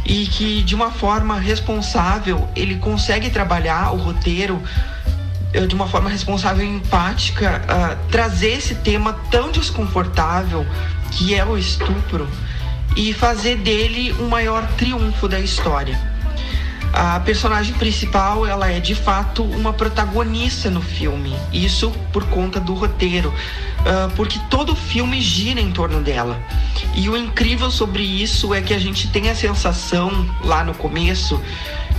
E 0.05 0.25
que 0.25 0.63
de 0.63 0.75
uma 0.75 0.91
forma 0.91 1.39
responsável 1.39 2.49
ele 2.55 2.75
consegue 2.77 3.29
trabalhar 3.29 3.93
o 3.93 3.97
roteiro 3.97 4.61
eh, 5.53 5.65
de 5.65 5.75
uma 5.75 5.87
forma 5.87 6.09
responsável 6.09 6.65
e 6.65 6.69
empática 6.69 7.61
uh, 7.63 8.09
trazer 8.09 8.53
esse 8.53 8.75
tema 8.75 9.13
tão 9.29 9.51
desconfortável 9.51 10.65
que 11.11 11.35
é 11.35 11.45
o 11.45 11.57
estupro 11.57 12.27
e 12.95 13.13
fazer 13.13 13.57
dele 13.57 14.11
o 14.19 14.23
maior 14.23 14.67
triunfo 14.77 15.27
da 15.27 15.39
história. 15.39 16.10
A 16.93 17.19
personagem 17.21 17.73
principal, 17.75 18.45
ela 18.45 18.69
é 18.69 18.79
de 18.79 18.93
fato 18.93 19.43
uma 19.43 19.71
protagonista 19.71 20.69
no 20.69 20.81
filme. 20.81 21.33
Isso 21.53 21.91
por 22.11 22.25
conta 22.25 22.59
do 22.59 22.73
roteiro, 22.73 23.29
uh, 23.29 24.11
porque 24.15 24.39
todo 24.49 24.75
filme 24.75 25.21
gira 25.21 25.61
em 25.61 25.71
torno 25.71 26.01
dela. 26.01 26.37
E 26.93 27.07
o 27.09 27.15
incrível 27.15 27.71
sobre 27.71 28.03
isso 28.03 28.53
é 28.53 28.61
que 28.61 28.73
a 28.73 28.79
gente 28.79 29.07
tem 29.07 29.29
a 29.29 29.35
sensação 29.35 30.11
lá 30.43 30.63
no 30.63 30.73
começo 30.73 31.41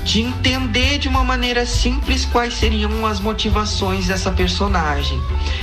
de 0.05 0.21
entender 0.21 0.99
de 0.99 1.09
uma 1.09 1.25
maneira 1.25 1.65
simples 1.65 2.25
quais 2.25 2.55
seriam 2.55 3.07
as 3.07 3.21
motivações 3.21 4.09
dessa 4.09 4.31
personagem. 4.31 5.21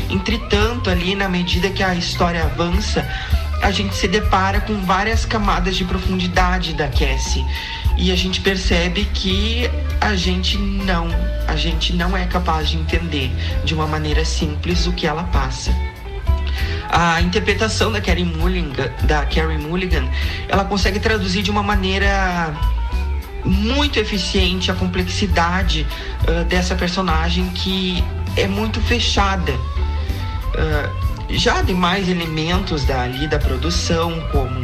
Entretanto, 0.10 0.90
ali 0.90 1.14
na 1.14 1.28
medida 1.28 1.70
que 1.70 1.84
a 1.84 1.94
história 1.94 2.44
avança, 2.44 3.08
a 3.62 3.72
gente 3.72 3.96
se 3.96 4.08
depara 4.08 4.62
com 4.62 4.82
várias 4.86 5.26
camadas 5.26 5.76
de 5.76 5.84
profundidade 5.84 6.74
da 6.74 6.88
Cassie 6.88 7.46
e 7.98 8.12
a 8.12 8.16
gente 8.16 8.40
percebe 8.42 9.06
que 9.14 9.70
a 10.00 10.16
gente 10.16 10.58
não, 10.58 11.08
a 11.48 11.56
gente 11.56 11.94
não 11.94 12.16
é 12.16 12.26
capaz 12.26 12.70
de 12.70 12.78
entender 12.78 13.30
de 13.66 13.74
uma 13.74 13.86
maneira 13.86 14.24
simples 14.24 14.88
o 14.88 14.94
que 14.94 15.06
ela 15.06 15.24
passa. 15.26 15.72
A 16.90 17.22
interpretação 17.22 17.92
da 17.92 18.02
Carrie 18.02 18.26
Mulligan, 18.26 18.90
da 19.04 19.26
Carrie 19.26 19.58
Mulligan, 19.58 20.08
ela 20.48 20.66
consegue 20.66 21.00
traduzir 21.00 21.44
de 21.44 21.52
uma 21.52 21.62
maneira 21.62 22.56
muito 23.46 24.00
eficiente 24.00 24.72
a 24.72 24.74
complexidade 24.74 25.86
uh, 26.28 26.44
dessa 26.46 26.76
personagem 26.76 27.50
que 27.50 28.04
é 28.36 28.48
muito 28.48 28.82
fechada. 28.82 29.52
Uh, 29.52 31.09
já 31.30 31.62
demais 31.62 32.10
elementos 32.10 32.84
dali 32.84 33.28
da 33.28 33.40
produção, 33.40 34.20
como 34.32 34.60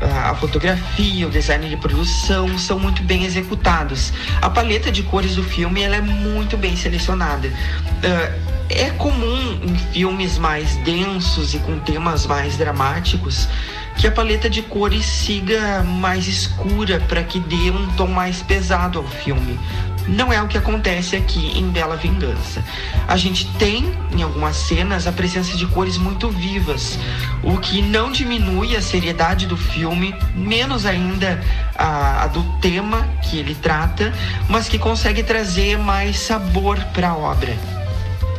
ah, 0.00 0.30
a 0.30 0.34
fotografia, 0.34 1.26
o 1.26 1.30
design 1.30 1.68
de 1.68 1.76
produção, 1.76 2.58
são 2.58 2.78
muito 2.78 3.02
bem 3.02 3.24
executados. 3.24 4.12
A 4.40 4.50
paleta 4.50 4.90
de 4.90 5.02
cores 5.02 5.36
do 5.36 5.42
filme 5.42 5.82
ela 5.82 5.96
é 5.96 6.00
muito 6.00 6.56
bem 6.56 6.76
selecionada. 6.76 7.48
Uh, 7.48 8.56
é 8.68 8.90
comum 8.90 9.60
em 9.62 9.76
filmes 9.92 10.38
mais 10.38 10.76
densos 10.78 11.54
e 11.54 11.58
com 11.60 11.78
temas 11.78 12.26
mais 12.26 12.56
dramáticos 12.56 13.48
que 13.96 14.06
a 14.06 14.12
paleta 14.12 14.50
de 14.50 14.60
cores 14.60 15.06
siga 15.06 15.82
mais 15.82 16.26
escura 16.26 17.00
para 17.08 17.22
que 17.22 17.40
dê 17.40 17.70
um 17.70 17.86
tom 17.96 18.08
mais 18.08 18.42
pesado 18.42 18.98
ao 18.98 19.06
filme. 19.06 19.58
Não 20.08 20.32
é 20.32 20.40
o 20.40 20.46
que 20.46 20.56
acontece 20.56 21.16
aqui 21.16 21.58
em 21.58 21.68
Bela 21.68 21.96
Vingança. 21.96 22.64
A 23.08 23.16
gente 23.16 23.46
tem, 23.54 23.92
em 24.12 24.22
algumas 24.22 24.56
cenas, 24.56 25.06
a 25.06 25.12
presença 25.12 25.56
de 25.56 25.66
cores 25.66 25.98
muito 25.98 26.30
vivas, 26.30 26.98
o 27.42 27.58
que 27.58 27.82
não 27.82 28.12
diminui 28.12 28.76
a 28.76 28.82
seriedade 28.82 29.46
do 29.46 29.56
filme, 29.56 30.14
menos 30.34 30.86
ainda 30.86 31.42
a, 31.76 32.24
a 32.24 32.26
do 32.28 32.42
tema 32.60 33.06
que 33.22 33.38
ele 33.38 33.54
trata, 33.54 34.12
mas 34.48 34.68
que 34.68 34.78
consegue 34.78 35.22
trazer 35.22 35.76
mais 35.78 36.18
sabor 36.20 36.78
para 36.92 37.10
a 37.10 37.16
obra. 37.16 37.56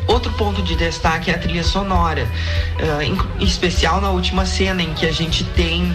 Outro 0.08 0.32
ponto 0.34 0.62
de 0.64 0.74
destaque 0.76 1.30
é 1.30 1.36
a 1.36 1.38
trilha 1.38 1.64
sonora, 1.64 2.26
uh, 2.80 3.02
em 3.02 3.44
especial 3.44 4.00
na 4.00 4.10
última 4.10 4.46
cena 4.46 4.82
em 4.82 4.94
que 4.94 5.06
a 5.06 5.12
gente 5.12 5.44
tem 5.44 5.94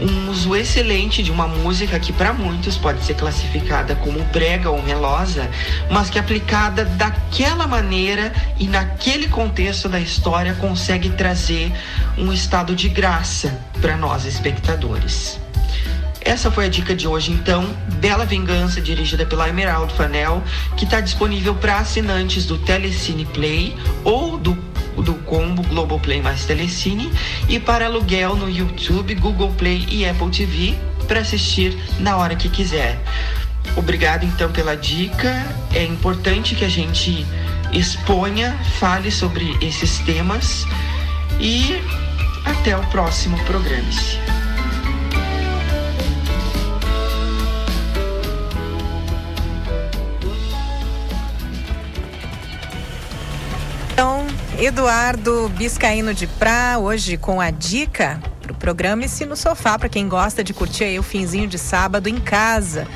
um 0.00 0.30
uso 0.30 0.56
excelente 0.56 1.22
de 1.22 1.30
uma 1.30 1.46
música 1.46 1.98
que 1.98 2.12
para 2.12 2.32
muitos 2.32 2.76
pode 2.76 3.02
ser 3.04 3.14
classificada 3.14 3.94
como 3.96 4.22
brega 4.24 4.70
ou 4.70 4.82
melosa, 4.82 5.48
mas 5.90 6.08
que 6.08 6.18
aplicada 6.18 6.84
daquela 6.84 7.66
maneira 7.66 8.32
e 8.58 8.66
naquele 8.66 9.28
contexto 9.28 9.88
da 9.88 10.00
história 10.00 10.54
consegue 10.54 11.10
trazer 11.10 11.72
um 12.16 12.32
estado 12.32 12.74
de 12.74 12.88
graça 12.88 13.58
para 13.80 13.96
nós 13.96 14.24
espectadores. 14.24 15.38
Essa 16.22 16.50
foi 16.50 16.66
a 16.66 16.68
dica 16.68 16.94
de 16.94 17.08
hoje, 17.08 17.32
então. 17.32 17.74
Bela 17.94 18.26
Vingança, 18.26 18.80
dirigida 18.80 19.24
pela 19.24 19.48
Emerald 19.48 19.92
Fanel, 19.94 20.42
que 20.76 20.84
está 20.84 21.00
disponível 21.00 21.54
para 21.54 21.78
assinantes 21.78 22.44
do 22.44 22.58
Telecine 22.58 23.24
Play 23.24 23.76
ou 24.04 24.36
do 24.36 24.69
do 25.02 25.14
combo 25.14 25.62
Globoplay 25.62 26.20
mais 26.20 26.44
Telecine 26.44 27.10
e 27.48 27.58
para 27.58 27.86
aluguel 27.86 28.36
no 28.36 28.50
YouTube, 28.50 29.14
Google 29.14 29.52
Play 29.52 29.86
e 29.90 30.08
Apple 30.08 30.30
TV 30.30 30.74
para 31.06 31.20
assistir 31.20 31.76
na 31.98 32.16
hora 32.16 32.36
que 32.36 32.48
quiser. 32.48 32.98
Obrigado 33.76 34.24
então 34.24 34.50
pela 34.50 34.76
dica. 34.76 35.46
É 35.72 35.84
importante 35.84 36.54
que 36.54 36.64
a 36.64 36.68
gente 36.68 37.26
exponha, 37.72 38.58
fale 38.78 39.10
sobre 39.10 39.56
esses 39.60 39.98
temas 40.00 40.66
e 41.38 41.80
até 42.44 42.76
o 42.76 42.82
próximo 42.86 43.38
programa. 43.44 43.88
Então, 53.92 54.26
Eduardo 54.60 55.48
Biscaíno 55.56 56.12
de 56.12 56.26
Prá, 56.26 56.76
hoje 56.76 57.16
com 57.16 57.40
a 57.40 57.50
dica 57.50 58.20
pro 58.42 58.52
programa 58.52 59.08
se 59.08 59.24
no 59.24 59.34
sofá, 59.34 59.78
para 59.78 59.88
quem 59.88 60.06
gosta 60.06 60.44
de 60.44 60.52
curtir 60.52 60.84
aí 60.84 60.98
o 60.98 61.02
finzinho 61.02 61.48
de 61.48 61.56
sábado 61.56 62.10
em 62.10 62.20
casa, 62.20 62.86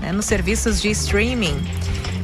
né, 0.00 0.12
nos 0.12 0.26
serviços 0.26 0.80
de 0.80 0.88
streaming. 0.90 1.60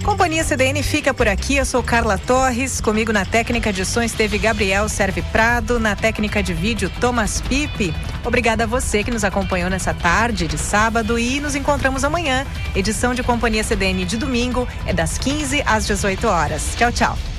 Companhia 0.05 0.45
CDN 0.45 0.81
fica 0.81 1.13
por 1.13 1.27
aqui. 1.27 1.57
Eu 1.57 1.65
sou 1.65 1.83
Carla 1.83 2.19
Torres. 2.19 2.81
Comigo 2.81 3.11
na 3.11 3.25
técnica 3.25 3.73
de 3.73 3.85
som 3.85 4.03
esteve 4.03 4.39
Gabriel 4.39 4.89
Serve 4.89 5.23
Prado. 5.23 5.81
Na 5.81 5.97
técnica 5.97 6.43
de 6.43 6.53
vídeo, 6.53 6.93
Thomas 7.01 7.41
Pipe. 7.41 7.93
Obrigada 8.23 8.65
a 8.65 8.67
você 8.67 9.03
que 9.03 9.11
nos 9.11 9.25
acompanhou 9.25 9.71
nessa 9.71 9.95
tarde 9.95 10.47
de 10.47 10.59
sábado 10.59 11.19
e 11.19 11.41
nos 11.41 11.57
encontramos 11.57 12.05
amanhã. 12.05 12.47
Edição 12.77 13.15
de 13.15 13.23
Companhia 13.23 13.65
CDN 13.65 14.05
de 14.05 14.19
domingo 14.19 14.69
é 14.87 14.93
das 14.93 15.17
15 15.17 15.63
às 15.67 15.87
18 15.87 16.29
horas. 16.29 16.75
Tchau, 16.77 16.93
tchau. 16.93 17.34